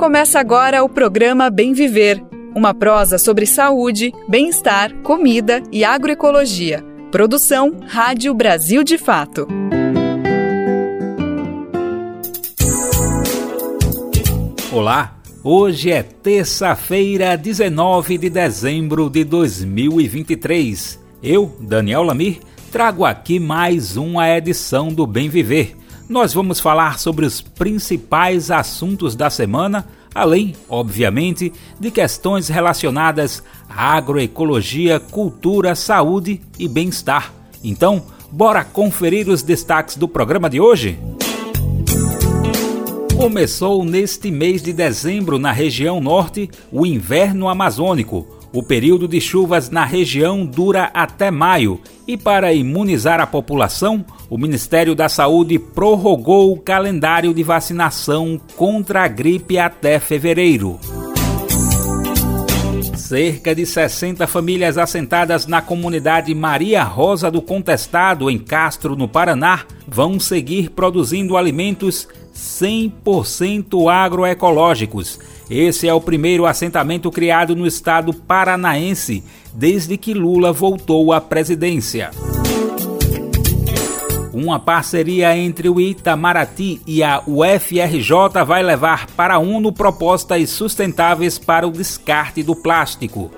Começa 0.00 0.40
agora 0.40 0.82
o 0.82 0.88
programa 0.88 1.50
Bem 1.50 1.74
Viver, 1.74 2.24
uma 2.56 2.72
prosa 2.72 3.18
sobre 3.18 3.44
saúde, 3.44 4.14
bem-estar, 4.26 4.94
comida 5.02 5.62
e 5.70 5.84
agroecologia. 5.84 6.82
Produção 7.12 7.76
Rádio 7.86 8.32
Brasil 8.32 8.82
de 8.82 8.96
Fato. 8.96 9.46
Olá, 14.72 15.18
hoje 15.44 15.90
é 15.90 16.02
terça-feira, 16.02 17.36
19 17.36 18.16
de 18.16 18.30
dezembro 18.30 19.10
de 19.10 19.22
2023. 19.22 20.98
Eu, 21.22 21.54
Daniel 21.60 22.04
Lamir, 22.04 22.38
trago 22.72 23.04
aqui 23.04 23.38
mais 23.38 23.98
uma 23.98 24.26
edição 24.34 24.88
do 24.88 25.06
Bem 25.06 25.28
Viver 25.28 25.76
nós 26.10 26.34
vamos 26.34 26.58
falar 26.58 26.98
sobre 26.98 27.24
os 27.24 27.40
principais 27.40 28.50
assuntos 28.50 29.14
da 29.14 29.30
semana, 29.30 29.86
além, 30.12 30.56
obviamente, 30.68 31.52
de 31.78 31.88
questões 31.88 32.48
relacionadas 32.48 33.44
à 33.68 33.96
agroecologia, 33.96 34.98
cultura, 34.98 35.76
saúde 35.76 36.40
e 36.58 36.66
bem-estar. 36.66 37.32
Então, 37.62 38.02
bora 38.28 38.64
conferir 38.64 39.28
os 39.28 39.44
destaques 39.44 39.96
do 39.96 40.08
programa 40.08 40.50
de 40.50 40.60
hoje? 40.60 40.98
Começou 43.16 43.84
neste 43.84 44.32
mês 44.32 44.60
de 44.62 44.72
dezembro 44.72 45.38
na 45.38 45.52
região 45.52 46.00
norte 46.00 46.50
o 46.72 46.84
inverno 46.84 47.48
amazônico. 47.48 48.39
O 48.52 48.64
período 48.64 49.06
de 49.06 49.20
chuvas 49.20 49.70
na 49.70 49.84
região 49.84 50.44
dura 50.44 50.90
até 50.92 51.30
maio 51.30 51.80
e, 52.04 52.16
para 52.16 52.52
imunizar 52.52 53.20
a 53.20 53.26
população, 53.26 54.04
o 54.28 54.36
Ministério 54.36 54.92
da 54.92 55.08
Saúde 55.08 55.56
prorrogou 55.56 56.52
o 56.52 56.58
calendário 56.58 57.32
de 57.32 57.44
vacinação 57.44 58.40
contra 58.56 59.04
a 59.04 59.08
gripe 59.08 59.56
até 59.56 60.00
fevereiro. 60.00 60.80
Cerca 62.96 63.54
de 63.54 63.64
60 63.64 64.26
famílias 64.26 64.76
assentadas 64.76 65.46
na 65.46 65.62
comunidade 65.62 66.34
Maria 66.34 66.82
Rosa 66.82 67.30
do 67.30 67.40
Contestado, 67.40 68.28
em 68.28 68.38
Castro, 68.38 68.96
no 68.96 69.06
Paraná, 69.06 69.64
vão 69.86 70.18
seguir 70.18 70.70
produzindo 70.70 71.36
alimentos 71.36 72.08
100% 72.34 73.92
agroecológicos. 73.92 75.20
Esse 75.50 75.88
é 75.88 75.92
o 75.92 76.00
primeiro 76.00 76.46
assentamento 76.46 77.10
criado 77.10 77.56
no 77.56 77.66
estado 77.66 78.14
paranaense 78.14 79.24
desde 79.52 79.96
que 79.96 80.14
Lula 80.14 80.52
voltou 80.52 81.12
à 81.12 81.20
presidência. 81.20 82.12
Uma 84.32 84.60
parceria 84.60 85.36
entre 85.36 85.68
o 85.68 85.80
Itamaraty 85.80 86.80
e 86.86 87.02
a 87.02 87.20
UFRJ 87.26 88.44
vai 88.46 88.62
levar 88.62 89.08
para 89.08 89.40
UNO 89.40 89.72
propostas 89.72 90.50
sustentáveis 90.50 91.36
para 91.36 91.66
o 91.66 91.72
descarte 91.72 92.44
do 92.44 92.54
plástico. 92.54 93.28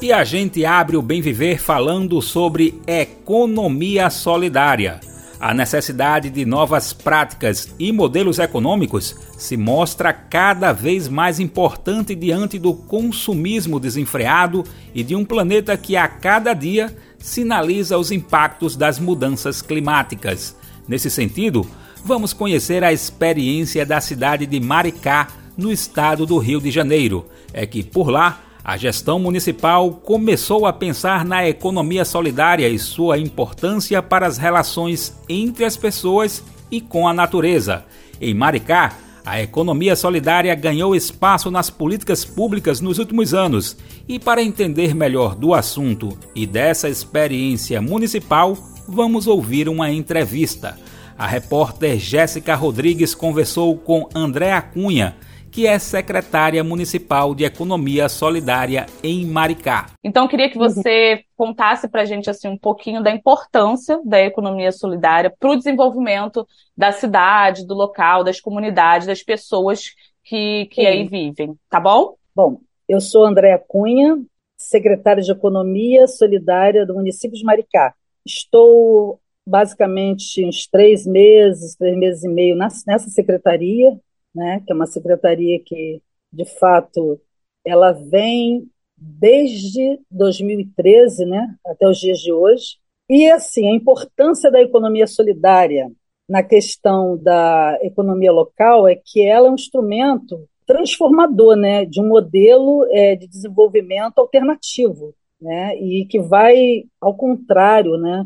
E 0.00 0.12
a 0.12 0.22
gente 0.22 0.64
abre 0.64 0.96
o 0.96 1.02
Bem 1.02 1.22
Viver 1.22 1.58
falando 1.58 2.20
sobre 2.20 2.80
economia 2.86 4.10
solidária. 4.10 5.00
A 5.40 5.52
necessidade 5.52 6.30
de 6.30 6.44
novas 6.44 6.92
práticas 6.92 7.74
e 7.78 7.90
modelos 7.92 8.38
econômicos 8.38 9.16
se 9.36 9.56
mostra 9.56 10.12
cada 10.12 10.72
vez 10.72 11.08
mais 11.08 11.40
importante 11.40 12.14
diante 12.14 12.58
do 12.58 12.74
consumismo 12.74 13.80
desenfreado 13.80 14.64
e 14.94 15.02
de 15.02 15.14
um 15.14 15.24
planeta 15.24 15.76
que 15.76 15.96
a 15.96 16.06
cada 16.06 16.54
dia 16.54 16.96
sinaliza 17.18 17.98
os 17.98 18.10
impactos 18.10 18.76
das 18.76 18.98
mudanças 18.98 19.60
climáticas. 19.60 20.56
Nesse 20.86 21.10
sentido, 21.10 21.66
vamos 22.04 22.34
conhecer 22.34 22.84
a 22.84 22.92
experiência 22.92 23.86
da 23.86 24.00
cidade 24.00 24.44
de 24.46 24.60
Maricá, 24.60 25.28
no 25.56 25.72
estado 25.72 26.26
do 26.26 26.36
Rio 26.36 26.60
de 26.60 26.70
Janeiro. 26.70 27.24
É 27.52 27.64
que 27.64 27.82
por 27.82 28.10
lá, 28.10 28.40
a 28.62 28.76
gestão 28.76 29.18
municipal 29.18 29.90
começou 29.90 30.66
a 30.66 30.72
pensar 30.72 31.24
na 31.24 31.48
economia 31.48 32.04
solidária 32.04 32.68
e 32.68 32.78
sua 32.78 33.18
importância 33.18 34.02
para 34.02 34.26
as 34.26 34.36
relações 34.36 35.16
entre 35.28 35.64
as 35.64 35.76
pessoas 35.76 36.42
e 36.70 36.80
com 36.80 37.06
a 37.06 37.14
natureza. 37.14 37.84
Em 38.20 38.34
Maricá, 38.34 38.96
a 39.24 39.40
economia 39.40 39.96
solidária 39.96 40.54
ganhou 40.54 40.94
espaço 40.94 41.50
nas 41.50 41.70
políticas 41.70 42.24
públicas 42.24 42.80
nos 42.80 42.98
últimos 42.98 43.32
anos. 43.32 43.76
E 44.08 44.18
para 44.18 44.42
entender 44.42 44.94
melhor 44.94 45.34
do 45.34 45.54
assunto 45.54 46.18
e 46.34 46.46
dessa 46.46 46.88
experiência 46.88 47.80
municipal, 47.80 48.58
vamos 48.88 49.26
ouvir 49.26 49.68
uma 49.68 49.90
entrevista 49.90 50.76
a 51.18 51.26
repórter 51.26 51.98
Jéssica 51.98 52.54
Rodrigues 52.54 53.14
conversou 53.14 53.76
com 53.76 54.08
Andréa 54.14 54.60
Cunha, 54.60 55.16
que 55.50 55.68
é 55.68 55.78
secretária 55.78 56.64
municipal 56.64 57.32
de 57.32 57.44
Economia 57.44 58.08
Solidária 58.08 58.86
em 59.04 59.24
Maricá. 59.24 59.86
Então, 60.02 60.26
queria 60.26 60.50
que 60.50 60.58
você 60.58 61.22
contasse 61.36 61.86
para 61.88 62.02
a 62.02 62.04
gente 62.04 62.28
assim 62.28 62.48
um 62.48 62.58
pouquinho 62.58 63.00
da 63.00 63.12
importância 63.12 64.00
da 64.04 64.20
economia 64.20 64.72
solidária 64.72 65.32
para 65.38 65.50
o 65.50 65.56
desenvolvimento 65.56 66.44
da 66.76 66.90
cidade, 66.90 67.64
do 67.64 67.74
local, 67.74 68.24
das 68.24 68.40
comunidades, 68.40 69.06
das 69.06 69.22
pessoas 69.22 69.94
que, 70.24 70.66
que 70.72 70.84
aí 70.84 71.06
vivem, 71.06 71.56
tá 71.70 71.78
bom? 71.78 72.16
Bom, 72.34 72.58
eu 72.88 73.00
sou 73.00 73.24
Andréa 73.24 73.58
Cunha, 73.58 74.18
secretária 74.56 75.22
de 75.22 75.30
Economia 75.30 76.08
Solidária 76.08 76.84
do 76.84 76.94
município 76.94 77.38
de 77.38 77.44
Maricá. 77.44 77.94
Estou 78.26 79.20
basicamente 79.46 80.44
uns 80.44 80.66
três 80.66 81.06
meses, 81.06 81.76
três 81.76 81.96
meses 81.96 82.24
e 82.24 82.28
meio 82.28 82.56
nessa 82.56 83.10
secretaria, 83.10 83.98
né, 84.34 84.62
que 84.66 84.72
é 84.72 84.74
uma 84.74 84.86
secretaria 84.86 85.60
que, 85.64 86.02
de 86.32 86.44
fato, 86.58 87.20
ela 87.64 87.92
vem 87.92 88.68
desde 88.96 90.00
2013, 90.10 91.24
né, 91.26 91.54
até 91.66 91.88
os 91.88 91.98
dias 91.98 92.18
de 92.18 92.32
hoje. 92.32 92.78
E, 93.08 93.30
assim, 93.30 93.68
a 93.68 93.74
importância 93.74 94.50
da 94.50 94.62
economia 94.62 95.06
solidária 95.06 95.90
na 96.28 96.42
questão 96.42 97.18
da 97.18 97.78
economia 97.82 98.32
local 98.32 98.88
é 98.88 98.94
que 98.96 99.22
ela 99.22 99.48
é 99.48 99.50
um 99.50 99.54
instrumento 99.54 100.48
transformador, 100.66 101.54
né, 101.56 101.84
de 101.84 102.00
um 102.00 102.08
modelo 102.08 102.86
é, 102.90 103.14
de 103.14 103.26
desenvolvimento 103.26 104.18
alternativo, 104.18 105.14
né, 105.40 105.76
e 105.76 106.06
que 106.06 106.18
vai 106.18 106.84
ao 106.98 107.14
contrário, 107.14 107.98
né, 107.98 108.24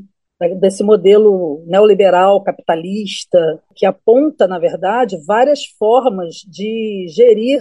desse 0.61 0.85
modelo 0.85 1.65
neoliberal 1.67 2.43
capitalista 2.43 3.61
que 3.75 3.85
aponta, 3.85 4.47
na 4.47 4.59
verdade, 4.59 5.19
várias 5.27 5.65
formas 5.65 6.37
de 6.47 7.07
gerir 7.09 7.61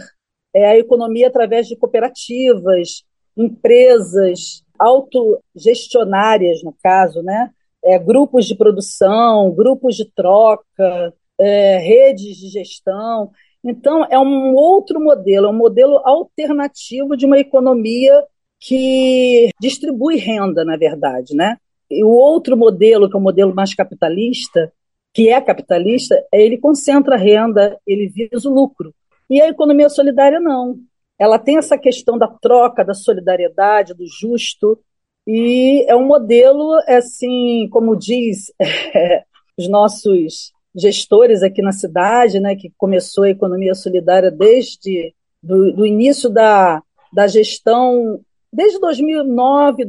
é, 0.53 0.65
a 0.65 0.77
economia 0.77 1.27
através 1.27 1.67
de 1.67 1.75
cooperativas, 1.75 3.03
empresas 3.35 4.63
autogestionárias, 4.77 6.63
no 6.63 6.75
caso, 6.83 7.23
né, 7.23 7.49
é, 7.83 7.97
grupos 7.97 8.45
de 8.45 8.55
produção, 8.55 9.51
grupos 9.51 9.95
de 9.95 10.05
troca, 10.13 11.13
é, 11.39 11.77
redes 11.77 12.37
de 12.37 12.47
gestão. 12.49 13.31
Então, 13.63 14.05
é 14.09 14.19
um 14.19 14.53
outro 14.53 14.99
modelo, 14.99 15.47
é 15.47 15.49
um 15.49 15.57
modelo 15.57 15.97
alternativo 16.05 17.15
de 17.15 17.25
uma 17.25 17.39
economia 17.39 18.23
que 18.59 19.49
distribui 19.59 20.17
renda, 20.17 20.65
na 20.65 20.77
verdade, 20.77 21.35
né? 21.35 21.57
E 21.89 22.03
o 22.03 22.09
outro 22.09 22.57
modelo, 22.57 23.09
que 23.09 23.15
é 23.15 23.19
o 23.19 23.23
modelo 23.23 23.53
mais 23.55 23.73
capitalista, 23.73 24.71
que 25.13 25.29
é 25.29 25.39
capitalista, 25.41 26.15
é 26.31 26.41
ele 26.41 26.57
concentra 26.57 27.15
a 27.15 27.17
renda, 27.17 27.79
ele 27.87 28.07
visa 28.07 28.49
o 28.49 28.53
lucro. 28.53 28.93
E 29.29 29.41
a 29.41 29.47
economia 29.47 29.89
solidária 29.89 30.39
não. 30.39 30.77
Ela 31.19 31.39
tem 31.39 31.57
essa 31.57 31.77
questão 31.77 32.17
da 32.17 32.27
troca, 32.27 32.83
da 32.83 32.93
solidariedade, 32.93 33.93
do 33.93 34.05
justo, 34.05 34.79
e 35.25 35.83
é 35.89 35.95
um 35.95 36.05
modelo, 36.05 36.73
assim, 36.87 37.67
como 37.69 37.97
diz 37.97 38.53
é, 38.61 39.23
os 39.57 39.67
nossos 39.67 40.53
gestores 40.73 41.41
aqui 41.41 41.61
na 41.61 41.71
cidade, 41.71 42.39
né, 42.39 42.55
que 42.55 42.71
começou 42.77 43.23
a 43.23 43.29
economia 43.29 43.73
solidária 43.73 44.29
desde 44.29 45.13
do, 45.41 45.73
do 45.73 45.85
início 45.85 46.29
da, 46.29 46.81
da 47.11 47.27
gestão, 47.27 48.21
desde 48.53 48.79
2009, 48.79 49.83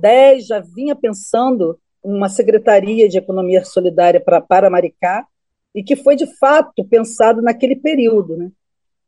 2010, 0.00 0.46
já 0.46 0.60
vinha 0.60 0.94
pensando 0.94 1.78
uma 2.02 2.28
secretaria 2.28 3.08
de 3.08 3.18
economia 3.18 3.64
solidária 3.64 4.20
para, 4.20 4.40
para 4.40 4.70
Maricá, 4.70 5.26
e 5.74 5.82
que 5.82 5.96
foi 5.96 6.14
de 6.14 6.26
fato 6.36 6.84
pensado 6.84 7.42
naquele 7.42 7.76
período. 7.76 8.36
Né? 8.36 8.50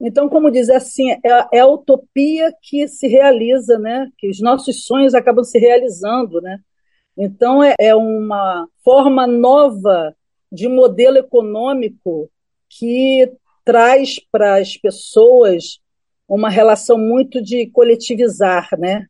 Então, 0.00 0.28
como 0.28 0.50
dizer 0.50 0.74
assim, 0.74 1.12
é, 1.12 1.18
é, 1.52 1.60
a 1.60 1.66
utopia 1.66 2.52
que 2.60 2.88
se 2.88 3.06
realiza, 3.06 3.78
né? 3.78 4.08
que 4.18 4.28
os 4.28 4.40
nossos 4.40 4.84
sonhos 4.84 5.14
acabam 5.14 5.44
se 5.44 5.58
realizando. 5.58 6.40
Né? 6.40 6.58
Então, 7.16 7.62
é, 7.62 7.74
é 7.78 7.94
uma 7.94 8.66
forma 8.82 9.26
nova 9.26 10.14
de 10.50 10.68
modelo 10.68 11.18
econômico 11.18 12.30
que 12.68 13.30
traz 13.64 14.18
para 14.30 14.58
as 14.58 14.76
pessoas 14.76 15.80
uma 16.28 16.48
relação 16.48 16.98
muito 16.98 17.42
de 17.42 17.66
coletivizar, 17.70 18.68
né? 18.78 19.06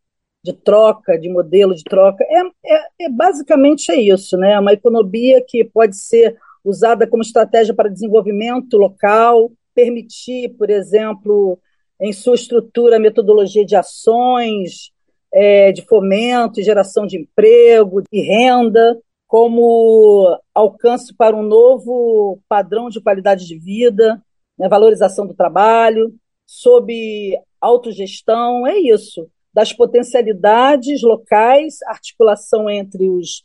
De 0.46 0.52
troca, 0.52 1.18
de 1.18 1.28
modelo 1.28 1.74
de 1.74 1.82
troca. 1.82 2.24
É, 2.24 2.40
é, 2.64 3.06
é, 3.06 3.08
basicamente 3.10 3.90
é 3.90 4.00
isso, 4.00 4.36
né? 4.36 4.58
uma 4.60 4.72
economia 4.72 5.44
que 5.44 5.64
pode 5.64 5.96
ser 5.96 6.36
usada 6.64 7.06
como 7.06 7.22
estratégia 7.22 7.74
para 7.74 7.90
desenvolvimento 7.90 8.76
local, 8.76 9.50
permitir, 9.74 10.50
por 10.56 10.70
exemplo, 10.70 11.58
em 12.00 12.12
sua 12.12 12.36
estrutura, 12.36 12.98
metodologia 12.98 13.64
de 13.64 13.74
ações, 13.74 14.92
é, 15.32 15.72
de 15.72 15.82
fomento, 15.82 16.62
geração 16.62 17.06
de 17.06 17.18
emprego 17.18 18.02
e 18.12 18.20
renda, 18.22 18.96
como 19.26 20.38
alcance 20.54 21.12
para 21.12 21.36
um 21.36 21.42
novo 21.42 22.38
padrão 22.48 22.88
de 22.88 23.00
qualidade 23.00 23.44
de 23.44 23.58
vida, 23.58 24.22
né, 24.56 24.68
valorização 24.68 25.26
do 25.26 25.34
trabalho, 25.34 26.14
sob 26.46 27.36
autogestão, 27.60 28.64
é 28.66 28.78
isso, 28.78 29.28
das 29.56 29.72
potencialidades 29.72 31.00
locais, 31.02 31.78
articulação 31.86 32.68
entre 32.68 33.08
os, 33.08 33.42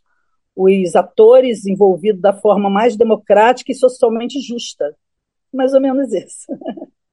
os 0.53 0.93
atores 0.93 1.65
envolvidos 1.65 2.21
da 2.21 2.33
forma 2.33 2.69
mais 2.69 2.97
democrática 2.97 3.71
e 3.71 3.75
socialmente 3.75 4.41
justa. 4.41 4.93
Mais 5.53 5.73
ou 5.73 5.79
menos 5.79 6.11
isso. 6.11 6.47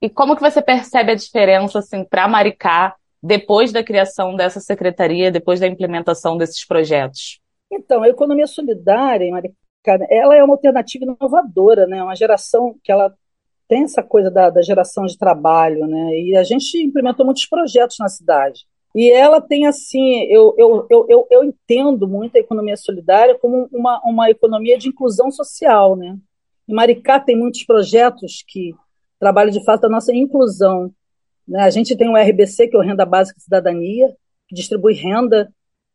E 0.03 0.11
como 0.11 0.35
que 0.35 0.43
você 0.43 0.61
percebe 0.61 1.13
a 1.13 1.15
diferença 1.15 1.79
assim, 1.79 2.03
para 2.03 2.27
Maricá 2.27 2.97
depois 3.23 3.71
da 3.71 3.85
criação 3.85 4.35
dessa 4.35 4.59
secretaria, 4.59 5.31
depois 5.31 5.61
da 5.61 5.69
implementação 5.69 6.37
desses 6.37 6.67
projetos? 6.67 7.41
Então, 7.71 8.03
a 8.03 8.09
economia 8.09 8.49
solidária 8.49 9.25
em 9.25 9.31
Maricá, 9.31 9.57
ela 10.11 10.35
é 10.35 10.43
uma 10.43 10.55
alternativa 10.55 11.05
inovadora, 11.05 11.87
né? 11.87 12.03
Uma 12.03 12.17
geração 12.17 12.75
que 12.83 12.91
ela 12.91 13.15
tem 13.69 13.85
essa 13.85 14.03
coisa 14.03 14.29
da, 14.29 14.51
da 14.51 14.63
geração 14.63 15.05
de 15.07 15.17
trabalho, 15.17 15.87
né? 15.87 16.21
E 16.21 16.37
a 16.37 16.43
gente 16.43 16.79
implementou 16.83 17.25
muitos 17.25 17.47
projetos 17.47 17.97
na 18.01 18.09
cidade. 18.09 18.68
E 18.95 19.11
ela 19.11 19.41
tem 19.41 19.67
assim, 19.67 20.25
eu, 20.25 20.55
eu, 20.57 20.87
eu, 20.91 21.27
eu, 21.31 21.45
entendo 21.45 22.09
muito 22.09 22.37
a 22.37 22.41
economia 22.41 22.77
solidária 22.77 23.39
como 23.39 23.69
uma, 23.73 24.01
uma 24.05 24.31
economia 24.31 24.79
de 24.79 24.89
inclusão 24.89 25.31
social, 25.31 25.95
né? 25.95 26.17
Em 26.67 26.75
Maricá 26.75 27.21
tem 27.21 27.37
muitos 27.37 27.65
projetos 27.65 28.43
que 28.47 28.75
trabalham 29.19 29.53
de 29.53 29.65
fato 29.65 29.85
a 29.85 29.89
nossa 29.89 30.15
inclusão. 30.15 30.93
Né? 31.47 31.63
A 31.63 31.71
gente 31.71 31.97
tem 31.97 32.09
o 32.09 32.17
RBC, 32.17 32.69
que 32.69 32.77
é 32.77 32.79
o 32.79 32.83
Renda 32.83 33.05
Básica 33.05 33.41
Cidadania, 33.41 34.09
que 34.49 34.55
distribui 34.55 34.95
renda 34.95 35.53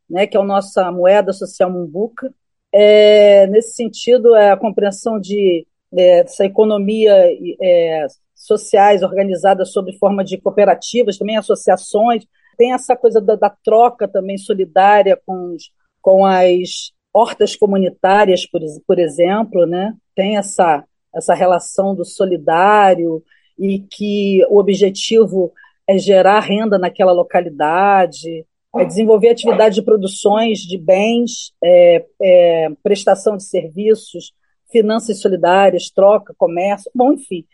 né, 0.10 0.28
que 0.28 0.38
é 0.38 0.40
a 0.40 0.44
nossa 0.44 0.92
moeda 0.92 1.34
social 1.34 1.72
Mumbuca. 1.72 2.34
É, 2.72 3.48
nesse 3.48 3.76
sentido, 3.76 4.36
é 4.36 4.52
a 4.52 4.58
compreensão 4.58 5.20
de 5.20 5.66
é, 5.96 6.20
essa 6.22 6.46
economia 6.46 7.14
é, 7.62 8.08
sociais 8.36 9.04
organizadas 9.04 9.72
sob 9.72 9.96
forma 9.98 10.24
de 10.24 10.38
cooperativas, 10.38 11.18
também 11.18 11.38
associações, 11.38 12.26
tem 12.58 12.74
essa 12.74 12.96
coisa 12.96 13.22
da, 13.22 13.36
da 13.36 13.50
troca 13.50 14.08
também 14.08 14.38
solidária 14.38 15.20
com, 15.26 15.54
os, 15.54 15.72
com 16.02 16.26
as 16.26 16.92
hortas 17.14 17.56
comunitárias, 17.56 18.46
por, 18.46 18.62
por 18.88 19.00
exemplo, 19.00 19.66
né? 19.66 19.94
tem 20.16 20.38
essa, 20.38 20.84
essa 21.14 21.34
relação 21.34 21.96
do 21.96 22.04
solidário 22.04 23.24
e 23.58 23.80
que 23.80 24.46
o 24.50 24.58
objetivo 24.58 25.52
é 25.88 25.98
gerar 25.98 26.40
renda 26.40 26.78
naquela 26.78 27.12
localidade, 27.12 28.46
é 28.76 28.86
desenvolver 28.86 29.30
atividade 29.30 29.76
de 29.76 29.84
produções 29.84 30.60
de 30.60 30.78
bens, 30.78 31.54
é, 31.64 32.06
é, 32.22 32.70
prestação 32.82 33.38
de 33.38 33.44
serviços, 33.44 34.34
finanças 34.72 35.22
solidárias, 35.22 35.92
troca, 35.92 36.34
comércio, 36.36 36.90
bom, 36.96 37.14
enfim. 37.14 37.46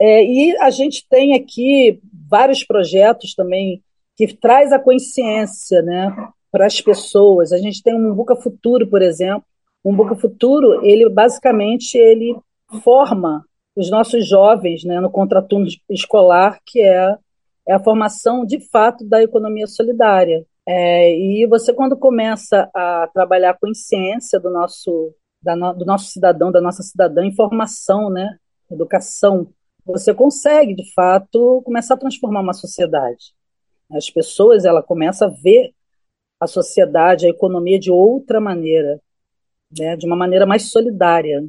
É, 0.00 0.24
e 0.24 0.56
a 0.58 0.70
gente 0.70 1.06
tem 1.08 1.34
aqui 1.34 2.00
vários 2.28 2.64
projetos 2.64 3.34
também 3.34 3.82
que 4.26 4.36
traz 4.36 4.72
a 4.72 4.78
consciência 4.78 5.82
né, 5.82 6.14
para 6.50 6.66
as 6.66 6.80
pessoas. 6.80 7.52
A 7.52 7.58
gente 7.58 7.82
tem 7.82 7.94
um 7.94 8.14
Buca 8.14 8.36
Futuro, 8.36 8.88
por 8.88 9.02
exemplo. 9.02 9.44
Um 9.84 9.94
Buca 9.94 10.14
Futuro, 10.14 10.84
ele 10.84 11.08
basicamente 11.08 11.96
ele 11.96 12.36
forma 12.82 13.44
os 13.74 13.90
nossos 13.90 14.28
jovens 14.28 14.84
né, 14.84 15.00
no 15.00 15.10
contraturno 15.10 15.66
escolar, 15.88 16.58
que 16.66 16.80
é 16.82 17.16
é 17.68 17.74
a 17.74 17.82
formação 17.82 18.44
de 18.44 18.58
fato 18.68 19.04
da 19.04 19.22
economia 19.22 19.66
solidária. 19.66 20.44
É, 20.66 21.14
e 21.16 21.46
você, 21.46 21.72
quando 21.72 21.96
começa 21.96 22.68
a 22.74 23.08
trabalhar 23.14 23.54
com 23.54 23.68
consciência 23.68 24.40
do 24.40 24.50
nosso, 24.50 25.14
da 25.42 25.54
no, 25.54 25.72
do 25.72 25.84
nosso 25.84 26.06
cidadão, 26.10 26.50
da 26.50 26.60
nossa 26.60 26.82
cidadã, 26.82 27.24
informação, 27.24 28.10
né, 28.10 28.36
educação, 28.70 29.48
você 29.84 30.12
consegue, 30.12 30.74
de 30.74 30.92
fato, 30.92 31.62
começar 31.64 31.94
a 31.94 31.98
transformar 31.98 32.40
uma 32.40 32.52
sociedade. 32.52 33.32
As 33.92 34.10
pessoas, 34.10 34.64
ela 34.64 34.82
começa 34.82 35.26
a 35.26 35.28
ver 35.28 35.72
a 36.38 36.46
sociedade, 36.46 37.26
a 37.26 37.30
economia 37.30 37.78
de 37.78 37.90
outra 37.90 38.40
maneira, 38.40 39.00
né, 39.78 39.96
de 39.96 40.06
uma 40.06 40.16
maneira 40.16 40.46
mais 40.46 40.70
solidária. 40.70 41.46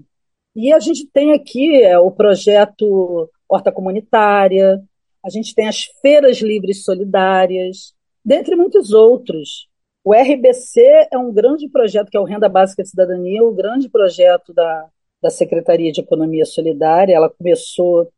E 0.55 0.73
a 0.73 0.79
gente 0.79 1.07
tem 1.07 1.31
aqui 1.33 1.81
é, 1.81 1.97
o 1.97 2.11
projeto 2.11 3.29
Horta 3.47 3.71
Comunitária, 3.71 4.81
a 5.23 5.29
gente 5.29 5.55
tem 5.55 5.67
as 5.67 5.83
feiras 6.01 6.41
livres 6.41 6.83
solidárias, 6.83 7.93
dentre 8.23 8.55
muitos 8.55 8.91
outros. 8.91 9.69
O 10.03 10.13
RBC 10.13 11.07
é 11.11 11.17
um 11.17 11.31
grande 11.31 11.69
projeto, 11.69 12.09
que 12.09 12.17
é 12.17 12.19
o 12.19 12.25
Renda 12.25 12.49
Básica 12.49 12.81
de 12.81 12.89
Cidadania, 12.89 13.43
o 13.43 13.53
grande 13.53 13.87
projeto 13.87 14.51
da, 14.53 14.89
da 15.21 15.29
Secretaria 15.29 15.91
de 15.91 16.01
Economia 16.01 16.43
Solidária. 16.43 17.15
Ela 17.15 17.29
começou 17.29 18.11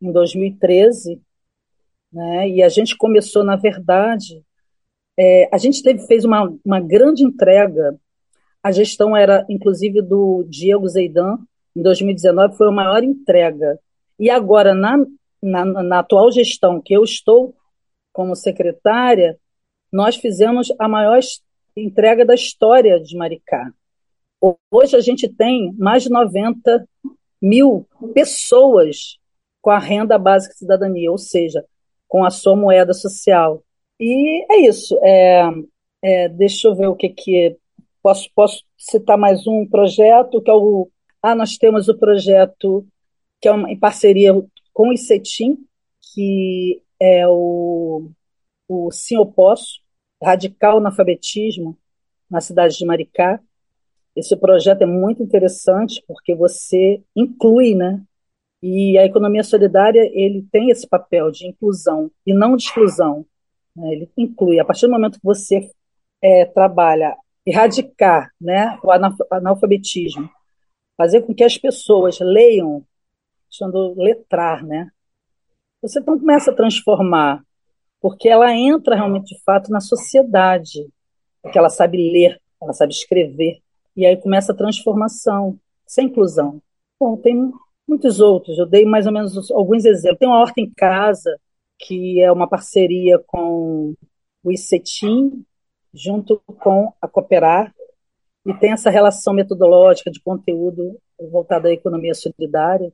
em 0.00 0.12
2013, 0.12 1.20
né? 2.12 2.48
e 2.48 2.62
a 2.62 2.68
gente 2.68 2.96
começou, 2.96 3.44
na 3.44 3.56
verdade, 3.56 4.42
é, 5.18 5.48
a 5.52 5.58
gente 5.58 5.82
teve, 5.82 6.06
fez 6.06 6.24
uma, 6.24 6.52
uma 6.64 6.80
grande 6.80 7.24
entrega. 7.24 7.98
A 8.62 8.70
gestão 8.70 9.16
era, 9.16 9.44
inclusive, 9.48 10.02
do 10.02 10.44
Diego 10.48 10.88
Zeidan, 10.88 11.38
em 11.74 11.82
2019, 11.82 12.56
foi 12.56 12.68
a 12.68 12.72
maior 12.72 13.02
entrega. 13.02 13.78
E 14.18 14.30
agora, 14.30 14.74
na 14.74 14.98
na, 15.42 15.64
na 15.64 15.98
atual 16.00 16.30
gestão 16.30 16.80
que 16.80 16.94
eu 16.94 17.02
estou 17.02 17.54
como 18.12 18.34
secretária, 18.34 19.38
nós 19.92 20.16
fizemos 20.16 20.72
a 20.78 20.88
maior 20.88 21.20
entrega 21.76 22.24
da 22.24 22.34
história 22.34 23.00
de 23.00 23.16
Maricá. 23.16 23.72
Hoje 24.70 24.96
a 24.96 25.00
gente 25.00 25.28
tem 25.28 25.72
mais 25.78 26.02
de 26.02 26.10
90 26.10 26.86
mil 27.40 27.86
pessoas 28.12 29.18
com 29.60 29.70
a 29.70 29.78
renda 29.78 30.18
básica 30.18 30.52
de 30.54 30.58
cidadania, 30.58 31.10
ou 31.10 31.18
seja, 31.18 31.64
com 32.08 32.24
a 32.24 32.30
sua 32.30 32.56
moeda 32.56 32.94
social. 32.94 33.62
E 34.00 34.46
é 34.52 34.60
isso. 34.66 34.98
É, 35.02 35.42
é, 36.02 36.28
deixa 36.28 36.68
eu 36.68 36.74
ver 36.74 36.88
o 36.88 36.96
que 36.96 37.08
que 37.10 37.56
posso 38.02 38.28
posso 38.34 38.64
citar 38.76 39.18
mais 39.18 39.46
um 39.46 39.66
projeto 39.66 40.40
que 40.40 40.50
é 40.50 40.54
o 40.54 40.88
ah 41.22 41.34
nós 41.34 41.56
temos 41.58 41.88
o 41.88 41.98
projeto 41.98 42.86
que 43.40 43.48
é 43.48 43.52
uma, 43.52 43.70
em 43.70 43.78
parceria 43.78 44.32
com 44.72 44.88
o 44.88 44.92
ICETIM, 44.92 45.58
que 46.14 46.82
é 47.00 47.26
o 47.28 48.10
o 48.68 48.90
Sim 48.92 49.16
Eu 49.16 49.26
Posso, 49.26 49.80
Radical 50.22 50.78
Analfabetismo, 50.78 51.76
na 52.30 52.40
cidade 52.40 52.76
de 52.76 52.84
Maricá. 52.84 53.40
Esse 54.14 54.36
projeto 54.36 54.82
é 54.82 54.86
muito 54.86 55.22
interessante 55.22 56.04
porque 56.06 56.34
você 56.34 57.02
inclui, 57.16 57.74
né? 57.74 58.02
E 58.62 58.98
a 58.98 59.04
economia 59.04 59.44
solidária 59.44 60.10
ele 60.12 60.46
tem 60.50 60.70
esse 60.70 60.86
papel 60.86 61.30
de 61.30 61.46
inclusão 61.46 62.10
e 62.26 62.34
não 62.34 62.56
de 62.56 62.64
exclusão. 62.64 63.24
Né? 63.76 63.92
Ele 63.92 64.10
inclui. 64.16 64.58
A 64.58 64.64
partir 64.64 64.86
do 64.86 64.92
momento 64.92 65.18
que 65.18 65.24
você 65.24 65.70
é, 66.22 66.44
trabalha 66.44 67.16
erradicar, 67.46 68.30
né, 68.40 68.78
o 68.82 68.90
analfabetismo, 69.30 70.28
fazer 70.96 71.22
com 71.22 71.34
que 71.34 71.44
as 71.44 71.56
pessoas 71.56 72.18
leiam, 72.20 72.84
chamando 73.48 73.94
letrar, 73.96 74.64
né? 74.66 74.90
Você 75.80 76.00
então 76.00 76.18
começa 76.18 76.50
a 76.50 76.54
transformar 76.54 77.42
porque 78.00 78.28
ela 78.28 78.54
entra 78.54 78.94
realmente 78.94 79.34
de 79.34 79.42
fato 79.42 79.70
na 79.70 79.80
sociedade, 79.80 80.88
porque 81.42 81.58
ela 81.58 81.70
sabe 81.70 81.96
ler, 81.96 82.40
ela 82.60 82.72
sabe 82.72 82.92
escrever, 82.92 83.60
e 83.96 84.06
aí 84.06 84.16
começa 84.16 84.52
a 84.52 84.56
transformação, 84.56 85.58
sem 85.86 86.06
inclusão. 86.06 86.62
Bom, 87.00 87.16
tem 87.16 87.50
muitos 87.88 88.20
outros, 88.20 88.58
eu 88.58 88.66
dei 88.66 88.84
mais 88.84 89.06
ou 89.06 89.12
menos 89.12 89.50
alguns 89.50 89.84
exemplos. 89.84 90.18
Tem 90.18 90.28
uma 90.28 90.40
horta 90.40 90.60
em 90.60 90.70
casa, 90.76 91.38
que 91.78 92.20
é 92.20 92.30
uma 92.30 92.48
parceria 92.48 93.18
com 93.26 93.94
o 94.42 94.52
ICETIM, 94.52 95.44
junto 95.94 96.40
com 96.60 96.92
a 97.00 97.08
Cooperar, 97.08 97.74
e 98.46 98.54
tem 98.54 98.72
essa 98.72 98.90
relação 98.90 99.34
metodológica 99.34 100.10
de 100.10 100.20
conteúdo 100.20 100.98
voltada 101.30 101.68
à 101.68 101.72
economia 101.72 102.14
solidária. 102.14 102.92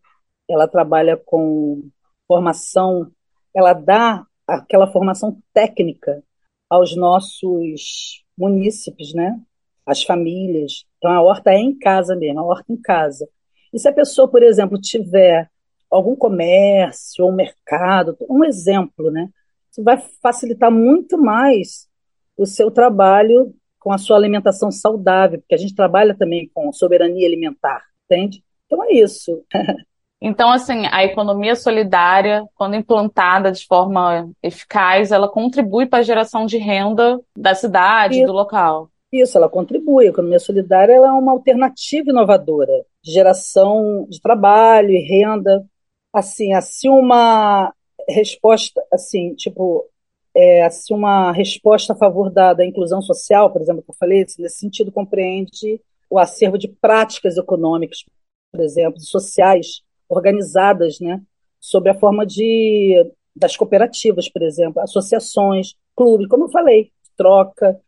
Ela 0.49 0.69
trabalha 0.69 1.17
com 1.17 1.89
formação, 2.27 3.11
ela 3.55 3.73
dá 3.73 4.25
aquela 4.47 4.87
formação 4.87 5.39
técnica 5.53 6.23
aos 6.69 6.97
nossos 6.97 8.25
munícipes, 8.37 9.15
né? 9.15 9.41
As 9.87 10.03
famílias. 10.03 10.85
Então 10.99 11.11
a 11.11 11.23
horta 11.23 11.51
é 11.51 11.59
em 11.59 11.77
casa 11.79 12.17
mesmo, 12.17 12.41
a 12.41 12.45
horta 12.45 12.73
em 12.73 12.81
casa. 12.81 13.29
E 13.75 13.78
se 13.81 13.88
a 13.88 13.93
pessoa, 13.93 14.28
por 14.28 14.40
exemplo, 14.40 14.81
tiver 14.81 15.50
algum 15.90 16.14
comércio 16.14 17.25
ou 17.25 17.33
mercado, 17.33 18.16
um 18.31 18.45
exemplo, 18.45 19.11
né? 19.11 19.28
Isso 19.69 19.83
vai 19.83 20.00
facilitar 20.23 20.71
muito 20.71 21.19
mais 21.19 21.88
o 22.37 22.47
seu 22.47 22.71
trabalho 22.71 23.52
com 23.81 23.93
a 23.93 23.99
sua 23.99 24.16
alimentação 24.16 24.71
saudável, 24.71 25.40
porque 25.40 25.57
a 25.57 25.59
gente 25.59 25.75
trabalha 25.75 26.16
também 26.16 26.49
com 26.54 26.73
soberania 26.73 27.26
alimentar, 27.26 27.83
entende? 28.04 28.45
Então 28.66 28.85
é 28.85 28.93
isso. 28.93 29.43
Então, 30.26 30.50
assim, 30.50 30.87
a 30.90 31.04
economia 31.04 31.54
solidária, 31.54 32.47
quando 32.54 32.76
implantada 32.76 33.52
de 33.52 33.66
forma 33.66 34.31
eficaz, 34.43 35.12
ela 35.12 35.28
contribui 35.28 35.85
para 35.85 35.99
a 35.99 36.02
geração 36.02 36.47
de 36.47 36.57
renda 36.57 37.21
da 37.37 37.54
cidade, 37.54 38.16
Isso. 38.16 38.26
do 38.26 38.33
local. 38.33 38.88
Isso, 39.14 39.38
ela 39.38 39.49
contribui. 39.49 40.06
A 40.06 40.11
economia 40.11 40.40
solidária 40.40 40.94
é 40.94 41.00
uma 41.00 41.30
alternativa 41.30 42.11
inovadora 42.11 42.85
de 43.00 43.12
geração 43.12 44.09
de 44.11 44.21
trabalho 44.21 44.90
e 44.90 44.99
renda. 44.99 45.64
Assim, 46.12 46.52
assim 46.52 46.88
uma 46.88 47.73
resposta, 48.09 48.85
assim, 48.92 49.33
tipo, 49.37 49.88
é, 50.35 50.64
assim 50.64 50.92
uma 50.94 51.30
resposta 51.30 51.92
a 51.92 51.97
favor 51.97 52.28
da, 52.28 52.54
da 52.54 52.66
inclusão 52.66 53.00
social, 53.00 53.52
por 53.52 53.62
exemplo, 53.62 53.83
que 53.85 53.90
eu 53.90 53.94
falei, 53.94 54.26
nesse 54.37 54.59
sentido 54.59 54.90
compreende 54.90 55.80
o 56.11 56.18
acervo 56.18 56.59
de 56.59 56.66
práticas 56.66 57.37
econômicas, 57.37 58.04
por 58.50 58.61
exemplo, 58.61 59.00
sociais 59.00 59.83
organizadas, 60.09 60.99
né, 60.99 61.23
sobre 61.61 61.90
a 61.90 61.94
forma 61.94 62.26
de 62.26 63.12
das 63.37 63.56
cooperativas, 63.56 64.28
por 64.28 64.42
exemplo, 64.42 64.80
associações, 64.83 65.75
clubes, 65.97 66.28
como 66.28 66.44
eu 66.44 66.49
falei, 66.50 66.92
troca, 67.16 67.80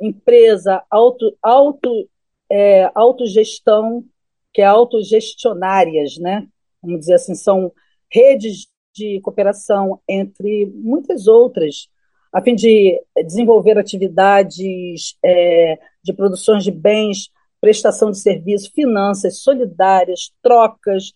empresa, 0.00 0.82
auto, 0.90 1.36
auto, 1.42 2.08
é, 2.50 2.90
autogestão, 2.94 4.04
que 4.52 4.60
é 4.62 4.64
autogestionárias, 4.64 6.16
né? 6.18 6.46
Vamos 6.82 7.00
dizer 7.00 7.14
assim, 7.14 7.34
são 7.34 7.72
redes 8.10 8.68
de 8.94 9.20
cooperação 9.20 10.00
entre 10.08 10.66
muitas 10.66 11.26
outras, 11.26 11.88
a 12.32 12.42
fim 12.42 12.54
de 12.54 13.00
desenvolver 13.24 13.78
atividades 13.78 15.16
é, 15.24 15.78
de 16.02 16.12
produções 16.12 16.64
de 16.64 16.70
bens, 16.70 17.30
prestação 17.60 18.10
de 18.10 18.18
serviços, 18.18 18.68
finanças 18.68 19.38
solidárias, 19.38 20.32
trocas, 20.42 21.12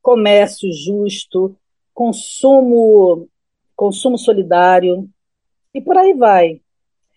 comércio 0.00 0.70
justo, 0.72 1.54
consumo, 1.92 3.28
consumo 3.76 4.16
solidário 4.16 5.08
e 5.74 5.80
por 5.80 5.96
aí 5.96 6.14
vai. 6.14 6.61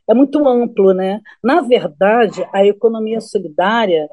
É 0.07 0.13
muito 0.13 0.47
amplo, 0.47 0.93
né? 0.93 1.21
Na 1.43 1.61
verdade, 1.61 2.47
a 2.53 2.65
economia 2.65 3.19
solidária 3.19 4.07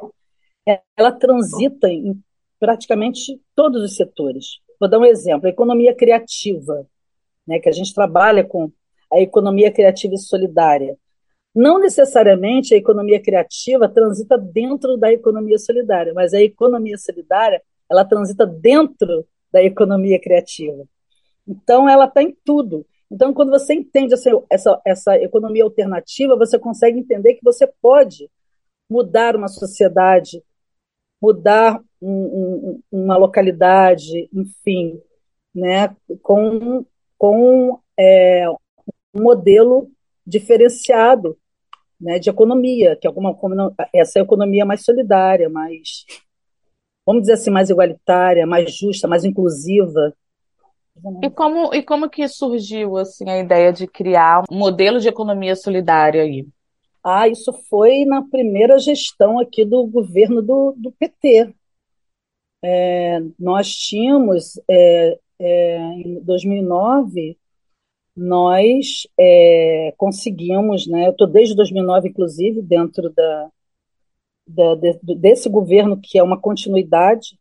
ela 0.96 1.12
transita 1.12 1.88
em 1.88 2.18
praticamente 2.58 3.40
todos 3.54 3.82
os 3.82 3.96
setores. 3.96 4.60
Vou 4.78 4.88
dar 4.88 4.98
um 4.98 5.04
exemplo: 5.04 5.46
a 5.46 5.50
economia 5.50 5.94
criativa, 5.94 6.86
né, 7.46 7.58
que 7.58 7.68
a 7.68 7.72
gente 7.72 7.92
trabalha 7.94 8.44
com 8.44 8.70
a 9.12 9.20
economia 9.20 9.70
criativa 9.70 10.14
e 10.14 10.18
solidária. 10.18 10.96
Não 11.54 11.78
necessariamente 11.78 12.74
a 12.74 12.78
economia 12.78 13.20
criativa 13.20 13.88
transita 13.88 14.38
dentro 14.38 14.96
da 14.96 15.12
economia 15.12 15.58
solidária, 15.58 16.14
mas 16.14 16.32
a 16.32 16.40
economia 16.40 16.96
solidária 16.96 17.60
ela 17.90 18.06
transita 18.06 18.46
dentro 18.46 19.26
da 19.52 19.62
economia 19.62 20.18
criativa. 20.18 20.84
Então, 21.46 21.86
ela 21.88 22.06
está 22.06 22.22
em 22.22 22.34
tudo. 22.44 22.86
Então, 23.12 23.34
quando 23.34 23.50
você 23.50 23.74
entende 23.74 24.14
essa, 24.14 24.30
essa, 24.50 24.82
essa 24.86 25.16
economia 25.16 25.64
alternativa, 25.64 26.34
você 26.34 26.58
consegue 26.58 26.98
entender 26.98 27.34
que 27.34 27.44
você 27.44 27.66
pode 27.82 28.30
mudar 28.88 29.36
uma 29.36 29.48
sociedade, 29.48 30.42
mudar 31.20 31.78
um, 32.00 32.10
um, 32.10 32.82
uma 32.90 33.18
localidade, 33.18 34.30
enfim, 34.32 34.98
né, 35.54 35.94
com, 36.22 36.86
com 37.18 37.78
é, 37.98 38.48
um 39.14 39.22
modelo 39.22 39.90
diferenciado 40.26 41.36
né, 42.00 42.18
de 42.18 42.30
economia, 42.30 42.96
que 42.96 43.06
é 43.06 43.08
alguma, 43.08 43.36
essa 43.94 44.20
economia 44.20 44.64
mais 44.64 44.84
solidária, 44.84 45.50
mais 45.50 46.06
vamos 47.04 47.22
dizer 47.22 47.34
assim, 47.34 47.50
mais 47.50 47.68
igualitária, 47.68 48.46
mais 48.46 48.74
justa, 48.74 49.06
mais 49.06 49.22
inclusiva. 49.22 50.14
E 51.22 51.30
como, 51.30 51.74
e 51.74 51.82
como 51.82 52.10
que 52.10 52.28
surgiu 52.28 52.96
assim 52.96 53.28
a 53.28 53.38
ideia 53.38 53.72
de 53.72 53.86
criar 53.86 54.44
um 54.50 54.56
modelo 54.56 55.00
de 55.00 55.08
economia 55.08 55.56
solidária 55.56 56.22
aí? 56.22 56.46
Ah, 57.02 57.26
isso 57.26 57.52
foi 57.68 58.04
na 58.04 58.22
primeira 58.22 58.78
gestão 58.78 59.38
aqui 59.38 59.64
do 59.64 59.84
governo 59.86 60.40
do, 60.40 60.74
do 60.76 60.92
PT. 60.92 61.52
É, 62.64 63.18
nós 63.38 63.70
tínhamos, 63.70 64.60
é, 64.70 65.18
é, 65.40 65.78
em 65.94 66.20
2009, 66.20 67.36
nós 68.14 69.06
é, 69.18 69.92
conseguimos, 69.96 70.86
né, 70.86 71.08
eu 71.08 71.12
estou 71.12 71.26
desde 71.26 71.56
2009, 71.56 72.10
inclusive, 72.10 72.62
dentro 72.62 73.10
da, 73.10 73.50
da, 74.46 74.74
de, 74.76 75.16
desse 75.16 75.48
governo, 75.48 75.98
que 76.00 76.18
é 76.18 76.22
uma 76.22 76.40
continuidade, 76.40 77.36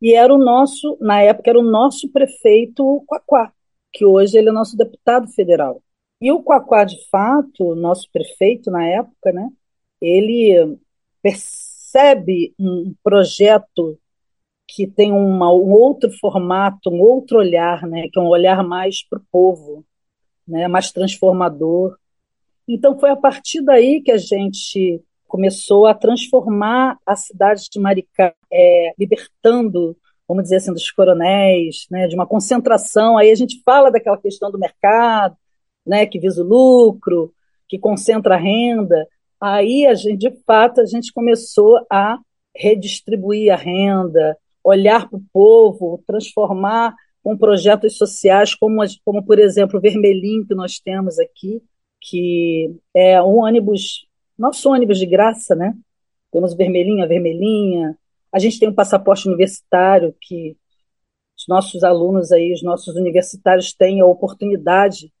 e 0.00 0.14
era 0.14 0.34
o 0.34 0.38
nosso, 0.38 0.96
na 1.00 1.20
época, 1.22 1.50
era 1.50 1.58
o 1.58 1.70
nosso 1.70 2.08
prefeito 2.10 3.04
Quaquá, 3.06 3.52
que 3.92 4.04
hoje 4.04 4.38
ele 4.38 4.48
é 4.48 4.52
nosso 4.52 4.76
deputado 4.76 5.28
federal. 5.28 5.82
E 6.20 6.32
o 6.32 6.42
Quaquá, 6.42 6.84
de 6.84 6.96
fato, 7.10 7.74
nosso 7.74 8.08
prefeito 8.12 8.70
na 8.70 8.86
época, 8.86 9.32
né, 9.32 9.48
ele 10.00 10.78
percebe 11.22 12.54
um 12.58 12.94
projeto 13.02 13.98
que 14.66 14.86
tem 14.86 15.12
uma, 15.12 15.52
um 15.52 15.72
outro 15.72 16.10
formato, 16.18 16.90
um 16.90 17.00
outro 17.00 17.38
olhar, 17.38 17.86
né, 17.86 18.08
que 18.10 18.18
é 18.18 18.22
um 18.22 18.28
olhar 18.28 18.62
mais 18.64 19.02
para 19.06 19.18
o 19.18 19.24
povo, 19.30 19.84
né, 20.46 20.68
mais 20.68 20.92
transformador. 20.92 21.96
Então 22.66 22.98
foi 22.98 23.10
a 23.10 23.16
partir 23.16 23.62
daí 23.62 24.00
que 24.00 24.12
a 24.12 24.16
gente 24.16 25.02
começou 25.26 25.86
a 25.86 25.94
transformar 25.94 26.98
a 27.04 27.16
cidade 27.16 27.68
de 27.70 27.80
Maricá, 27.80 28.34
é, 28.52 28.92
libertando, 28.98 29.96
vamos 30.28 30.44
dizer 30.44 30.56
assim, 30.56 30.72
dos 30.72 30.90
coronéis, 30.90 31.86
né, 31.90 32.06
de 32.06 32.14
uma 32.14 32.26
concentração. 32.26 33.16
Aí 33.16 33.30
a 33.30 33.34
gente 33.34 33.60
fala 33.64 33.90
daquela 33.90 34.18
questão 34.18 34.50
do 34.50 34.58
mercado, 34.58 35.36
né, 35.86 36.06
que 36.06 36.18
visa 36.18 36.42
o 36.42 36.46
lucro, 36.46 37.32
que 37.68 37.78
concentra 37.78 38.34
a 38.34 38.38
renda. 38.38 39.06
Aí 39.40 39.86
a 39.86 39.94
gente, 39.94 40.18
de 40.18 40.30
fato, 40.44 40.80
a 40.80 40.86
gente 40.86 41.12
começou 41.12 41.84
a 41.90 42.18
redistribuir 42.54 43.52
a 43.52 43.56
renda, 43.56 44.36
olhar 44.62 45.08
para 45.08 45.18
o 45.18 45.24
povo, 45.32 46.02
transformar 46.06 46.94
com 47.22 47.36
projetos 47.36 47.96
sociais, 47.96 48.54
como, 48.54 48.82
como 49.04 49.24
por 49.24 49.38
exemplo 49.38 49.78
o 49.78 49.80
Vermelhinho 49.80 50.46
que 50.46 50.54
nós 50.54 50.78
temos 50.78 51.18
aqui, 51.18 51.62
que 52.00 52.74
é 52.94 53.22
um 53.22 53.38
ônibus, 53.38 54.06
nosso 54.38 54.70
ônibus 54.70 54.98
de 54.98 55.06
graça, 55.06 55.54
né? 55.54 55.74
Temos 56.32 56.52
o 56.52 56.56
Vermelhinho, 56.56 57.04
a 57.04 57.06
Vermelhinha. 57.06 57.96
A 58.32 58.38
gente 58.38 58.58
tem 58.58 58.68
um 58.68 58.74
passaporte 58.74 59.28
universitário 59.28 60.14
que 60.20 60.56
os 61.36 61.46
nossos 61.48 61.82
alunos 61.82 62.30
aí, 62.32 62.52
os 62.52 62.62
nossos 62.62 62.94
universitários 62.96 63.72
têm 63.72 64.00
a 64.00 64.06
oportunidade 64.06 65.12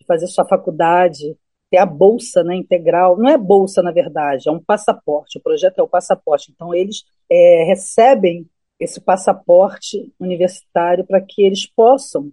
de 0.00 0.06
fazer 0.06 0.26
sua 0.26 0.46
faculdade, 0.46 1.36
ter 1.70 1.78
a 1.78 1.86
bolsa 1.86 2.44
né, 2.44 2.54
integral. 2.54 3.16
Não 3.18 3.28
é 3.28 3.38
bolsa, 3.38 3.82
na 3.82 3.90
verdade, 3.90 4.48
é 4.48 4.52
um 4.52 4.62
passaporte. 4.62 5.38
O 5.38 5.42
projeto 5.42 5.78
é 5.78 5.82
o 5.82 5.88
passaporte. 5.88 6.52
Então, 6.52 6.74
eles 6.74 7.04
é, 7.30 7.64
recebem 7.64 8.48
esse 8.78 9.00
passaporte 9.00 10.12
universitário 10.20 11.04
para 11.04 11.20
que 11.20 11.42
eles 11.42 11.66
possam 11.66 12.30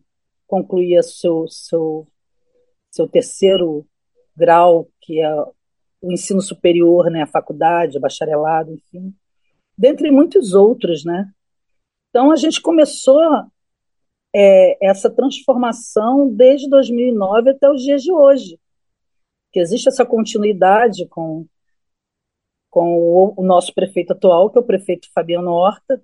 concluir 0.47 1.01
seu, 1.03 1.47
seu, 1.47 2.07
seu 2.91 3.07
terceiro 3.07 3.85
grau, 4.35 4.87
que 5.01 5.21
é 5.21 5.33
o 6.01 6.11
ensino 6.11 6.41
superior, 6.41 7.09
né, 7.09 7.23
a 7.23 7.27
faculdade, 7.27 7.97
o 7.97 8.01
bacharelado, 8.01 8.71
enfim, 8.71 9.13
dentre 9.77 10.11
muitos 10.11 10.53
outros, 10.53 11.03
né? 11.03 11.29
Então 12.09 12.31
a 12.31 12.35
gente 12.35 12.61
começou 12.61 13.21
é, 14.33 14.85
essa 14.85 15.09
transformação 15.09 16.33
desde 16.33 16.69
2009 16.69 17.51
até 17.51 17.69
os 17.69 17.81
dias 17.81 18.01
de 18.01 18.11
hoje, 18.11 18.59
que 19.51 19.59
existe 19.59 19.87
essa 19.87 20.05
continuidade 20.05 21.07
com 21.07 21.45
com 22.75 22.97
o, 22.99 23.33
o 23.37 23.43
nosso 23.45 23.73
prefeito 23.73 24.11
atual, 24.11 24.49
que 24.49 24.57
é 24.57 24.61
o 24.61 24.65
prefeito 24.65 25.07
Fabiano 25.13 25.51
Horta, 25.51 26.03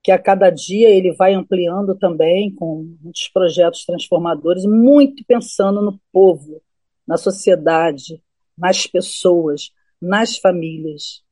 que 0.00 0.12
a 0.12 0.18
cada 0.18 0.48
dia 0.48 0.88
ele 0.88 1.12
vai 1.12 1.34
ampliando 1.34 1.98
também 1.98 2.54
com 2.54 2.96
muitos 3.00 3.28
projetos 3.28 3.84
transformadores, 3.84 4.64
muito 4.64 5.24
pensando 5.26 5.82
no 5.82 6.00
povo, 6.12 6.62
na 7.04 7.16
sociedade, 7.16 8.22
nas 8.56 8.86
pessoas, 8.86 9.72
nas 10.00 10.38
famílias. 10.38 11.24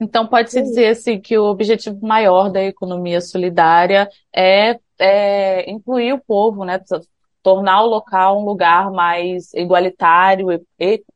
Então, 0.00 0.26
pode-se 0.26 0.60
dizer 0.60 0.88
assim, 0.88 1.20
que 1.20 1.38
o 1.38 1.44
objetivo 1.44 2.04
maior 2.06 2.50
da 2.50 2.62
economia 2.62 3.20
solidária 3.20 4.08
é, 4.34 4.78
é 4.98 5.70
incluir 5.70 6.12
o 6.12 6.20
povo, 6.22 6.64
né? 6.64 6.78
tornar 7.42 7.82
o 7.84 7.86
local 7.86 8.40
um 8.40 8.44
lugar 8.44 8.90
mais 8.90 9.52
igualitário, 9.54 10.48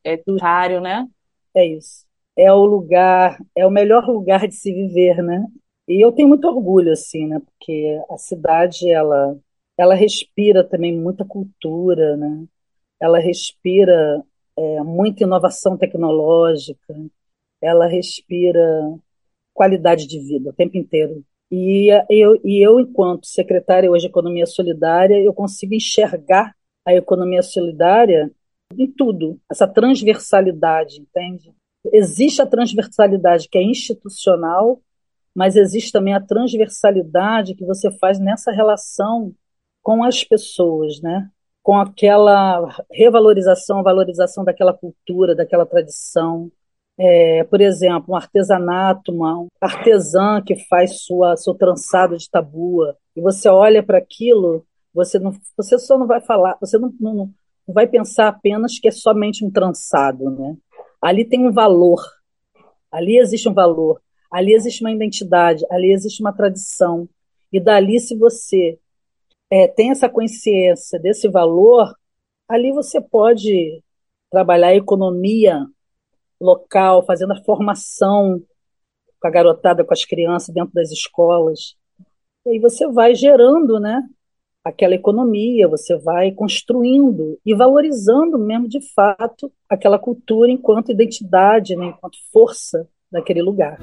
equitário, 0.05 0.81
né? 0.81 1.07
É 1.57 1.67
isso. 1.67 2.07
É 2.37 2.53
o 2.53 2.65
lugar, 2.67 3.39
é 3.57 3.67
o 3.67 3.71
melhor 3.71 4.07
lugar 4.07 4.47
de 4.47 4.55
se 4.55 4.73
viver, 4.73 5.23
né? 5.23 5.45
E 5.89 6.05
eu 6.05 6.13
tenho 6.13 6.29
muito 6.29 6.47
orgulho, 6.47 6.93
assim, 6.93 7.27
né? 7.27 7.41
Porque 7.41 7.99
a 8.11 8.19
cidade, 8.19 8.91
ela, 8.91 9.37
ela 9.77 9.95
respira 9.95 10.63
também 10.63 10.97
muita 10.97 11.25
cultura, 11.25 12.17
né? 12.17 12.45
Ela 13.01 13.19
respira 13.19 14.23
é, 14.57 14.83
muita 14.83 15.25
inovação 15.25 15.79
tecnológica, 15.79 16.95
ela 17.61 17.87
respira 17.87 18.61
qualidade 19.55 20.07
de 20.07 20.19
vida 20.19 20.51
o 20.51 20.53
tempo 20.53 20.77
inteiro. 20.77 21.25
E 21.51 21.89
eu, 22.11 22.41
e 22.45 22.65
eu 22.65 22.79
enquanto 22.79 23.27
secretária 23.27 23.91
hoje 23.91 24.03
de 24.03 24.11
Economia 24.11 24.47
Solidária, 24.47 25.21
eu 25.21 25.33
consigo 25.33 25.75
enxergar 25.75 26.55
a 26.85 26.95
economia 26.95 27.43
solidária 27.43 28.31
em 28.77 28.87
tudo, 28.87 29.41
essa 29.51 29.67
transversalidade, 29.67 31.01
entende? 31.01 31.55
Existe 31.93 32.43
a 32.43 32.47
transversalidade 32.47 33.49
que 33.49 33.57
é 33.57 33.63
institucional, 33.63 34.81
mas 35.35 35.57
existe 35.57 35.91
também 35.91 36.15
a 36.15 36.21
transversalidade 36.21 37.55
que 37.55 37.65
você 37.65 37.91
faz 37.99 38.19
nessa 38.19 38.53
relação 38.53 39.35
com 39.83 40.05
as 40.05 40.23
pessoas, 40.23 41.01
né? 41.01 41.31
com 41.69 41.77
aquela 41.77 42.67
revalorização, 42.91 43.83
valorização 43.83 44.43
daquela 44.43 44.73
cultura, 44.73 45.35
daquela 45.35 45.67
tradição. 45.67 46.51
É, 47.01 47.45
por 47.45 47.61
exemplo, 47.61 48.13
um 48.13 48.17
artesanato, 48.17 49.13
uma 49.13 49.47
artesã 49.61 50.43
que 50.45 50.57
faz 50.67 51.03
sua, 51.03 51.37
seu 51.37 51.55
trançado 51.55 52.17
de 52.17 52.29
tabua, 52.29 52.97
e 53.15 53.21
você 53.21 53.49
olha 53.49 53.83
para 53.83 53.99
aquilo, 53.99 54.67
você, 54.93 55.19
não, 55.19 55.33
você 55.57 55.79
só 55.79 55.97
não 55.97 56.07
vai 56.07 56.21
falar, 56.21 56.57
você 56.61 56.77
não, 56.77 56.93
não, 56.99 57.15
não 57.15 57.75
vai 57.75 57.87
pensar 57.87 58.29
apenas 58.29 58.79
que 58.81 58.89
é 58.89 58.91
somente 58.91 59.45
um 59.45 59.51
trançado. 59.51 60.29
Né? 60.31 60.57
Ali 61.01 61.25
tem 61.25 61.47
um 61.47 61.53
valor, 61.53 62.03
ali 62.91 63.17
existe 63.17 63.49
um 63.49 63.55
valor, 63.55 64.01
ali 64.31 64.53
existe 64.53 64.83
uma 64.83 64.91
identidade, 64.93 65.65
ali 65.71 65.93
existe 65.93 66.21
uma 66.21 66.33
tradição. 66.33 67.09
E 67.53 67.61
dali, 67.61 68.01
se 68.01 68.17
você 68.17 68.79
é, 69.51 69.69
tem 69.69 69.91
essa 69.91 70.09
consciência 70.09 70.99
desse 70.99 71.29
valor, 71.29 71.95
ali 72.49 72.73
você 72.73 73.01
pode 73.01 73.83
trabalhar 74.31 74.69
a 74.69 74.77
economia 74.77 75.65
local, 76.41 77.05
fazendo 77.05 77.33
a 77.33 77.45
formação 77.45 78.43
com 79.21 79.29
a 79.29 79.31
garotada, 79.31 79.85
com 79.85 79.93
as 79.93 80.05
crianças 80.05 80.55
dentro 80.55 80.73
das 80.73 80.91
escolas. 80.91 81.77
E 82.47 82.51
aí 82.51 82.59
você 82.59 82.87
vai 82.89 83.15
gerando, 83.15 83.81
né, 83.81 84.03
aquela 84.65 84.95
economia, 84.95 85.67
você 85.67 85.97
vai 85.99 86.31
construindo 86.33 87.39
e 87.45 87.55
valorizando 87.55 88.39
mesmo 88.39 88.69
de 88.69 88.81
fato 88.95 89.53
aquela 89.69 89.99
cultura 89.99 90.51
enquanto 90.51 90.93
identidade, 90.93 91.75
né, 91.75 91.87
enquanto 91.87 92.17
força 92.33 92.87
daquele 93.11 93.43
lugar. 93.43 93.79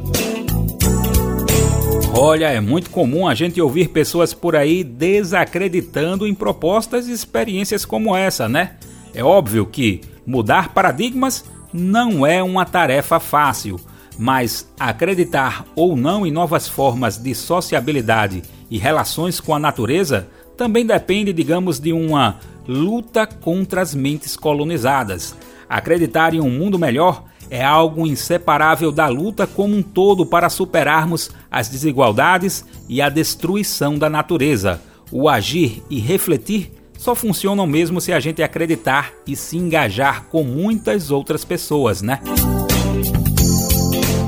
Olha, 2.17 2.49
é 2.49 2.61
muito 2.61 2.89
comum 2.91 3.27
a 3.27 3.35
gente 3.35 3.59
ouvir 3.59 3.89
pessoas 3.89 4.33
por 4.33 4.55
aí 4.55 4.85
desacreditando 4.85 6.25
em 6.25 6.33
propostas 6.33 7.09
e 7.09 7.11
experiências 7.11 7.83
como 7.83 8.15
essa, 8.15 8.47
né? 8.47 8.77
É 9.13 9.21
óbvio 9.21 9.65
que 9.65 9.99
mudar 10.25 10.73
paradigmas 10.73 11.43
não 11.75 12.25
é 12.25 12.41
uma 12.41 12.63
tarefa 12.63 13.19
fácil, 13.19 13.77
mas 14.17 14.71
acreditar 14.79 15.65
ou 15.75 15.97
não 15.97 16.25
em 16.25 16.31
novas 16.31 16.69
formas 16.69 17.17
de 17.17 17.35
sociabilidade 17.35 18.43
e 18.71 18.77
relações 18.77 19.41
com 19.41 19.53
a 19.53 19.59
natureza 19.59 20.29
também 20.55 20.85
depende, 20.85 21.33
digamos, 21.33 21.77
de 21.77 21.91
uma 21.91 22.39
luta 22.65 23.27
contra 23.27 23.81
as 23.81 23.93
mentes 23.93 24.37
colonizadas. 24.37 25.35
Acreditar 25.67 26.33
em 26.33 26.39
um 26.39 26.49
mundo 26.49 26.79
melhor 26.79 27.25
é 27.49 27.61
algo 27.61 28.07
inseparável 28.07 28.89
da 28.89 29.07
luta 29.07 29.45
como 29.45 29.75
um 29.75 29.83
todo 29.83 30.25
para 30.25 30.49
superarmos 30.49 31.29
as 31.51 31.67
desigualdades 31.67 32.63
e 32.87 33.01
a 33.01 33.09
destruição 33.09 33.97
da 33.99 34.09
natureza. 34.09 34.81
O 35.11 35.27
agir 35.27 35.83
e 35.89 35.99
refletir 35.99 36.71
só 36.97 37.15
funcionam 37.15 37.67
mesmo 37.67 38.01
se 38.01 38.11
a 38.11 38.19
gente 38.19 38.41
acreditar 38.41 39.13
e 39.27 39.35
se 39.35 39.57
engajar 39.57 40.25
com 40.25 40.43
muitas 40.43 41.11
outras 41.11 41.45
pessoas, 41.45 42.01
né? 42.01 42.19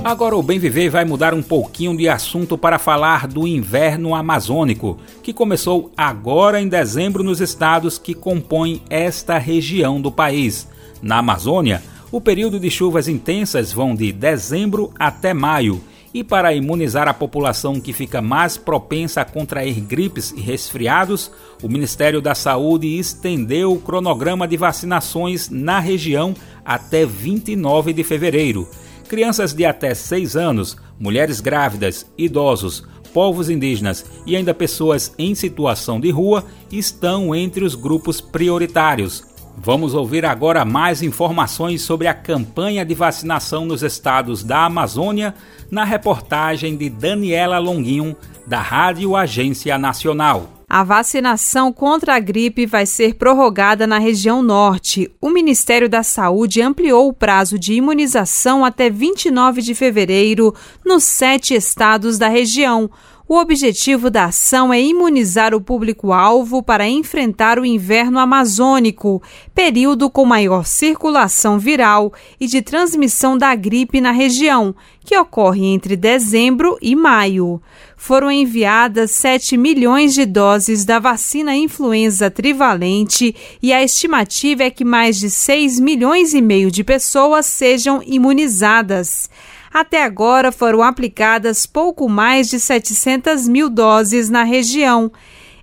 Agora 0.03 0.37
o 0.37 0.41
Bem 0.41 0.57
Viver 0.57 0.89
vai 0.89 1.03
mudar 1.03 1.33
um 1.33 1.43
pouquinho 1.43 1.95
de 1.97 2.07
assunto 2.07 2.57
para 2.57 2.79
falar 2.79 3.27
do 3.27 3.45
inverno 3.45 4.15
amazônico, 4.15 4.97
que 5.21 5.33
começou 5.33 5.91
agora 5.97 6.61
em 6.61 6.69
dezembro 6.69 7.23
nos 7.23 7.41
estados 7.41 7.97
que 7.97 8.13
compõem 8.13 8.81
esta 8.89 9.37
região 9.37 9.99
do 9.99 10.09
país. 10.09 10.65
Na 11.01 11.17
Amazônia, 11.17 11.83
o 12.09 12.21
período 12.21 12.57
de 12.57 12.71
chuvas 12.71 13.09
intensas 13.09 13.73
vão 13.73 13.93
de 13.93 14.13
dezembro 14.13 14.93
até 14.97 15.33
maio, 15.33 15.83
e 16.17 16.23
para 16.23 16.51
imunizar 16.51 17.07
a 17.07 17.13
população 17.13 17.79
que 17.79 17.93
fica 17.93 18.23
mais 18.23 18.57
propensa 18.57 19.21
a 19.21 19.25
contrair 19.25 19.79
gripes 19.79 20.33
e 20.35 20.41
resfriados, 20.41 21.31
o 21.61 21.69
Ministério 21.69 22.19
da 22.19 22.33
Saúde 22.33 22.97
estendeu 22.97 23.71
o 23.71 23.79
cronograma 23.79 24.47
de 24.47 24.57
vacinações 24.57 25.47
na 25.47 25.79
região 25.79 26.33
até 26.65 27.05
29 27.05 27.93
de 27.93 28.03
fevereiro. 28.03 28.67
Crianças 29.07 29.53
de 29.53 29.63
até 29.63 29.93
6 29.93 30.35
anos, 30.35 30.75
mulheres 30.99 31.39
grávidas, 31.39 32.03
idosos, 32.17 32.83
povos 33.13 33.47
indígenas 33.47 34.03
e 34.25 34.35
ainda 34.35 34.55
pessoas 34.55 35.13
em 35.19 35.35
situação 35.35 35.99
de 35.99 36.09
rua 36.09 36.43
estão 36.71 37.35
entre 37.35 37.63
os 37.63 37.75
grupos 37.75 38.19
prioritários. 38.19 39.23
Vamos 39.59 39.95
ouvir 39.95 40.23
agora 40.23 40.63
mais 40.63 41.01
informações 41.01 41.81
sobre 41.81 42.07
a 42.07 42.13
campanha 42.13 42.85
de 42.85 42.93
vacinação 42.93 43.65
nos 43.65 43.81
estados 43.81 44.43
da 44.43 44.65
Amazônia 44.65 45.33
na 45.71 45.83
reportagem 45.83 46.77
de 46.77 46.89
Daniela 46.89 47.57
Longuinho, 47.57 48.15
da 48.45 48.61
Rádio 48.61 49.15
Agência 49.15 49.75
Nacional. 49.77 50.57
A 50.69 50.83
vacinação 50.83 51.73
contra 51.73 52.15
a 52.15 52.19
gripe 52.19 52.65
vai 52.65 52.85
ser 52.85 53.15
prorrogada 53.15 53.87
na 53.87 53.97
região 53.97 54.43
norte. 54.43 55.09
O 55.19 55.29
Ministério 55.29 55.89
da 55.89 56.03
Saúde 56.03 56.61
ampliou 56.61 57.07
o 57.07 57.13
prazo 57.13 57.57
de 57.57 57.73
imunização 57.73 58.63
até 58.63 58.89
29 58.89 59.61
de 59.61 59.73
fevereiro 59.73 60.53
nos 60.85 61.03
sete 61.03 61.55
estados 61.55 62.17
da 62.17 62.27
região. 62.27 62.89
O 63.29 63.35
objetivo 63.35 64.09
da 64.09 64.25
ação 64.25 64.73
é 64.73 64.81
imunizar 64.81 65.53
o 65.53 65.59
público-alvo 65.59 66.63
para 66.63 66.87
enfrentar 66.87 67.59
o 67.59 67.65
inverno 67.65 68.19
amazônico, 68.19 69.21
período 69.53 70.09
com 70.09 70.23
maior 70.23 70.65
circulação 70.65 71.59
viral 71.59 72.13
e 72.39 72.47
de 72.47 72.61
transmissão 72.61 73.37
da 73.37 73.53
gripe 73.53 73.99
na 73.99 74.11
região, 74.11 74.73
que 75.03 75.17
ocorre 75.17 75.65
entre 75.65 75.97
dezembro 75.97 76.77
e 76.81 76.95
maio. 76.95 77.61
Foram 77.97 78.31
enviadas 78.31 79.11
7 79.11 79.57
milhões 79.57 80.13
de 80.13 80.25
doses 80.25 80.85
da 80.85 80.97
vacina 80.97 81.53
influenza 81.53 82.31
trivalente 82.31 83.35
e 83.61 83.73
a 83.73 83.83
estimativa 83.83 84.63
é 84.63 84.69
que 84.69 84.85
mais 84.85 85.19
de 85.19 85.29
6 85.29 85.81
milhões 85.81 86.33
e 86.33 86.41
meio 86.41 86.71
de 86.71 86.81
pessoas 86.81 87.45
sejam 87.45 88.01
imunizadas. 88.05 89.29
Até 89.73 90.03
agora 90.03 90.51
foram 90.51 90.81
aplicadas 90.81 91.65
pouco 91.65 92.07
mais 92.07 92.47
de 92.47 92.59
700 92.59 93.47
mil 93.47 93.69
doses 93.69 94.29
na 94.29 94.43
região. 94.43 95.11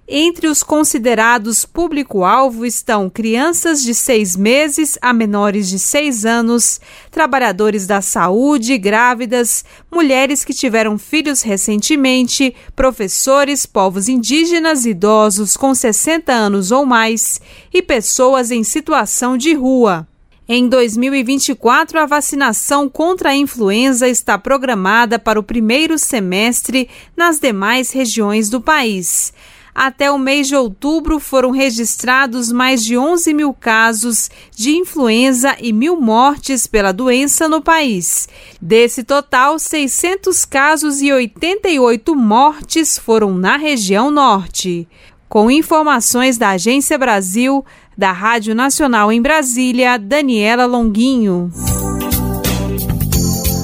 Entre 0.07 0.49
os 0.49 0.63
considerados 0.63 1.65
público-alvo 1.65 2.67
estão 2.67 3.09
crianças 3.09 3.83
de 3.83 3.95
seis 3.95 4.37
meses 4.37 4.99
a 5.01 5.15
menores 5.15 5.67
de 5.67 5.79
seis 5.79 6.27
anos, 6.27 6.79
trabalhadores 7.11 7.87
da 7.87 8.03
saúde, 8.03 8.77
grávidas, 8.77 9.65
mulheres 9.91 10.45
que 10.45 10.53
tiveram 10.53 10.99
filhos 10.99 11.41
recentemente, 11.41 12.55
professores, 12.77 13.65
povos 13.65 14.07
indígenas, 14.07 14.85
idosos 14.85 15.57
com 15.57 15.75
60 15.75 16.31
anos 16.31 16.71
ou 16.71 16.85
mais 16.85 17.41
e 17.73 17.81
pessoas 17.81 18.51
em 18.51 18.63
situação 18.63 19.39
de 19.39 19.55
rua. 19.55 20.07
Em 20.47 20.69
2024, 20.69 21.99
a 21.99 22.05
vacinação 22.05 22.87
contra 22.87 23.31
a 23.31 23.37
influenza 23.37 24.07
está 24.07 24.37
programada 24.37 25.19
para 25.19 25.41
o 25.41 25.43
primeiro 25.43 25.97
semestre 25.99 26.87
nas 27.17 27.41
demais 27.41 27.93
regiões 27.93 28.51
do 28.51 28.61
país. 28.61 29.33
Até 29.75 30.11
o 30.11 30.19
mês 30.19 30.47
de 30.47 30.55
outubro 30.55 31.19
foram 31.19 31.51
registrados 31.51 32.53
mais 32.53 32.85
de 32.85 32.97
11 32.97 33.33
mil 33.33 33.55
casos 33.55 34.31
de 34.55 34.77
influenza 34.77 35.57
e 35.59 35.73
mil 35.73 35.99
mortes 35.99 36.67
pela 36.67 36.93
doença 36.93 37.49
no 37.49 37.63
país. 37.63 38.29
Desse 38.61 39.03
total, 39.03 39.59
600 39.59 40.45
casos 40.45 41.01
e 41.01 41.11
88 41.11 42.15
mortes 42.15 42.99
foram 42.99 43.35
na 43.35 43.57
região 43.57 44.11
norte. 44.11 44.87
Com 45.27 45.51
informações 45.51 46.39
da 46.39 46.51
Agência 46.51 46.97
Brasil, 46.97 47.65
da 47.97 48.13
Rádio 48.13 48.55
Nacional 48.55 49.11
em 49.13 49.21
Brasília, 49.21 49.99
Daniela 49.99 50.67
Longuinho. 50.67 51.51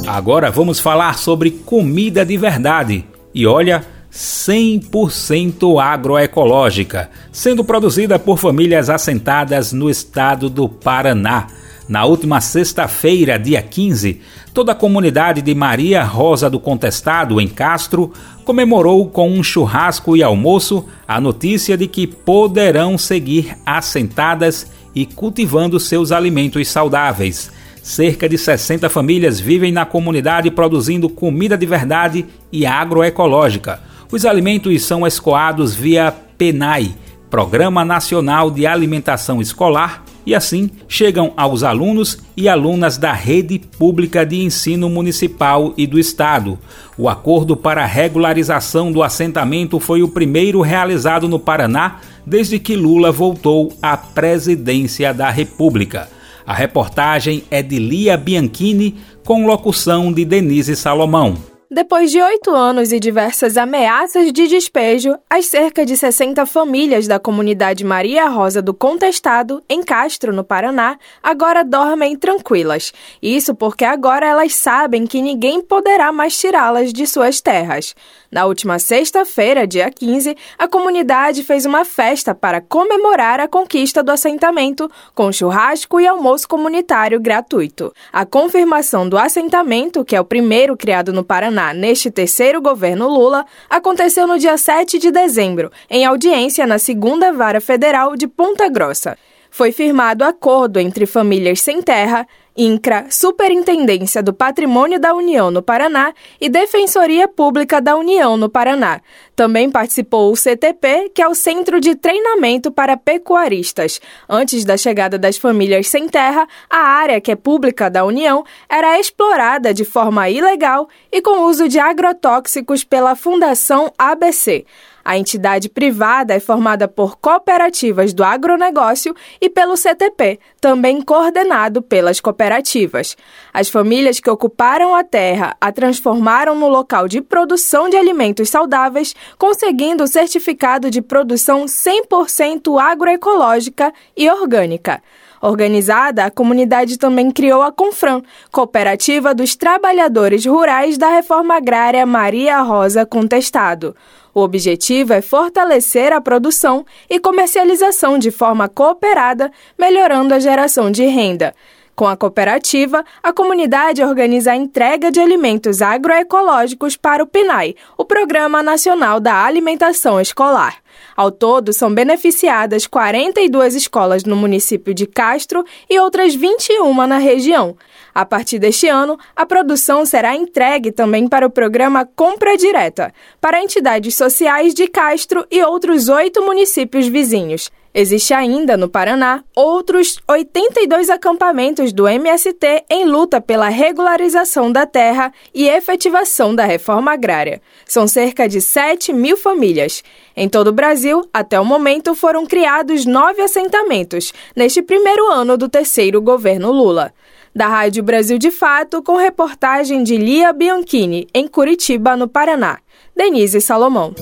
Agora 0.07 0.51
vamos 0.51 0.81
falar 0.81 1.19
sobre 1.19 1.51
comida 1.51 2.25
de 2.25 2.37
verdade. 2.37 3.05
E 3.33 3.47
olha, 3.47 3.85
100% 4.12 5.81
agroecológica, 5.81 7.11
sendo 7.31 7.64
produzida 7.64 8.19
por 8.19 8.38
famílias 8.38 8.90
assentadas 8.90 9.73
no 9.73 9.88
estado 9.88 10.51
do 10.51 10.69
Paraná. 10.69 11.47
Na 11.90 12.05
última 12.05 12.40
sexta-feira, 12.40 13.37
dia 13.37 13.61
15, 13.61 14.20
toda 14.55 14.70
a 14.70 14.76
comunidade 14.76 15.42
de 15.42 15.53
Maria 15.57 16.05
Rosa 16.05 16.48
do 16.48 16.61
Contestado, 16.61 17.40
em 17.40 17.48
Castro, 17.48 18.12
comemorou 18.44 19.09
com 19.09 19.29
um 19.29 19.42
churrasco 19.42 20.16
e 20.16 20.22
almoço 20.22 20.87
a 21.09 21.20
notícia 21.20 21.76
de 21.76 21.88
que 21.88 22.07
poderão 22.07 22.96
seguir 22.96 23.57
assentadas 23.66 24.70
e 24.94 25.05
cultivando 25.05 25.81
seus 25.81 26.12
alimentos 26.12 26.68
saudáveis. 26.68 27.50
Cerca 27.83 28.29
de 28.29 28.38
60 28.38 28.88
famílias 28.88 29.40
vivem 29.40 29.72
na 29.72 29.85
comunidade 29.85 30.48
produzindo 30.48 31.09
comida 31.09 31.59
de 31.59 31.66
verdade 31.66 32.24
e 32.53 32.64
agroecológica. 32.64 33.81
Os 34.12 34.24
alimentos 34.24 34.81
são 34.85 35.05
escoados 35.05 35.74
via 35.74 36.14
PENAI, 36.38 36.94
Programa 37.29 37.85
Nacional 37.85 38.48
de 38.48 38.64
Alimentação 38.64 39.42
Escolar, 39.42 40.05
e 40.27 40.35
assim 40.35 40.71
chegam 40.89 41.33
aos 41.37 41.63
alunos 41.63 42.19
e 42.37 42.49
alunas 42.49 42.99
da 42.99 43.13
rede 43.13 43.59
pública 43.59 44.25
de 44.25 44.43
ensino 44.43 44.89
municipal 44.89 45.73
e 45.77 45.87
do 45.87 45.99
estado. 45.99 46.59
O 46.97 47.09
acordo 47.09 47.57
para 47.57 47.85
regularização 47.87 48.93
do 48.93 49.03
assentamento 49.03 49.81
foi 49.81 50.03
o 50.03 50.09
primeiro 50.09 50.61
realizado 50.61 51.29
no 51.29 51.39
Paraná 51.39 52.01
desde 52.27 52.59
que 52.59 52.77
Lula 52.77 53.11
voltou 53.11 53.73
à 53.83 53.97
presidência 53.97 55.13
da 55.13 55.31
República. 55.31 56.09
A 56.47 56.55
reportagem 56.55 57.45
é 57.51 57.63
de 57.63 57.79
Lia 57.79 58.17
Bianchini, 58.17 58.97
com 59.25 59.47
locução 59.47 60.13
de 60.13 60.25
Denise 60.25 60.75
Salomão. 60.75 61.37
Depois 61.73 62.11
de 62.11 62.21
oito 62.21 62.51
anos 62.51 62.91
e 62.91 62.99
diversas 62.99 63.57
ameaças 63.57 64.33
de 64.33 64.49
despejo, 64.49 65.17
as 65.31 65.47
cerca 65.47 65.87
de 65.87 65.97
60 65.97 66.45
famílias 66.45 67.07
da 67.07 67.21
comunidade 67.21 67.85
Maria 67.85 68.29
Rosa 68.29 68.61
do 68.61 68.75
Contestado, 68.75 69.63
em 69.69 69.81
Castro, 69.81 70.35
no 70.35 70.43
Paraná, 70.43 70.99
agora 71.23 71.63
dormem 71.63 72.17
tranquilas. 72.17 72.93
Isso 73.23 73.55
porque 73.55 73.85
agora 73.85 74.27
elas 74.27 74.53
sabem 74.53 75.07
que 75.07 75.23
ninguém 75.23 75.63
poderá 75.63 76.11
mais 76.11 76.37
tirá-las 76.37 76.93
de 76.93 77.07
suas 77.07 77.41
terras. 77.41 77.95
Na 78.33 78.47
última 78.47 78.81
sexta-feira, 78.81 79.65
dia 79.65 79.93
15, 79.93 80.37
a 80.59 80.67
comunidade 80.67 81.45
fez 81.45 81.67
uma 81.67 81.85
festa 81.85 82.35
para 82.35 82.61
comemorar 82.61 83.39
a 83.39 83.47
conquista 83.47 84.03
do 84.03 84.11
assentamento, 84.11 84.91
com 85.15 85.31
churrasco 85.31 86.01
e 86.01 86.07
almoço 86.09 86.49
comunitário 86.49 87.21
gratuito. 87.21 87.93
A 88.13 88.27
confirmação 88.27 89.09
do 89.09 89.17
assentamento, 89.17 90.05
que 90.05 90.17
é 90.17 90.21
o 90.21 90.25
primeiro 90.25 90.77
criado 90.77 91.13
no 91.13 91.23
Paraná 91.23 91.60
neste 91.75 92.11
terceiro 92.11 92.61
governo 92.61 93.09
Lula, 93.09 93.44
aconteceu 93.68 94.27
no 94.27 94.38
dia 94.38 94.57
7 94.57 94.99
de 94.99 95.11
dezembro, 95.11 95.70
em 95.88 96.05
audiência 96.05 96.66
na 96.66 96.79
segunda 96.79 97.33
vara 97.33 97.61
federal 97.61 98.16
de 98.16 98.27
Ponta 98.27 98.68
Grossa. 98.68 99.16
Foi 99.51 99.70
firmado 99.70 100.25
acordo 100.25 100.79
entre 100.79 101.07
famílias 101.07 101.61
sem 101.61 101.83
terra, 101.83 102.27
INCRA, 102.57 103.07
Superintendência 103.11 104.23
do 104.23 104.33
Patrimônio 104.33 104.99
da 104.99 105.15
União 105.15 105.51
no 105.51 105.63
Paraná 105.63 106.13
e 106.41 106.49
Defensoria 106.49 107.29
Pública 107.29 107.81
da 107.81 107.97
União 107.97 108.37
no 108.37 108.49
Paraná. 108.49 109.01
Também 109.35 109.71
participou 109.71 110.31
o 110.31 110.37
CTP, 110.37 111.11
que 111.15 111.23
é 111.23 111.29
o 111.29 111.35
Centro 111.35 111.81
de 111.81 111.95
Treinamento 111.95 112.71
para 112.71 112.97
Pecuaristas. 112.97 114.01
Antes 114.29 114.65
da 114.65 114.77
chegada 114.77 115.19
das 115.19 115.39
famílias 115.39 115.89
sem 115.89 116.09
terra, 116.09 116.47
a 116.69 116.79
área 116.79 117.21
que 117.21 117.33
é 117.33 117.37
pública 117.37 117.89
da 117.89 118.05
União 118.05 118.45
era 118.69 118.99
explorada 118.99 119.73
de 119.73 119.85
forma 119.85 120.29
ilegal 120.29 120.89
e 121.11 121.23
com 121.23 121.45
uso 121.45 121.69
de 121.69 121.79
agrotóxicos 121.79 122.85
pela 122.85 123.17
Fundação 123.17 123.93
ABC. 123.97 124.67
A 125.05 125.17
entidade 125.17 125.69
privada 125.69 126.35
é 126.35 126.41
formada 126.41 126.87
por 126.87 127.17
cooperativas 127.17 128.13
do 128.13 128.23
agronegócio 128.23 129.15
e 129.41 129.49
pelo 129.49 129.77
CTP, 129.77 130.39
também 130.61 131.01
coordenado 131.01 131.83
pelas 131.83 132.21
cooperativas. 132.21 133.17
As 133.53 133.69
famílias 133.69 134.21
que 134.21 134.31
ocuparam 134.31 134.95
a 134.95 135.03
terra 135.03 135.57
a 135.61 135.73
transformaram 135.73 136.55
no 136.55 136.69
local 136.69 137.09
de 137.09 137.21
produção 137.21 137.89
de 137.89 137.97
alimentos 137.97 138.49
saudáveis, 138.49 139.15
conseguindo 139.39 140.05
o 140.05 140.09
certificado 140.09 140.91
de 140.91 141.01
produção 141.01 141.65
100% 141.65 142.81
agroecológica 142.81 143.93
e 144.17 144.29
orgânica. 144.31 145.03
Organizada, 145.43 146.27
a 146.27 146.31
comunidade 146.31 146.99
também 146.99 147.31
criou 147.31 147.63
a 147.63 147.73
Confran, 147.73 148.21
Cooperativa 148.53 149.35
dos 149.35 149.57
Trabalhadores 149.57 150.45
Rurais 150.45 150.99
da 150.99 151.09
Reforma 151.09 151.57
Agrária 151.57 152.05
Maria 152.05 152.61
Rosa 152.61 153.07
Contestado. 153.07 153.97
O 154.35 154.40
objetivo 154.40 155.12
é 155.12 155.21
fortalecer 155.21 156.12
a 156.12 156.21
produção 156.21 156.85
e 157.09 157.19
comercialização 157.19 158.19
de 158.19 158.31
forma 158.31 158.69
cooperada, 158.69 159.51
melhorando 159.79 160.35
a 160.35 160.38
geração 160.38 160.90
de 160.90 161.05
renda. 161.05 161.55
Com 162.01 162.07
a 162.07 162.16
cooperativa, 162.16 163.05
a 163.23 163.33
comunidade 163.33 164.03
organiza 164.03 164.53
a 164.53 164.57
entrega 164.57 165.11
de 165.11 165.21
alimentos 165.21 165.83
agroecológicos 165.83 166.97
para 166.97 167.23
o 167.23 167.27
PNAE, 167.27 167.77
o 167.99 168.07
Programa 168.07 168.62
Nacional 168.62 169.21
da 169.21 169.45
Alimentação 169.45 170.19
Escolar. 170.19 170.77
Ao 171.21 171.31
todo, 171.31 171.71
são 171.75 171.93
beneficiadas 171.93 172.87
42 172.87 173.75
escolas 173.75 174.25
no 174.25 174.35
município 174.35 174.95
de 174.95 175.07
Castro 175.07 175.63
e 175.87 176.01
outras 176.01 176.35
21 176.35 177.07
na 177.07 177.19
região. 177.19 177.77
A 178.15 178.25
partir 178.25 178.59
deste 178.59 178.89
ano, 178.89 179.19
a 179.37 179.45
produção 179.45 180.07
será 180.07 180.35
entregue 180.35 180.91
também 180.91 181.29
para 181.29 181.47
o 181.47 181.51
programa 181.51 182.09
Compra 182.17 182.57
Direta, 182.57 183.13
para 183.39 183.63
entidades 183.63 184.15
sociais 184.15 184.73
de 184.73 184.89
Castro 184.89 185.45
e 185.51 185.63
outros 185.63 186.09
oito 186.09 186.41
municípios 186.41 187.07
vizinhos. 187.07 187.71
Existe 187.92 188.33
ainda 188.33 188.76
no 188.76 188.88
Paraná 188.88 189.42
outros 189.55 190.20
82 190.29 191.11
acampamentos 191.11 191.92
do 191.92 192.07
MST 192.07 192.85
em 192.88 193.05
luta 193.05 193.40
pela 193.40 193.68
regularização 193.68 194.70
da 194.70 194.87
terra 194.87 195.33
e 195.53 195.68
efetivação 195.68 196.55
da 196.55 196.64
reforma 196.64 197.12
agrária. 197.12 197.61
São 197.85 198.07
cerca 198.07 198.48
de 198.48 198.61
7 198.61 199.12
mil 199.12 199.37
famílias. 199.37 200.05
Em 200.37 200.48
todo 200.48 200.68
o 200.68 200.72
Brasil, 200.72 201.29
até 201.33 201.59
o 201.59 201.64
momento, 201.64 202.14
foram 202.14 202.46
criados 202.46 203.05
nove 203.05 203.42
assentamentos 203.42 204.33
neste 204.55 204.83
primeiro 204.83 205.29
ano 205.29 205.57
do 205.57 205.68
terceiro 205.68 206.22
governo 206.22 206.70
Lula. 206.70 207.12
Da 207.53 207.66
Rádio 207.66 208.05
Brasil 208.05 208.38
de 208.38 208.53
Fato, 208.53 209.03
com 209.03 209.16
reportagem 209.16 210.05
de 210.05 210.16
Lia 210.16 210.53
Bianchini, 210.53 211.26
em 211.35 211.48
Curitiba, 211.48 212.16
no 212.16 212.29
Paraná. 212.29 212.79
Denise 213.16 213.61
Salomão. 213.61 214.14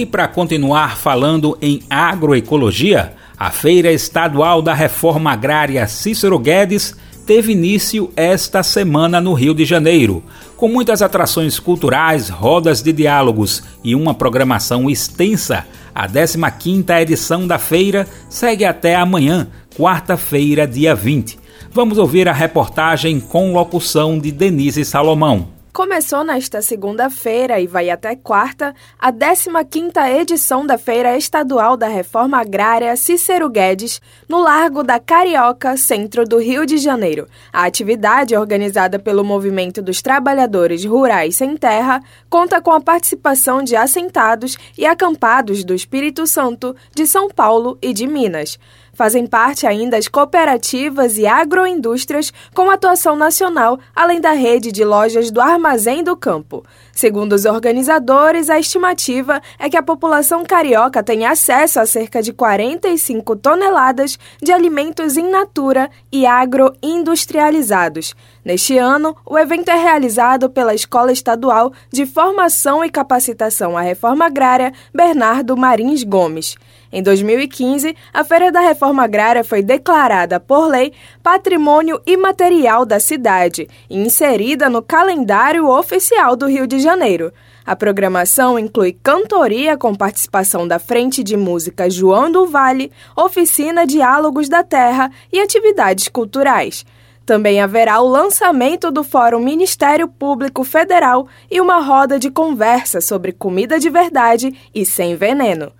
E 0.00 0.06
para 0.06 0.26
continuar 0.26 0.96
falando 0.96 1.58
em 1.60 1.82
agroecologia, 1.90 3.12
a 3.38 3.50
Feira 3.50 3.92
Estadual 3.92 4.62
da 4.62 4.72
Reforma 4.72 5.30
Agrária 5.30 5.86
Cícero 5.86 6.38
Guedes 6.38 6.96
teve 7.26 7.52
início 7.52 8.10
esta 8.16 8.62
semana 8.62 9.20
no 9.20 9.34
Rio 9.34 9.52
de 9.52 9.66
Janeiro, 9.66 10.24
com 10.56 10.68
muitas 10.68 11.02
atrações 11.02 11.58
culturais, 11.58 12.30
rodas 12.30 12.80
de 12.80 12.94
diálogos 12.94 13.62
e 13.84 13.94
uma 13.94 14.14
programação 14.14 14.88
extensa. 14.88 15.66
A 15.94 16.08
15ª 16.08 17.02
edição 17.02 17.46
da 17.46 17.58
feira 17.58 18.08
segue 18.30 18.64
até 18.64 18.96
amanhã, 18.96 19.48
quarta-feira, 19.76 20.66
dia 20.66 20.94
20. 20.94 21.38
Vamos 21.70 21.98
ouvir 21.98 22.26
a 22.26 22.32
reportagem 22.32 23.20
com 23.20 23.52
locução 23.52 24.18
de 24.18 24.32
Denise 24.32 24.82
Salomão. 24.82 25.59
Começou 25.72 26.24
nesta 26.24 26.60
segunda-feira 26.60 27.60
e 27.60 27.66
vai 27.66 27.90
até 27.90 28.16
quarta 28.16 28.74
a 28.98 29.12
15ª 29.12 30.10
edição 30.20 30.66
da 30.66 30.76
Feira 30.76 31.16
Estadual 31.16 31.76
da 31.76 31.86
Reforma 31.86 32.40
Agrária 32.40 32.96
Cícero 32.96 33.48
Guedes, 33.48 34.00
no 34.28 34.40
Largo 34.40 34.82
da 34.82 34.98
Carioca, 34.98 35.76
centro 35.76 36.26
do 36.26 36.38
Rio 36.38 36.66
de 36.66 36.76
Janeiro. 36.76 37.28
A 37.52 37.66
atividade, 37.66 38.36
organizada 38.36 38.98
pelo 38.98 39.22
Movimento 39.22 39.80
dos 39.80 40.02
Trabalhadores 40.02 40.84
Rurais 40.84 41.36
Sem 41.36 41.56
Terra, 41.56 42.02
conta 42.28 42.60
com 42.60 42.72
a 42.72 42.80
participação 42.80 43.62
de 43.62 43.76
assentados 43.76 44.58
e 44.76 44.84
acampados 44.84 45.62
do 45.62 45.72
Espírito 45.72 46.26
Santo, 46.26 46.74
de 46.92 47.06
São 47.06 47.28
Paulo 47.28 47.78
e 47.80 47.92
de 47.92 48.08
Minas. 48.08 48.58
Fazem 49.00 49.26
parte 49.26 49.66
ainda 49.66 49.96
as 49.96 50.08
cooperativas 50.08 51.16
e 51.16 51.26
agroindústrias 51.26 52.30
com 52.54 52.70
atuação 52.70 53.16
nacional, 53.16 53.78
além 53.96 54.20
da 54.20 54.32
rede 54.32 54.70
de 54.70 54.84
lojas 54.84 55.30
do 55.30 55.40
Armazém 55.40 56.04
do 56.04 56.14
Campo. 56.14 56.62
Segundo 56.92 57.32
os 57.32 57.46
organizadores, 57.46 58.50
a 58.50 58.58
estimativa 58.58 59.40
é 59.58 59.70
que 59.70 59.76
a 59.78 59.82
população 59.82 60.44
carioca 60.44 61.02
tenha 61.02 61.30
acesso 61.30 61.80
a 61.80 61.86
cerca 61.86 62.22
de 62.22 62.30
45 62.30 63.36
toneladas 63.36 64.18
de 64.42 64.52
alimentos 64.52 65.16
in 65.16 65.30
natura 65.30 65.88
e 66.12 66.26
agroindustrializados. 66.26 68.14
Neste 68.44 68.76
ano, 68.76 69.16
o 69.24 69.38
evento 69.38 69.70
é 69.70 69.76
realizado 69.76 70.50
pela 70.50 70.74
Escola 70.74 71.10
Estadual 71.10 71.72
de 71.90 72.04
Formação 72.04 72.84
e 72.84 72.90
Capacitação 72.90 73.78
à 73.78 73.80
Reforma 73.80 74.26
Agrária 74.26 74.74
Bernardo 74.94 75.56
Marins 75.56 76.04
Gomes. 76.04 76.54
Em 76.92 77.02
2015, 77.02 77.94
a 78.12 78.24
Feira 78.24 78.50
da 78.50 78.60
Reforma 78.60 79.04
Agrária 79.04 79.44
foi 79.44 79.62
declarada 79.62 80.40
por 80.40 80.66
lei 80.66 80.92
Patrimônio 81.22 82.00
Imaterial 82.04 82.84
da 82.84 82.98
cidade 82.98 83.68
e 83.88 83.96
inserida 83.96 84.68
no 84.68 84.82
calendário 84.82 85.68
oficial 85.68 86.34
do 86.34 86.46
Rio 86.46 86.66
de 86.66 86.80
Janeiro. 86.80 87.32
A 87.64 87.76
programação 87.76 88.58
inclui 88.58 88.98
cantoria 89.00 89.76
com 89.76 89.94
participação 89.94 90.66
da 90.66 90.80
Frente 90.80 91.22
de 91.22 91.36
Música 91.36 91.88
João 91.88 92.32
do 92.32 92.46
Vale, 92.46 92.90
oficina 93.14 93.86
Diálogos 93.86 94.48
da 94.48 94.64
Terra 94.64 95.12
e 95.32 95.38
atividades 95.38 96.08
culturais. 96.08 96.84
Também 97.24 97.60
haverá 97.60 98.00
o 98.00 98.08
lançamento 98.08 98.90
do 98.90 99.04
Fórum 99.04 99.38
Ministério 99.38 100.08
Público 100.08 100.64
Federal 100.64 101.28
e 101.48 101.60
uma 101.60 101.78
roda 101.78 102.18
de 102.18 102.28
conversa 102.28 103.00
sobre 103.00 103.30
comida 103.30 103.78
de 103.78 103.88
verdade 103.88 104.52
e 104.74 104.84
sem 104.84 105.14
veneno. 105.14 105.70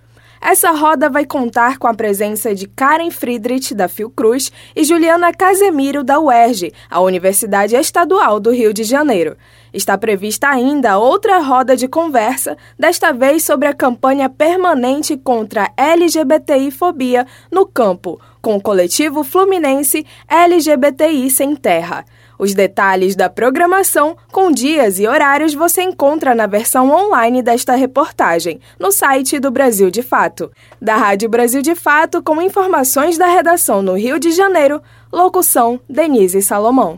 Essa 0.43 0.71
roda 0.71 1.07
vai 1.07 1.23
contar 1.23 1.77
com 1.77 1.85
a 1.85 1.93
presença 1.93 2.55
de 2.55 2.67
Karen 2.67 3.11
Friedrich, 3.11 3.75
da 3.75 3.87
Fiocruz, 3.87 4.51
e 4.75 4.83
Juliana 4.83 5.31
Casemiro, 5.31 6.03
da 6.03 6.19
UERJ, 6.19 6.73
a 6.89 6.99
Universidade 6.99 7.75
Estadual 7.75 8.39
do 8.39 8.49
Rio 8.49 8.73
de 8.73 8.83
Janeiro. 8.83 9.37
Está 9.71 9.95
prevista 9.99 10.49
ainda 10.49 10.97
outra 10.97 11.37
roda 11.37 11.77
de 11.77 11.87
conversa, 11.87 12.57
desta 12.77 13.13
vez 13.13 13.43
sobre 13.43 13.67
a 13.67 13.73
campanha 13.73 14.27
permanente 14.29 15.15
contra 15.15 15.71
LGBTI-fobia 15.77 17.27
no 17.51 17.67
campo, 17.67 18.19
com 18.41 18.55
o 18.55 18.61
coletivo 18.61 19.23
fluminense 19.23 20.03
LGBTI 20.27 21.29
Sem 21.29 21.55
Terra. 21.55 22.03
Os 22.41 22.55
detalhes 22.55 23.15
da 23.15 23.29
programação, 23.29 24.17
com 24.31 24.51
dias 24.51 24.97
e 24.97 25.07
horários, 25.07 25.53
você 25.53 25.83
encontra 25.83 26.33
na 26.33 26.47
versão 26.47 26.89
online 26.89 27.43
desta 27.43 27.75
reportagem, 27.75 28.59
no 28.79 28.91
site 28.91 29.39
do 29.39 29.51
Brasil 29.51 29.91
de 29.91 30.01
Fato. 30.01 30.51
Da 30.81 30.95
Rádio 30.95 31.29
Brasil 31.29 31.61
de 31.61 31.75
Fato, 31.75 32.23
com 32.23 32.41
informações 32.41 33.15
da 33.15 33.27
redação 33.27 33.83
no 33.83 33.93
Rio 33.93 34.17
de 34.17 34.31
Janeiro, 34.31 34.81
locução 35.13 35.79
Denise 35.87 36.41
Salomão. 36.41 36.97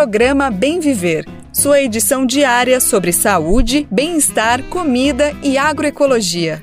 Programa 0.00 0.50
Bem 0.50 0.80
Viver, 0.80 1.26
sua 1.52 1.82
edição 1.82 2.24
diária 2.24 2.80
sobre 2.80 3.12
saúde, 3.12 3.86
bem-estar, 3.90 4.62
comida 4.62 5.36
e 5.42 5.58
agroecologia. 5.58 6.62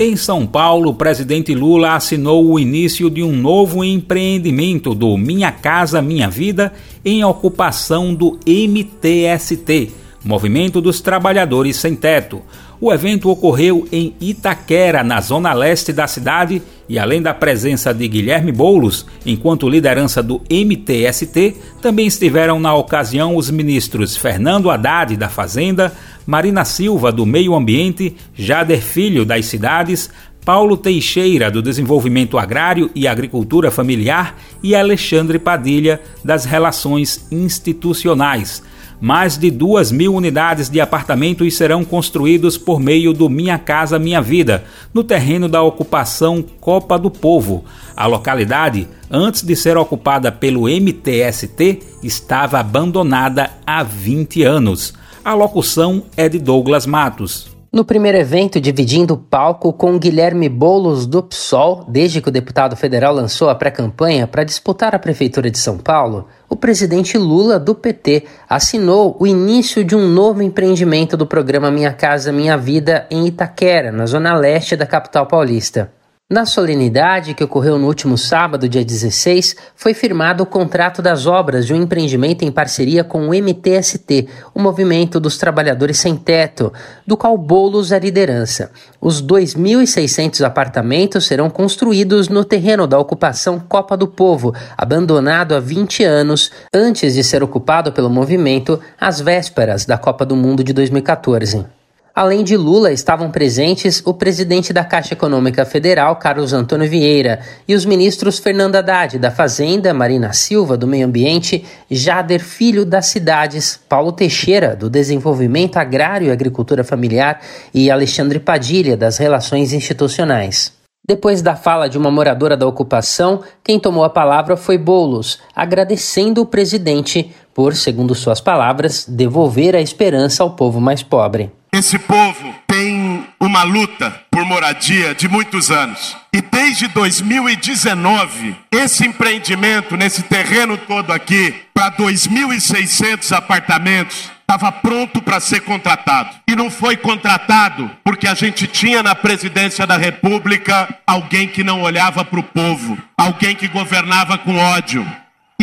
Em 0.00 0.16
São 0.16 0.44
Paulo, 0.48 0.90
o 0.90 0.94
presidente 0.94 1.54
Lula 1.54 1.94
assinou 1.94 2.44
o 2.50 2.58
início 2.58 3.08
de 3.08 3.22
um 3.22 3.30
novo 3.30 3.84
empreendimento 3.84 4.96
do 4.96 5.16
Minha 5.16 5.52
Casa 5.52 6.02
Minha 6.02 6.28
Vida 6.28 6.72
em 7.04 7.24
ocupação 7.24 8.12
do 8.12 8.40
MTST, 8.44 9.92
Movimento 10.24 10.80
dos 10.80 11.00
Trabalhadores 11.00 11.76
Sem 11.76 11.94
Teto. 11.94 12.42
O 12.80 12.92
evento 12.92 13.30
ocorreu 13.30 13.86
em 13.90 14.14
Itaquera, 14.20 15.04
na 15.04 15.20
zona 15.20 15.52
leste 15.52 15.92
da 15.92 16.06
cidade, 16.06 16.60
e 16.88 16.98
além 16.98 17.22
da 17.22 17.32
presença 17.32 17.94
de 17.94 18.06
Guilherme 18.06 18.52
Boulos, 18.52 19.06
enquanto 19.24 19.68
liderança 19.68 20.22
do 20.22 20.42
MTST, 20.50 21.56
também 21.80 22.06
estiveram 22.06 22.60
na 22.60 22.74
ocasião 22.74 23.36
os 23.36 23.50
ministros 23.50 24.16
Fernando 24.16 24.70
Haddad, 24.70 25.16
da 25.16 25.28
Fazenda, 25.28 25.92
Marina 26.26 26.64
Silva, 26.64 27.12
do 27.12 27.24
Meio 27.24 27.54
Ambiente, 27.54 28.16
Jader 28.34 28.82
Filho, 28.82 29.24
das 29.24 29.46
Cidades, 29.46 30.10
Paulo 30.44 30.76
Teixeira, 30.76 31.50
do 31.50 31.62
Desenvolvimento 31.62 32.36
Agrário 32.36 32.90
e 32.94 33.08
Agricultura 33.08 33.70
Familiar, 33.70 34.36
e 34.62 34.74
Alexandre 34.74 35.38
Padilha, 35.38 36.00
das 36.22 36.44
Relações 36.44 37.26
Institucionais. 37.30 38.62
Mais 39.00 39.36
de 39.36 39.50
duas 39.50 39.90
mil 39.90 40.14
unidades 40.14 40.68
de 40.70 40.80
apartamentos 40.80 41.56
serão 41.56 41.84
construídos 41.84 42.56
por 42.56 42.80
meio 42.80 43.12
do 43.12 43.28
Minha 43.28 43.58
Casa 43.58 43.98
Minha 43.98 44.20
Vida, 44.20 44.64
no 44.92 45.04
terreno 45.04 45.48
da 45.48 45.62
ocupação 45.62 46.44
Copa 46.60 46.98
do 46.98 47.10
Povo. 47.10 47.64
A 47.96 48.06
localidade, 48.06 48.88
antes 49.10 49.42
de 49.42 49.54
ser 49.56 49.76
ocupada 49.76 50.32
pelo 50.32 50.68
MTST, 50.68 51.80
estava 52.02 52.58
abandonada 52.58 53.50
há 53.66 53.82
20 53.82 54.42
anos. 54.42 54.94
A 55.24 55.34
locução 55.34 56.04
é 56.16 56.28
de 56.28 56.38
Douglas 56.38 56.86
Matos. 56.86 57.54
No 57.74 57.84
primeiro 57.84 58.16
evento, 58.16 58.60
dividindo 58.60 59.14
o 59.14 59.16
palco 59.16 59.72
com 59.72 59.98
Guilherme 59.98 60.48
Boulos 60.48 61.08
do 61.08 61.20
PSOL, 61.20 61.84
desde 61.88 62.20
que 62.20 62.28
o 62.28 62.32
deputado 62.32 62.76
federal 62.76 63.12
lançou 63.12 63.50
a 63.50 63.54
pré-campanha 63.56 64.28
para 64.28 64.44
disputar 64.44 64.94
a 64.94 64.98
Prefeitura 64.98 65.50
de 65.50 65.58
São 65.58 65.76
Paulo, 65.76 66.28
o 66.54 66.56
presidente 66.56 67.18
Lula, 67.18 67.58
do 67.58 67.74
PT, 67.74 68.26
assinou 68.48 69.16
o 69.18 69.26
início 69.26 69.84
de 69.84 69.96
um 69.96 70.08
novo 70.08 70.40
empreendimento 70.40 71.16
do 71.16 71.26
programa 71.26 71.68
Minha 71.68 71.92
Casa 71.92 72.32
Minha 72.32 72.56
Vida 72.56 73.08
em 73.10 73.26
Itaquera, 73.26 73.90
na 73.90 74.06
zona 74.06 74.32
leste 74.36 74.76
da 74.76 74.86
capital 74.86 75.26
paulista. 75.26 75.90
Na 76.30 76.46
solenidade 76.46 77.34
que 77.34 77.44
ocorreu 77.44 77.78
no 77.78 77.86
último 77.86 78.16
sábado, 78.16 78.66
dia 78.66 78.82
16, 78.82 79.54
foi 79.76 79.92
firmado 79.92 80.42
o 80.42 80.46
contrato 80.46 81.02
das 81.02 81.26
obras 81.26 81.66
de 81.66 81.74
um 81.74 81.82
empreendimento 81.82 82.42
em 82.42 82.50
parceria 82.50 83.04
com 83.04 83.28
o 83.28 83.34
MTST, 83.34 84.26
o 84.54 84.58
Movimento 84.58 85.20
dos 85.20 85.36
Trabalhadores 85.36 85.98
Sem 85.98 86.16
Teto, 86.16 86.72
do 87.06 87.14
qual 87.14 87.36
Boulos 87.36 87.92
é 87.92 87.98
liderança. 87.98 88.72
Os 88.98 89.22
2.600 89.22 90.42
apartamentos 90.46 91.26
serão 91.26 91.50
construídos 91.50 92.30
no 92.30 92.42
terreno 92.42 92.86
da 92.86 92.98
ocupação 92.98 93.60
Copa 93.60 93.94
do 93.94 94.08
Povo, 94.08 94.54
abandonado 94.78 95.54
há 95.54 95.60
20 95.60 96.04
anos, 96.04 96.50
antes 96.74 97.12
de 97.12 97.22
ser 97.22 97.42
ocupado 97.42 97.92
pelo 97.92 98.08
movimento 98.08 98.80
às 98.98 99.20
vésperas 99.20 99.84
da 99.84 99.98
Copa 99.98 100.24
do 100.24 100.34
Mundo 100.34 100.64
de 100.64 100.72
2014. 100.72 101.83
Além 102.16 102.44
de 102.44 102.56
Lula, 102.56 102.92
estavam 102.92 103.28
presentes 103.28 104.00
o 104.06 104.14
presidente 104.14 104.72
da 104.72 104.84
Caixa 104.84 105.14
Econômica 105.14 105.64
Federal, 105.64 106.14
Carlos 106.14 106.52
Antônio 106.52 106.88
Vieira, 106.88 107.40
e 107.66 107.74
os 107.74 107.84
ministros 107.84 108.38
Fernando 108.38 108.76
Haddad, 108.76 109.18
da 109.18 109.32
Fazenda, 109.32 109.92
Marina 109.92 110.32
Silva, 110.32 110.76
do 110.76 110.86
Meio 110.86 111.08
Ambiente, 111.08 111.64
Jader 111.90 112.38
Filho, 112.38 112.84
das 112.84 113.06
Cidades, 113.06 113.80
Paulo 113.88 114.12
Teixeira, 114.12 114.76
do 114.76 114.88
Desenvolvimento 114.88 115.76
Agrário 115.76 116.28
e 116.28 116.30
Agricultura 116.30 116.84
Familiar, 116.84 117.40
e 117.74 117.90
Alexandre 117.90 118.38
Padilha, 118.38 118.96
das 118.96 119.18
Relações 119.18 119.72
Institucionais. 119.72 120.72
Depois 121.04 121.42
da 121.42 121.56
fala 121.56 121.88
de 121.88 121.98
uma 121.98 122.12
moradora 122.12 122.56
da 122.56 122.64
ocupação, 122.64 123.42
quem 123.64 123.80
tomou 123.80 124.04
a 124.04 124.08
palavra 124.08 124.56
foi 124.56 124.78
Bolos, 124.78 125.40
agradecendo 125.52 126.42
o 126.42 126.46
presidente 126.46 127.34
por, 127.52 127.74
segundo 127.74 128.14
suas 128.14 128.40
palavras, 128.40 129.04
devolver 129.08 129.74
a 129.74 129.80
esperança 129.80 130.44
ao 130.44 130.52
povo 130.52 130.80
mais 130.80 131.02
pobre. 131.02 131.50
Esse 131.74 131.98
povo 131.98 132.54
tem 132.68 133.26
uma 133.40 133.64
luta 133.64 134.22
por 134.30 134.44
moradia 134.44 135.12
de 135.12 135.28
muitos 135.28 135.72
anos. 135.72 136.16
E 136.32 136.40
desde 136.40 136.86
2019, 136.86 138.54
esse 138.70 139.04
empreendimento 139.04 139.96
nesse 139.96 140.22
terreno 140.22 140.78
todo 140.78 141.12
aqui, 141.12 141.52
para 141.74 141.90
2.600 141.90 143.36
apartamentos, 143.36 144.30
estava 144.40 144.70
pronto 144.70 145.20
para 145.20 145.40
ser 145.40 145.62
contratado. 145.62 146.30
E 146.46 146.54
não 146.54 146.70
foi 146.70 146.96
contratado 146.96 147.90
porque 148.04 148.28
a 148.28 148.34
gente 148.34 148.68
tinha 148.68 149.02
na 149.02 149.16
presidência 149.16 149.84
da 149.84 149.96
República 149.96 150.88
alguém 151.04 151.48
que 151.48 151.64
não 151.64 151.82
olhava 151.82 152.24
para 152.24 152.38
o 152.38 152.44
povo, 152.44 152.96
alguém 153.18 153.56
que 153.56 153.66
governava 153.66 154.38
com 154.38 154.56
ódio, 154.56 155.04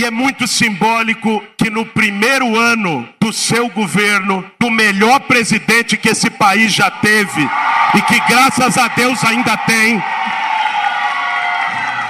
e 0.02 0.06
é 0.06 0.10
muito 0.10 0.48
simbólico 0.48 1.44
que 1.56 1.70
no 1.70 1.86
primeiro 1.86 2.58
ano 2.58 3.08
do 3.20 3.32
seu 3.32 3.70
governo, 3.70 4.44
do 4.60 4.72
melhor 4.72 5.20
presidente 5.20 5.96
que 5.96 6.10
esse 6.10 6.28
país 6.28 6.74
já 6.74 6.90
teve 6.90 7.48
e 7.94 8.02
que 8.02 8.20
graças 8.22 8.80
a 8.80 8.88
Deus 8.88 9.24
ainda 9.24 9.56
tem, 9.58 10.04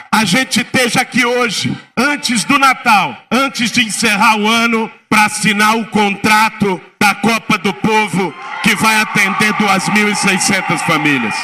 a 0.10 0.24
gente 0.24 0.62
esteja 0.62 1.02
aqui 1.02 1.26
hoje, 1.26 1.78
antes 1.98 2.46
do 2.46 2.58
Natal, 2.58 3.18
antes 3.30 3.70
de 3.72 3.84
encerrar 3.84 4.38
o 4.38 4.48
ano, 4.48 4.90
para 5.10 5.26
assinar 5.26 5.76
o 5.76 5.86
contrato 5.88 6.80
da 6.98 7.14
Copa 7.16 7.58
do 7.58 7.74
Povo 7.74 8.34
que 8.64 8.74
vai 8.74 9.02
atender 9.02 9.54
2.600 9.56 10.78
famílias. 10.86 11.36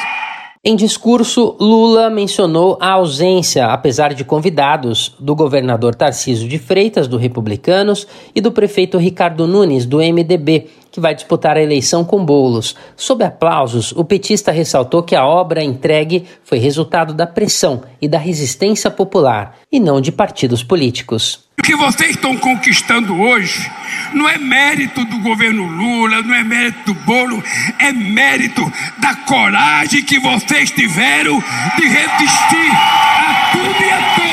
Em 0.64 0.74
discurso, 0.74 1.56
Lula 1.60 2.10
mencionou 2.10 2.76
a 2.80 2.90
ausência, 2.94 3.66
apesar 3.66 4.12
de 4.12 4.24
convidados, 4.24 5.14
do 5.20 5.32
governador 5.32 5.94
Tarcísio 5.94 6.48
de 6.48 6.58
Freitas, 6.58 7.06
do 7.06 7.16
Republicanos, 7.16 8.08
e 8.34 8.40
do 8.40 8.50
prefeito 8.50 8.98
Ricardo 8.98 9.46
Nunes, 9.46 9.86
do 9.86 9.98
MDB, 9.98 10.66
que 10.90 11.00
vai 11.00 11.14
disputar 11.14 11.56
a 11.56 11.62
eleição 11.62 12.04
com 12.04 12.24
bolos. 12.24 12.74
Sob 12.96 13.24
aplausos, 13.24 13.92
o 13.92 14.04
petista 14.04 14.52
ressaltou 14.52 15.02
que 15.02 15.14
a 15.14 15.26
obra 15.26 15.62
entregue 15.62 16.24
foi 16.44 16.58
resultado 16.58 17.14
da 17.14 17.26
pressão 17.26 17.82
e 18.00 18.08
da 18.08 18.18
resistência 18.18 18.90
popular, 18.90 19.56
e 19.70 19.78
não 19.78 20.00
de 20.00 20.12
partidos 20.12 20.62
políticos. 20.62 21.48
O 21.58 21.62
que 21.62 21.74
vocês 21.74 22.10
estão 22.10 22.36
conquistando 22.36 23.20
hoje 23.20 23.68
não 24.14 24.28
é 24.28 24.38
mérito 24.38 25.04
do 25.04 25.18
governo 25.18 25.66
Lula, 25.66 26.22
não 26.22 26.34
é 26.34 26.44
mérito 26.44 26.92
do 26.92 26.94
bolo, 27.00 27.42
é 27.78 27.92
mérito 27.92 28.62
da 28.98 29.14
coragem 29.26 30.04
que 30.04 30.18
vocês 30.20 30.70
tiveram 30.70 31.42
de 31.76 31.86
resistir 31.86 32.70
a 32.72 33.50
tudo 33.52 33.84
e 33.84 33.90
a 33.90 34.14
todos. 34.14 34.28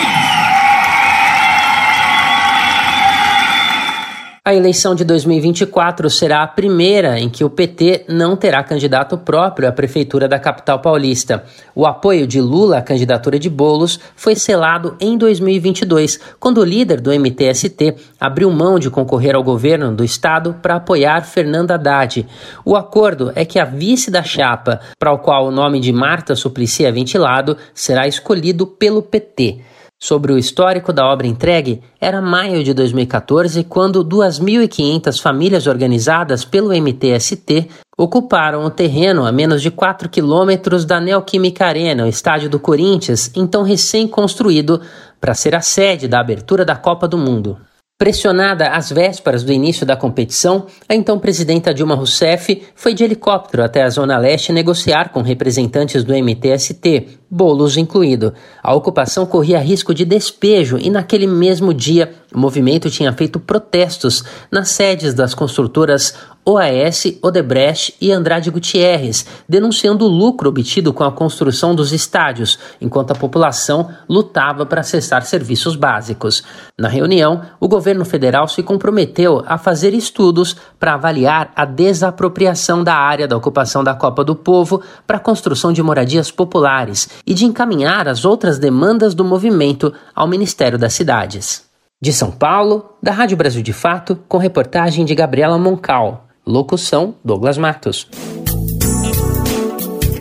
A 4.47 4.53
eleição 4.53 4.93
de 4.93 5.03
2024 5.03 6.07
será 6.07 6.43
a 6.43 6.47
primeira 6.47 7.19
em 7.19 7.27
que 7.27 7.43
o 7.43 7.49
PT 7.49 8.05
não 8.07 8.35
terá 8.35 8.63
candidato 8.63 9.17
próprio 9.17 9.67
à 9.67 9.71
prefeitura 9.71 10.27
da 10.27 10.37
capital 10.37 10.79
paulista. 10.79 11.43
O 11.73 11.83
apoio 11.83 12.27
de 12.27 12.39
Lula 12.39 12.77
à 12.77 12.81
candidatura 12.83 13.39
de 13.39 13.49
Bolos 13.49 13.99
foi 14.15 14.35
selado 14.35 14.95
em 14.99 15.17
2022, 15.17 16.19
quando 16.39 16.59
o 16.59 16.63
líder 16.63 17.01
do 17.01 17.09
MTST 17.11 17.95
abriu 18.19 18.51
mão 18.51 18.77
de 18.77 18.91
concorrer 18.91 19.33
ao 19.33 19.41
governo 19.41 19.91
do 19.91 20.03
estado 20.03 20.55
para 20.61 20.75
apoiar 20.75 21.25
Fernanda 21.25 21.73
Haddad. 21.73 22.27
O 22.63 22.75
acordo 22.75 23.31
é 23.33 23.45
que 23.45 23.57
a 23.57 23.65
vice 23.65 24.11
da 24.11 24.21
chapa, 24.21 24.79
para 24.99 25.11
o 25.11 25.17
qual 25.17 25.47
o 25.47 25.51
nome 25.51 25.79
de 25.79 25.91
Marta 25.91 26.35
Suplicy 26.35 26.85
é 26.85 26.91
ventilado, 26.91 27.57
será 27.73 28.07
escolhido 28.07 28.67
pelo 28.67 29.01
PT. 29.01 29.63
Sobre 30.05 30.31
o 30.31 30.37
histórico 30.37 30.93
da 30.93 31.03
obra 31.03 31.25
entregue, 31.25 31.81
era 31.99 32.21
maio 32.21 32.63
de 32.63 32.75
2014 32.75 33.63
quando 33.63 34.05
2.500 34.05 35.19
famílias 35.19 35.65
organizadas 35.65 36.45
pelo 36.45 36.69
MTST 36.69 37.67
ocuparam 37.97 38.63
o 38.63 38.69
terreno 38.69 39.25
a 39.25 39.31
menos 39.31 39.63
de 39.63 39.71
4 39.71 40.07
quilômetros 40.07 40.85
da 40.85 41.01
Neoquímica 41.01 41.65
Arena, 41.65 42.05
o 42.05 42.07
estádio 42.07 42.47
do 42.51 42.59
Corinthians, 42.59 43.31
então 43.35 43.63
recém-construído 43.63 44.79
para 45.19 45.33
ser 45.33 45.55
a 45.55 45.61
sede 45.61 46.07
da 46.07 46.19
abertura 46.19 46.63
da 46.63 46.75
Copa 46.75 47.07
do 47.07 47.17
Mundo. 47.17 47.57
Pressionada 47.97 48.71
às 48.71 48.91
vésperas 48.91 49.41
do 49.41 49.53
início 49.53 49.85
da 49.85 49.95
competição, 49.95 50.67
a 50.89 50.93
então 50.93 51.17
presidenta 51.17 51.73
Dilma 51.73 51.95
Rousseff 51.95 52.61
foi 52.75 52.93
de 52.93 53.05
helicóptero 53.05 53.63
até 53.63 53.83
a 53.83 53.89
Zona 53.89 54.17
Leste 54.17 54.51
negociar 54.51 55.13
com 55.13 55.21
representantes 55.21 56.03
do 56.03 56.13
MTST, 56.13 57.07
bolos 57.31 57.77
incluído. 57.77 58.33
A 58.61 58.75
ocupação 58.75 59.25
corria 59.25 59.59
risco 59.59 59.93
de 59.93 60.03
despejo 60.03 60.77
e, 60.77 60.89
naquele 60.89 61.25
mesmo 61.25 61.73
dia, 61.73 62.13
o 62.33 62.37
movimento 62.37 62.89
tinha 62.89 63.13
feito 63.13 63.39
protestos 63.39 64.25
nas 64.51 64.67
sedes 64.67 65.13
das 65.13 65.33
construtoras 65.33 66.15
OAS, 66.45 67.05
Odebrecht 67.23 67.95
e 67.99 68.11
Andrade 68.11 68.51
Gutierrez, 68.51 69.25
denunciando 69.49 70.05
o 70.05 70.07
lucro 70.07 70.49
obtido 70.49 70.93
com 70.93 71.03
a 71.03 71.11
construção 71.11 71.73
dos 71.73 71.91
estádios, 71.91 72.59
enquanto 72.79 73.11
a 73.11 73.15
população 73.15 73.89
lutava 74.07 74.63
para 74.65 74.81
acessar 74.81 75.23
serviços 75.23 75.75
básicos. 75.75 76.43
Na 76.79 76.87
reunião, 76.87 77.41
o 77.59 77.67
governo 77.67 78.05
federal 78.05 78.47
se 78.47 78.61
comprometeu 78.61 79.43
a 79.47 79.57
fazer 79.57 79.93
estudos 79.93 80.55
para 80.79 80.93
avaliar 80.93 81.51
a 81.55 81.65
desapropriação 81.65 82.83
da 82.83 82.93
área 82.93 83.27
da 83.27 83.35
ocupação 83.35 83.83
da 83.83 83.95
Copa 83.95 84.23
do 84.23 84.35
Povo 84.35 84.83
para 85.07 85.17
a 85.17 85.19
construção 85.19 85.73
de 85.73 85.81
moradias 85.81 86.29
populares 86.29 87.09
e 87.25 87.33
de 87.33 87.45
encaminhar 87.45 88.07
as 88.07 88.23
outras 88.23 88.59
demandas 88.59 89.15
do 89.15 89.25
movimento 89.25 89.91
ao 90.13 90.27
Ministério 90.27 90.77
das 90.77 90.93
Cidades. 90.93 91.65
De 92.01 92.13
São 92.13 92.29
Paulo, 92.29 92.97
da 93.01 93.11
Rádio 93.11 93.37
Brasil 93.37 93.63
de 93.63 93.73
Fato, 93.73 94.15
com 94.27 94.37
reportagem 94.37 95.05
de 95.05 95.15
Gabriela 95.15 95.57
Moncal. 95.57 96.24
Locução: 96.45 97.15
Douglas 97.25 97.57
Matos. 97.57 98.07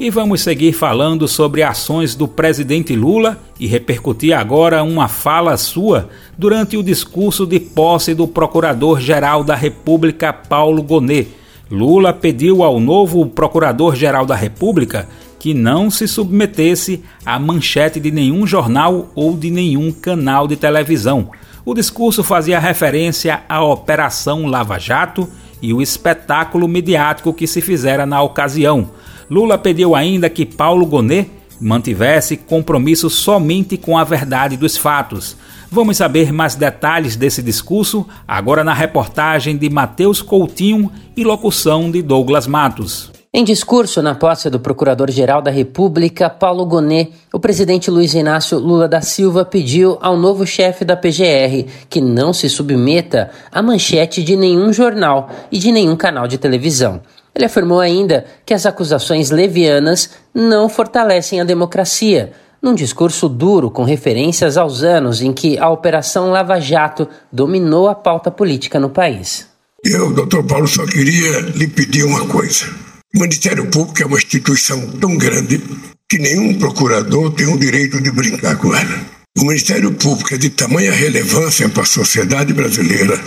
E 0.00 0.08
vamos 0.08 0.40
seguir 0.40 0.72
falando 0.72 1.28
sobre 1.28 1.62
ações 1.62 2.14
do 2.14 2.26
presidente 2.26 2.96
Lula 2.96 3.38
e 3.60 3.66
repercutir 3.66 4.34
agora 4.34 4.82
uma 4.82 5.06
fala 5.06 5.56
sua 5.58 6.08
durante 6.36 6.78
o 6.78 6.82
discurso 6.82 7.46
de 7.46 7.60
posse 7.60 8.14
do 8.14 8.26
Procurador-Geral 8.26 9.44
da 9.44 9.54
República, 9.54 10.32
Paulo 10.32 10.82
Gonet. 10.82 11.28
Lula 11.70 12.12
pediu 12.12 12.62
ao 12.62 12.80
novo 12.80 13.26
Procurador-Geral 13.26 14.24
da 14.24 14.34
República 14.34 15.06
que 15.38 15.52
não 15.52 15.90
se 15.90 16.08
submetesse 16.08 17.02
à 17.24 17.38
manchete 17.38 18.00
de 18.00 18.10
nenhum 18.10 18.46
jornal 18.46 19.10
ou 19.14 19.36
de 19.36 19.50
nenhum 19.50 19.92
canal 19.92 20.48
de 20.48 20.56
televisão. 20.56 21.30
O 21.66 21.74
discurso 21.74 22.22
fazia 22.22 22.58
referência 22.58 23.42
à 23.46 23.62
Operação 23.62 24.46
Lava 24.46 24.78
Jato 24.78 25.28
e 25.64 25.72
o 25.72 25.80
espetáculo 25.80 26.68
midiático 26.68 27.32
que 27.32 27.46
se 27.46 27.62
fizera 27.62 28.04
na 28.04 28.20
ocasião. 28.20 28.90
Lula 29.30 29.56
pediu 29.56 29.94
ainda 29.94 30.28
que 30.28 30.44
Paulo 30.44 30.84
Gonet 30.84 31.30
mantivesse 31.58 32.36
compromisso 32.36 33.08
somente 33.08 33.78
com 33.78 33.96
a 33.96 34.04
verdade 34.04 34.58
dos 34.58 34.76
fatos. 34.76 35.38
Vamos 35.70 35.96
saber 35.96 36.30
mais 36.34 36.54
detalhes 36.54 37.16
desse 37.16 37.42
discurso 37.42 38.06
agora 38.28 38.62
na 38.62 38.74
reportagem 38.74 39.56
de 39.56 39.70
Matheus 39.70 40.20
Coutinho 40.20 40.92
e 41.16 41.24
locução 41.24 41.90
de 41.90 42.02
Douglas 42.02 42.46
Matos. 42.46 43.13
Em 43.36 43.42
discurso 43.42 44.00
na 44.00 44.14
posse 44.14 44.48
do 44.48 44.60
Procurador-Geral 44.60 45.42
da 45.42 45.50
República, 45.50 46.30
Paulo 46.30 46.64
Gonet, 46.64 47.10
o 47.32 47.40
presidente 47.40 47.90
Luiz 47.90 48.14
Inácio 48.14 48.60
Lula 48.60 48.86
da 48.86 49.00
Silva 49.00 49.44
pediu 49.44 49.98
ao 50.00 50.16
novo 50.16 50.46
chefe 50.46 50.84
da 50.84 50.96
PGR 50.96 51.68
que 51.90 52.00
não 52.00 52.32
se 52.32 52.48
submeta 52.48 53.32
à 53.50 53.60
manchete 53.60 54.22
de 54.22 54.36
nenhum 54.36 54.72
jornal 54.72 55.28
e 55.50 55.58
de 55.58 55.72
nenhum 55.72 55.96
canal 55.96 56.28
de 56.28 56.38
televisão. 56.38 57.00
Ele 57.34 57.44
afirmou 57.44 57.80
ainda 57.80 58.24
que 58.46 58.54
as 58.54 58.66
acusações 58.66 59.32
levianas 59.32 60.10
não 60.32 60.68
fortalecem 60.68 61.40
a 61.40 61.44
democracia, 61.44 62.30
num 62.62 62.72
discurso 62.72 63.28
duro 63.28 63.68
com 63.68 63.82
referências 63.82 64.56
aos 64.56 64.84
anos 64.84 65.20
em 65.20 65.32
que 65.32 65.58
a 65.58 65.68
Operação 65.68 66.30
Lava 66.30 66.60
Jato 66.60 67.08
dominou 67.32 67.88
a 67.88 67.96
pauta 67.96 68.30
política 68.30 68.78
no 68.78 68.90
país. 68.90 69.48
Eu, 69.82 70.14
doutor 70.14 70.46
Paulo, 70.46 70.68
só 70.68 70.86
queria 70.86 71.40
lhe 71.56 71.66
pedir 71.66 72.04
uma 72.04 72.28
coisa. 72.28 72.93
O 73.14 73.20
Ministério 73.20 73.64
Público 73.66 74.02
é 74.02 74.06
uma 74.06 74.16
instituição 74.16 74.90
tão 74.98 75.16
grande 75.16 75.62
que 76.10 76.18
nenhum 76.18 76.58
procurador 76.58 77.30
tem 77.32 77.46
o 77.46 77.56
direito 77.56 78.00
de 78.00 78.10
brincar 78.10 78.56
com 78.56 78.74
ela. 78.74 79.06
O 79.38 79.44
Ministério 79.44 79.92
Público 79.92 80.34
é 80.34 80.36
de 80.36 80.50
tamanha 80.50 80.92
relevância 80.92 81.68
para 81.68 81.84
a 81.84 81.86
sociedade 81.86 82.52
brasileira 82.52 83.22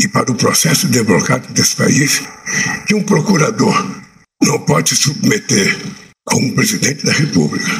e 0.00 0.08
para 0.08 0.32
o 0.32 0.34
processo 0.34 0.88
democrático 0.88 1.52
desse 1.52 1.76
país 1.76 2.20
que 2.88 2.94
um 2.96 3.04
procurador 3.04 3.72
não 4.42 4.58
pode 4.64 4.90
se 4.90 4.96
submeter 4.96 5.78
a 6.28 6.36
um 6.36 6.50
presidente 6.50 7.06
da 7.06 7.12
República, 7.12 7.70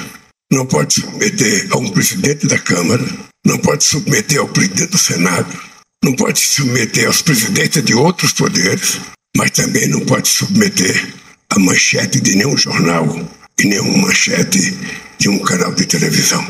não 0.53 0.67
pode 0.67 0.95
se 0.95 1.01
submeter 1.01 1.67
a 1.73 1.79
um 1.79 1.91
presidente 1.91 2.47
da 2.47 2.61
Câmara, 2.61 3.05
não 3.45 3.59
pode 3.59 3.83
se 3.83 3.91
submeter 3.91 4.39
ao 4.39 4.47
presidente 4.47 4.91
do 4.93 4.99
Senado, 4.99 5.59
não 6.05 6.13
pode 6.15 6.39
se 6.39 6.63
submeter 6.63 7.09
aos 7.09 7.23
presidentes 7.23 7.83
de 7.83 7.93
outros 7.93 8.33
poderes, 8.33 9.01
mas 9.37 9.51
também 9.51 9.89
não 9.89 10.01
pode 10.01 10.29
se 10.29 10.35
submeter 10.35 11.20
a 11.53 11.59
manchete 11.59 12.21
de 12.21 12.37
nenhum 12.37 12.57
jornal 12.57 13.05
e 13.59 13.67
nenhuma 13.67 14.07
manchete 14.07 14.79
de 15.19 15.29
um 15.29 15.41
canal 15.41 15.75
de 15.75 15.85
televisão. 15.85 16.41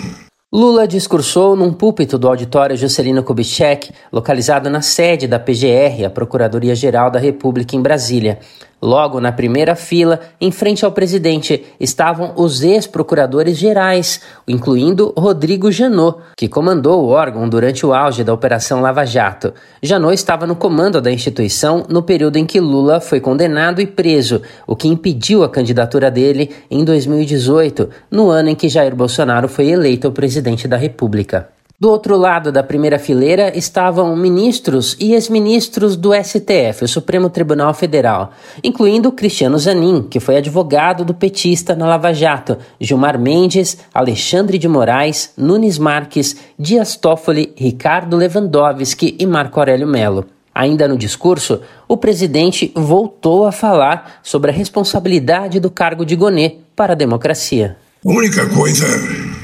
Lula 0.53 0.87
discursou 0.87 1.57
num 1.57 1.73
púlpito 1.73 2.19
do 2.19 2.29
auditório 2.29 2.77
Juscelino 2.77 3.23
Kubitschek, 3.23 3.93
localizado 4.13 4.69
na 4.69 4.83
sede 4.83 5.27
da 5.27 5.39
PGR, 5.39 6.05
a 6.05 6.11
Procuradoria-Geral 6.11 7.11
da 7.11 7.19
República 7.19 7.75
em 7.75 7.81
Brasília. 7.81 8.41
Logo 8.83 9.21
na 9.21 9.31
primeira 9.31 9.77
fila, 9.77 10.21
em 10.41 10.51
frente 10.51 10.85
ao 10.85 10.93
presidente, 10.93 11.65
estavam 11.79 12.33
os 12.37 12.63
ex-procuradores 12.63 13.59
gerais, 13.59 14.23
incluindo 14.49 15.13
Rodrigo 15.17 15.71
Janot, 15.71 16.19
que 16.35 16.49
comandou 16.49 17.05
o 17.05 17.09
órgão 17.09 17.47
durante 17.47 17.85
o 17.85 17.93
auge 17.93 18.25
da 18.25 18.33
Operação 18.33 18.81
Lava 18.81 19.05
Jato. 19.05 19.53
Janot 19.83 20.15
estava 20.15 20.47
no 20.47 20.57
comando 20.57 21.01
da 21.01 21.13
instituição 21.13 21.85
no 21.91 22.03
período 22.03 22.37
em 22.37 22.47
que 22.47 22.59
Lula 22.59 23.01
foi 23.01 23.21
condenado 23.21 23.83
e 23.83 23.87
preso, 23.87 24.41
o 24.67 24.75
que 24.75 24.89
impediu 24.89 25.45
a 25.45 25.49
candidatura 25.51 26.11
dele 26.11 26.51
em 26.71 26.83
2018, 26.83 27.91
no 28.11 28.31
ano 28.31 28.49
em 28.49 28.55
que 28.55 28.69
Jair 28.69 28.97
Bolsonaro 28.97 29.49
foi 29.49 29.69
eleito 29.69 30.11
presidente 30.11 30.67
da 30.67 30.79
República. 30.79 31.60
Do 31.81 31.89
outro 31.89 32.15
lado 32.15 32.53
da 32.53 32.63
primeira 32.63 32.99
fileira 32.99 33.57
estavam 33.57 34.15
ministros 34.15 34.95
e 35.01 35.15
ex-ministros 35.15 35.97
do 35.97 36.11
STF, 36.13 36.85
o 36.85 36.89
Supremo 36.89 37.31
Tribunal 37.31 37.73
Federal, 37.73 38.33
incluindo 38.63 39.11
Cristiano 39.11 39.59
Zanin, 39.59 40.03
que 40.03 40.21
foi 40.21 40.37
advogado 40.37 41.07
do 41.07 41.15
petista 41.15 41.75
na 41.75 41.87
Lava 41.87 42.13
Jato, 42.13 42.59
Gilmar 42.79 43.19
Mendes, 43.19 43.79
Alexandre 43.95 44.59
de 44.59 44.69
Moraes, 44.69 45.33
Nunes 45.39 45.79
Marques, 45.79 46.37
Dias 46.59 46.97
Toffoli, 46.97 47.55
Ricardo 47.57 48.15
Lewandowski 48.15 49.17
e 49.19 49.25
Marco 49.25 49.59
Aurélio 49.59 49.89
Melo. 49.89 50.27
Ainda 50.55 50.87
no 50.87 50.99
discurso, 50.99 51.63
o 51.89 51.97
presidente 51.97 52.71
voltou 52.75 53.47
a 53.47 53.53
falar 53.53 54.21
sobre 54.23 54.51
a 54.51 54.55
responsabilidade 54.55 55.59
do 55.59 55.71
cargo 55.71 56.05
de 56.05 56.15
Gonet 56.15 56.59
para 56.77 56.93
a 56.93 56.97
democracia. 56.97 57.79
A 58.05 58.11
única 58.11 58.47
coisa 58.51 58.85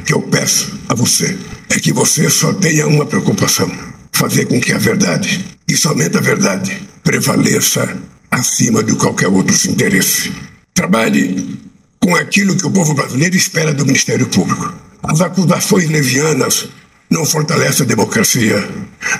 que 0.07 0.15
eu 0.15 0.23
peço 0.23 0.73
a 0.89 0.95
você 0.95 1.37
é 1.69 1.81
que 1.81 1.93
você 1.93 2.31
só 2.31 2.55
tenha 2.55 2.87
uma 2.87 3.05
preocupação: 3.05 3.71
fazer 4.13 4.47
com 4.47 4.61
que 4.61 4.73
a 4.73 4.79
verdade, 4.79 5.45
e 5.69 5.77
somente 5.77 6.17
a 6.17 6.21
verdade, 6.21 6.81
prevaleça 7.03 7.99
acima 8.31 8.83
de 8.85 8.95
qualquer 8.95 9.27
outro 9.27 9.55
interesse. 9.69 10.33
Trabalhe 10.73 11.59
com 11.99 12.15
aquilo 12.15 12.57
que 12.57 12.67
o 12.67 12.71
povo 12.71 12.95
brasileiro 12.95 13.37
espera 13.37 13.75
do 13.75 13.85
Ministério 13.85 14.29
Público. 14.29 14.73
As 15.03 15.21
acusações 15.21 15.89
levianas 15.89 16.69
não 17.11 17.25
fortalecem 17.25 17.85
a 17.85 17.89
democracia, 17.89 18.69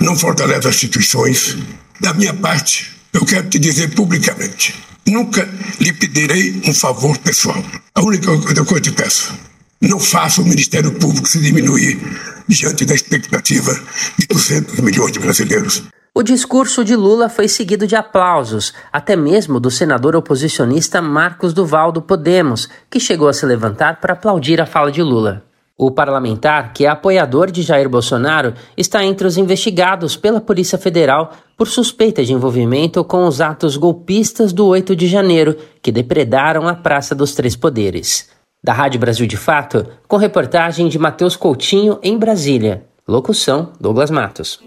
não 0.01 0.17
fortalecem 0.17 0.71
as 0.71 0.77
instituições. 0.77 1.57
Da 2.01 2.13
minha 2.15 2.35
parte, 2.35 2.93
eu 3.13 3.25
quero 3.25 3.49
te 3.49 3.59
dizer 3.59 3.93
publicamente: 3.95 4.75
nunca 5.07 5.49
lhe 5.81 5.93
pedirei 5.93 6.61
um 6.65 6.73
favor 6.75 7.19
pessoal. 7.19 7.63
A 7.95 8.03
única 8.03 8.27
coisa 8.39 8.65
que 8.65 8.75
eu 8.75 8.81
te 8.81 8.93
peço 8.93 9.46
não 9.81 10.01
faça 10.01 10.41
o 10.41 10.45
Ministério 10.45 10.93
Público 10.99 11.29
se 11.29 11.41
diminuir 11.41 11.99
diante 12.49 12.85
da 12.85 12.95
expectativa 12.95 13.73
de 14.19 14.27
200 14.27 14.81
milhões 14.81 15.13
de 15.13 15.19
brasileiros. 15.19 15.83
O 16.15 16.23
discurso 16.23 16.83
de 16.83 16.97
Lula 16.97 17.29
foi 17.29 17.47
seguido 17.47 17.87
de 17.87 17.95
aplausos, 17.95 18.73
até 18.91 19.15
mesmo 19.15 19.61
do 19.61 19.71
senador 19.71 20.17
oposicionista 20.17 21.03
Marcos 21.03 21.53
Duval 21.53 21.93
do 21.93 22.01
Podemos, 22.01 22.71
que 22.91 22.99
chegou 22.99 23.29
a 23.29 23.35
se 23.35 23.45
levantar 23.45 24.01
para 24.01 24.15
aplaudir 24.15 24.59
a 24.59 24.65
fala 24.65 24.91
de 24.91 25.03
Lula. 25.03 25.45
O 25.77 25.91
parlamentar, 25.91 26.73
que 26.73 26.87
é 26.87 26.89
apoiador 26.89 27.51
de 27.51 27.61
Jair 27.61 27.87
Bolsonaro, 27.87 28.55
está 28.79 29.05
entre 29.05 29.27
os 29.27 29.37
investigados 29.37 30.17
pela 30.17 30.41
Polícia 30.41 30.79
Federal 30.79 31.33
por 31.55 31.69
suspeita 31.69 32.25
de 32.25 32.33
envolvimento 32.33 33.05
com 33.05 33.27
os 33.27 33.43
atos 33.43 33.77
golpistas 33.77 34.55
do 34.55 34.65
8 34.65 34.97
de 34.97 35.07
janeiro, 35.07 35.55
que 35.83 35.93
depredaram 35.93 36.67
a 36.67 36.75
Praça 36.75 37.15
dos 37.15 37.35
Três 37.35 37.55
Poderes 37.55 38.35
da 38.67 38.73
Rádio 38.73 38.99
Brasil 38.99 39.29
de 39.29 39.37
Fato, 39.37 39.87
com 40.09 40.17
reportagem 40.17 40.89
de 40.89 40.99
Matheus 40.99 41.37
Coutinho 41.37 42.01
em 42.03 42.19
Brasília. 42.19 42.83
Locução: 43.07 43.71
Douglas 43.81 44.11
Matos. 44.11 44.59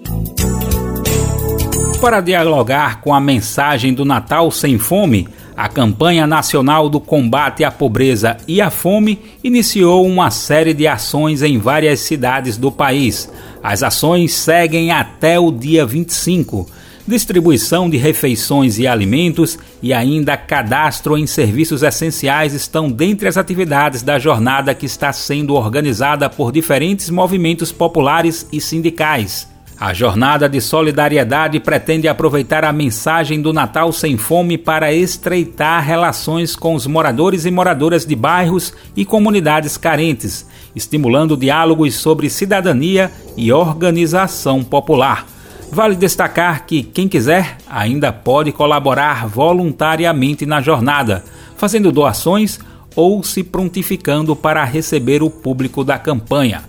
Para 1.99 2.21
dialogar 2.21 3.01
com 3.01 3.13
a 3.13 3.19
mensagem 3.19 3.93
do 3.93 4.05
Natal 4.05 4.49
Sem 4.51 4.79
Fome, 4.79 5.27
a 5.53 5.67
campanha 5.67 6.25
nacional 6.25 6.87
do 6.87 7.01
combate 7.01 7.65
à 7.65 7.69
pobreza 7.69 8.37
e 8.47 8.61
à 8.61 8.69
fome 8.69 9.19
iniciou 9.43 10.07
uma 10.07 10.31
série 10.31 10.73
de 10.73 10.87
ações 10.87 11.43
em 11.43 11.57
várias 11.57 11.99
cidades 11.99 12.55
do 12.55 12.71
país. 12.71 13.29
As 13.61 13.83
ações 13.83 14.33
seguem 14.33 14.93
até 14.93 15.37
o 15.37 15.51
dia 15.51 15.85
25 15.85 16.65
distribuição 17.09 17.89
de 17.89 17.97
refeições 17.97 18.77
e 18.77 18.87
alimentos 18.87 19.57
e 19.81 19.91
ainda 19.91 20.37
cadastro 20.37 21.17
em 21.17 21.27
serviços 21.27 21.83
essenciais 21.83 22.53
estão 22.53 22.89
dentre 22.89 23.27
as 23.27 23.35
atividades 23.35 24.03
da 24.03 24.19
jornada 24.19 24.73
que 24.73 24.85
está 24.85 25.11
sendo 25.11 25.55
organizada 25.55 26.29
por 26.29 26.51
diferentes 26.51 27.09
movimentos 27.09 27.71
populares 27.71 28.47
e 28.53 28.61
sindicais. 28.61 29.49
A 29.79 29.93
jornada 29.93 30.47
de 30.47 30.59
solidariedade 30.59 31.59
pretende 31.59 32.07
aproveitar 32.07 32.65
a 32.65 32.71
mensagem 32.71 33.41
do 33.41 33.53
Natal 33.53 33.91
sem 33.93 34.17
fome 34.17 34.57
para 34.57 34.93
estreitar 34.93 35.83
relações 35.83 36.55
com 36.55 36.75
os 36.75 36.85
moradores 36.85 37.45
e 37.45 37.51
moradoras 37.51 38.05
de 38.05 38.13
bairros 38.13 38.73
e 38.95 39.05
comunidades 39.05 39.77
carentes, 39.77 40.45
estimulando 40.75 41.37
diálogos 41.37 41.95
sobre 41.95 42.29
cidadania 42.29 43.09
e 43.37 43.53
organização 43.53 44.63
popular. 44.63 45.38
Vale 45.71 45.95
destacar 45.95 46.65
que 46.65 46.81
quem 46.81 47.07
quiser 47.07 47.57
ainda 47.69 48.11
pode 48.11 48.51
colaborar 48.51 49.27
voluntariamente 49.27 50.43
na 50.45 50.61
jornada, 50.61 51.23
fazendo 51.57 51.91
doações 51.91 52.59
ou 52.95 53.23
se 53.23 53.43
prontificando 53.43 54.35
para 54.35 54.63
receber 54.63 55.21
o 55.21 55.29
público 55.29 55.83
da 55.83 55.99
campanha. 55.99 56.63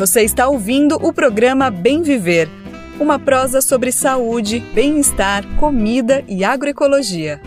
Você 0.00 0.22
está 0.22 0.48
ouvindo 0.48 0.94
o 0.94 1.12
programa 1.12 1.70
Bem 1.70 2.00
Viver, 2.00 2.48
uma 2.98 3.18
prosa 3.18 3.60
sobre 3.60 3.92
saúde, 3.92 4.58
bem-estar, 4.72 5.44
comida 5.58 6.24
e 6.26 6.42
agroecologia. 6.42 7.38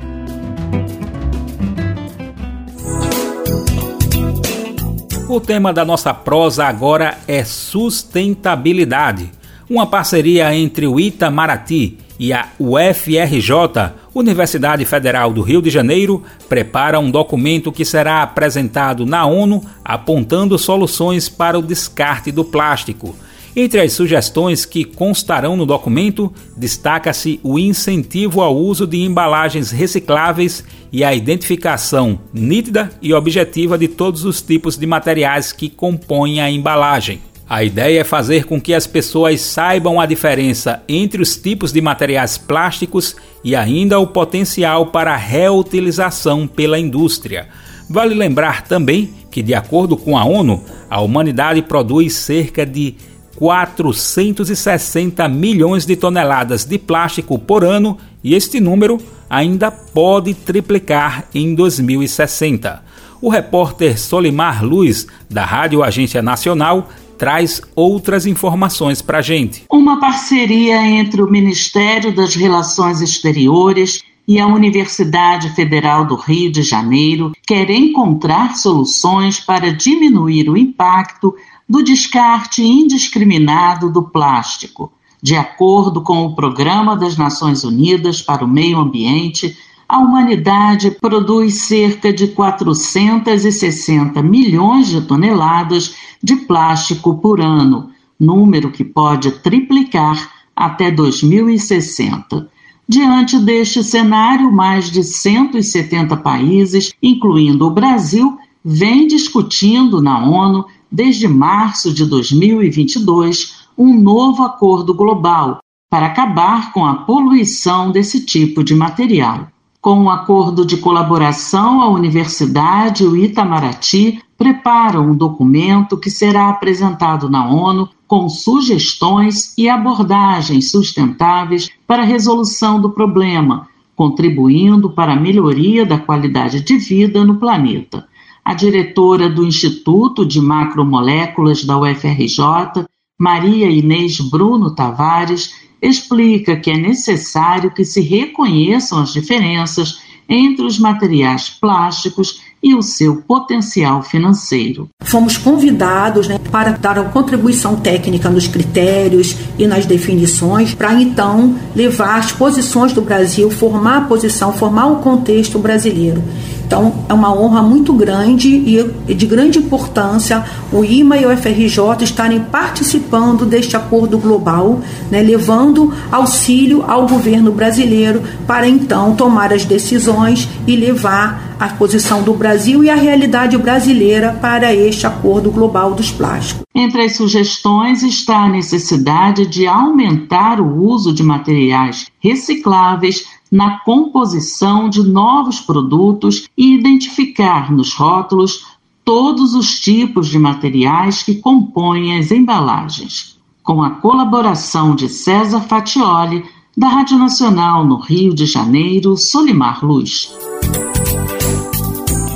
O 5.28 5.42
tema 5.42 5.74
da 5.74 5.84
nossa 5.84 6.14
prosa 6.14 6.66
agora 6.66 7.18
é 7.28 7.44
sustentabilidade, 7.44 9.32
uma 9.68 9.88
parceria 9.88 10.54
entre 10.54 10.86
o 10.86 11.00
Itamaraty 11.00 11.98
e 12.20 12.32
a 12.32 12.50
UFRJ, 12.60 13.94
Universidade 14.14 14.86
Federal 14.86 15.34
do 15.34 15.42
Rio 15.42 15.62
de 15.62 15.70
Janeiro, 15.70 16.24
prepara 16.48 17.00
um 17.00 17.10
documento 17.10 17.72
que 17.72 17.84
será 17.84 18.22
apresentado 18.22 19.06
na 19.06 19.26
ONU 19.26 19.64
apontando 19.84 20.58
soluções 20.58 21.28
para 21.30 21.58
o 21.58 21.62
descarte 21.62 22.32
do 22.32 22.46
plástico. 22.46 23.16
Entre 23.56 23.80
as 23.80 23.94
sugestões 23.94 24.66
que 24.66 24.84
constarão 24.84 25.56
no 25.56 25.66
documento, 25.66 26.34
destaca-se 26.58 27.40
o 27.44 27.60
incentivo 27.60 28.42
ao 28.42 28.58
uso 28.58 28.88
de 28.88 28.98
embalagens 29.04 29.70
recicláveis 29.70 30.64
e 30.92 31.04
a 31.04 31.14
identificação 31.14 32.20
nítida 32.34 32.92
e 33.00 33.14
objetiva 33.14 33.78
de 33.78 33.88
todos 33.88 34.26
os 34.26 34.42
tipos 34.42 34.76
de 34.76 34.88
materiais 34.88 35.52
que 35.52 35.70
compõem 35.70 36.42
a 36.42 36.50
embalagem. 36.50 37.22
A 37.54 37.64
ideia 37.64 38.02
é 38.02 38.04
fazer 38.04 38.46
com 38.46 38.60
que 38.60 38.74
as 38.74 38.88
pessoas 38.88 39.40
saibam 39.40 40.02
a 40.02 40.08
diferença 40.08 40.82
entre 40.90 41.22
os 41.22 41.38
tipos 41.38 41.72
de 41.72 41.80
materiais 41.82 42.36
plásticos 42.36 43.16
e 43.44 43.56
ainda 43.56 44.00
o 44.00 44.08
potencial 44.08 44.88
para 44.88 45.16
reutilização 45.16 46.48
pela 46.48 46.80
indústria. 46.80 47.48
Vale 47.88 48.16
lembrar 48.16 48.64
também 48.64 49.14
que, 49.30 49.44
de 49.44 49.54
acordo 49.54 49.96
com 49.96 50.18
a 50.18 50.26
ONU, 50.26 50.64
a 50.90 51.00
humanidade 51.00 51.62
produz 51.62 52.16
cerca 52.16 52.66
de 52.66 52.96
460 53.36 55.30
milhões 55.30 55.86
de 55.86 55.96
toneladas 55.96 56.66
de 56.66 56.80
plástico 56.80 57.38
por 57.38 57.64
ano 57.64 58.00
e 58.24 58.34
este 58.34 58.60
número 58.60 58.98
ainda 59.30 59.70
pode 59.70 60.34
triplicar 60.34 61.26
em 61.36 61.54
2060. 61.54 62.82
O 63.22 63.30
repórter 63.30 63.98
Solimar 63.98 64.66
Luz, 64.66 65.08
da 65.30 65.46
Rádio 65.46 65.84
Agência 65.84 66.22
Nacional, 66.22 66.90
traz 67.24 67.62
outras 67.74 68.26
informações 68.26 69.02
para 69.02 69.20
a 69.20 69.22
gente. 69.22 69.64
Uma 69.72 69.98
parceria 69.98 70.86
entre 70.86 71.22
o 71.22 71.32
Ministério 71.32 72.14
das 72.14 72.36
Relações 72.36 73.00
Exteriores 73.00 74.04
e 74.28 74.42
a 74.42 74.46
Universidade 74.46 75.50
Federal 75.52 76.06
do 76.06 76.16
Rio 76.16 76.52
de 76.52 76.62
Janeiro 76.64 77.32
quer 77.48 77.70
encontrar 77.70 78.58
soluções 78.58 79.40
para 79.40 79.72
diminuir 79.72 80.50
o 80.50 80.58
impacto 80.58 81.34
do 81.68 81.82
descarte 81.82 82.62
indiscriminado 82.62 83.90
do 83.90 84.04
plástico. 84.04 84.92
De 85.22 85.38
acordo 85.38 86.02
com 86.02 86.26
o 86.26 86.36
Programa 86.36 86.94
das 86.94 87.16
Nações 87.16 87.64
Unidas 87.64 88.22
para 88.22 88.44
o 88.44 88.50
Meio 88.50 88.78
Ambiente, 88.78 89.58
a 89.88 90.00
humanidade 90.00 90.92
produz 90.92 91.64
cerca 91.64 92.12
de 92.12 92.28
460 92.28 94.22
milhões 94.22 94.88
de 94.88 95.02
toneladas 95.02 95.96
de 96.22 96.36
plástico 96.36 97.16
por 97.16 97.42
ano, 97.42 97.90
número 98.20 98.72
que 98.72 98.84
pode 98.84 99.32
triplicar 99.32 100.32
até 100.56 100.90
2060. 100.90 102.50
Diante 102.88 103.40
deste 103.40 103.84
cenário, 103.84 104.52
mais 104.52 104.92
de 104.92 105.04
170 105.04 106.18
países, 106.18 106.94
incluindo 107.02 107.66
o 107.66 107.72
Brasil, 107.72 108.38
vêm 108.64 109.08
discutindo 109.08 110.02
na 110.02 110.26
ONU, 110.26 110.66
desde 110.92 111.28
março 111.28 111.94
de 111.94 112.06
2022, 112.06 113.64
um 113.78 114.00
novo 114.00 114.44
acordo 114.44 114.94
global 114.94 115.60
para 115.90 116.08
acabar 116.08 116.72
com 116.72 116.86
a 116.86 116.96
poluição 116.96 117.92
desse 117.92 118.26
tipo 118.26 118.64
de 118.64 118.76
material. 118.76 119.48
Com 119.84 120.04
um 120.04 120.10
acordo 120.10 120.66
de 120.66 120.78
colaboração, 120.78 121.82
a 121.82 121.90
Universidade 121.90 123.04
e 123.04 123.06
o 123.06 123.18
Itamaraty 123.18 124.24
preparam 124.38 125.10
um 125.10 125.14
documento 125.14 125.98
que 125.98 126.10
será 126.10 126.48
apresentado 126.48 127.30
na 127.30 127.46
ONU 127.50 127.90
com 128.08 128.30
sugestões 128.30 129.54
e 129.58 129.68
abordagens 129.68 130.72
sustentáveis 130.72 131.70
para 131.86 132.04
a 132.04 132.06
resolução 132.06 132.80
do 132.80 132.92
problema, 132.92 133.68
contribuindo 133.94 134.90
para 134.90 135.12
a 135.12 135.20
melhoria 135.20 135.86
da 135.86 135.98
qualidade 135.98 136.62
de 136.62 136.78
vida 136.78 137.26
no 137.26 137.36
planeta. 137.36 138.08
A 138.46 138.54
diretora 138.54 139.30
do 139.30 139.46
Instituto 139.46 140.26
de 140.26 140.40
Macromoléculas 140.40 141.66
da 141.66 141.78
UFRJ, 141.78 142.86
Maria 143.20 143.70
Inês 143.70 144.18
Bruno 144.22 144.74
Tavares, 144.74 145.63
explica 145.84 146.56
que 146.56 146.72
é 146.72 146.78
necessário 146.78 147.72
que 147.72 147.84
se 147.84 148.00
reconheçam 148.00 149.00
as 149.00 149.12
diferenças 149.12 150.02
entre 150.30 150.66
os 150.66 150.80
materiais 150.80 151.50
plásticos 151.50 152.42
e 152.64 152.74
o 152.74 152.82
seu 152.82 153.18
potencial 153.18 154.02
financeiro. 154.02 154.88
Fomos 155.02 155.36
convidados 155.36 156.30
né, 156.30 156.40
para 156.50 156.72
dar 156.72 156.98
uma 156.98 157.10
contribuição 157.10 157.76
técnica 157.76 158.30
nos 158.30 158.48
critérios 158.48 159.36
e 159.60 159.68
nas 159.68 159.86
definições, 159.86 160.74
para 160.74 160.94
então 160.94 161.60
levar 161.76 162.18
as 162.18 162.32
posições 162.32 162.94
do 162.94 163.02
Brasil, 163.02 163.52
formar 163.52 163.98
a 163.98 164.02
posição, 164.02 164.54
formar 164.54 164.88
o 164.88 165.00
contexto 165.00 165.60
brasileiro. 165.60 166.24
Então, 166.66 166.94
é 167.08 167.14
uma 167.14 167.34
honra 167.34 167.62
muito 167.62 167.94
grande 167.94 168.50
e 168.50 169.14
de 169.14 169.26
grande 169.26 169.60
importância 169.60 170.44
o 170.72 170.84
IMA 170.84 171.18
e 171.18 171.26
o 171.26 171.38
FRJ 171.38 172.04
estarem 172.04 172.40
participando 172.40 173.46
deste 173.46 173.76
acordo 173.76 174.18
global, 174.18 174.82
né, 175.12 175.22
levando 175.22 175.94
auxílio 176.12 176.84
ao 176.88 177.08
governo 177.08 177.52
brasileiro 177.52 178.24
para 178.48 178.68
então 178.68 179.16
tomar 179.16 179.54
as 179.54 179.66
decisões 179.66 180.48
e 180.66 180.76
levar 180.76 181.54
a 181.60 181.70
posição 181.70 182.24
do 182.24 182.34
Brasil 182.34 182.84
e 182.84 182.90
a 182.90 182.96
realidade 182.96 183.58
brasileira 183.58 184.34
para 184.42 184.74
este 184.74 185.06
acordo 185.06 185.52
global 185.52 185.94
dos 185.94 186.12
plásticos. 186.12 186.64
Entre 186.76 187.04
as 187.04 187.16
sugestões 187.16 188.04
está 188.04 188.46
a 188.46 188.50
necessidade 188.50 189.46
de 189.46 189.68
aumentar 189.68 190.60
o 190.60 190.84
uso 190.84 191.14
de 191.14 191.24
materiais 191.24 192.08
recicláveis 192.20 193.26
na 193.54 193.78
composição 193.82 194.90
de 194.90 195.04
novos 195.04 195.60
produtos 195.60 196.50
e 196.58 196.74
identificar 196.74 197.72
nos 197.72 197.94
rótulos 197.94 198.66
todos 199.06 199.54
os 199.54 199.80
tipos 199.80 200.28
de 200.28 200.40
materiais 200.40 201.22
que 201.22 201.36
compõem 201.36 202.18
as 202.18 202.32
embalagens. 202.32 203.38
Com 203.62 203.84
a 203.84 203.92
colaboração 203.92 204.96
de 204.96 205.08
César 205.08 205.62
Fatioli, 205.62 206.44
da 206.76 206.88
Rádio 206.88 207.20
Nacional 207.20 207.86
no 207.86 207.98
Rio 207.98 208.34
de 208.34 208.48
Janeiro, 208.48 209.16
Solimar 209.16 209.86
Luz. 209.86 210.36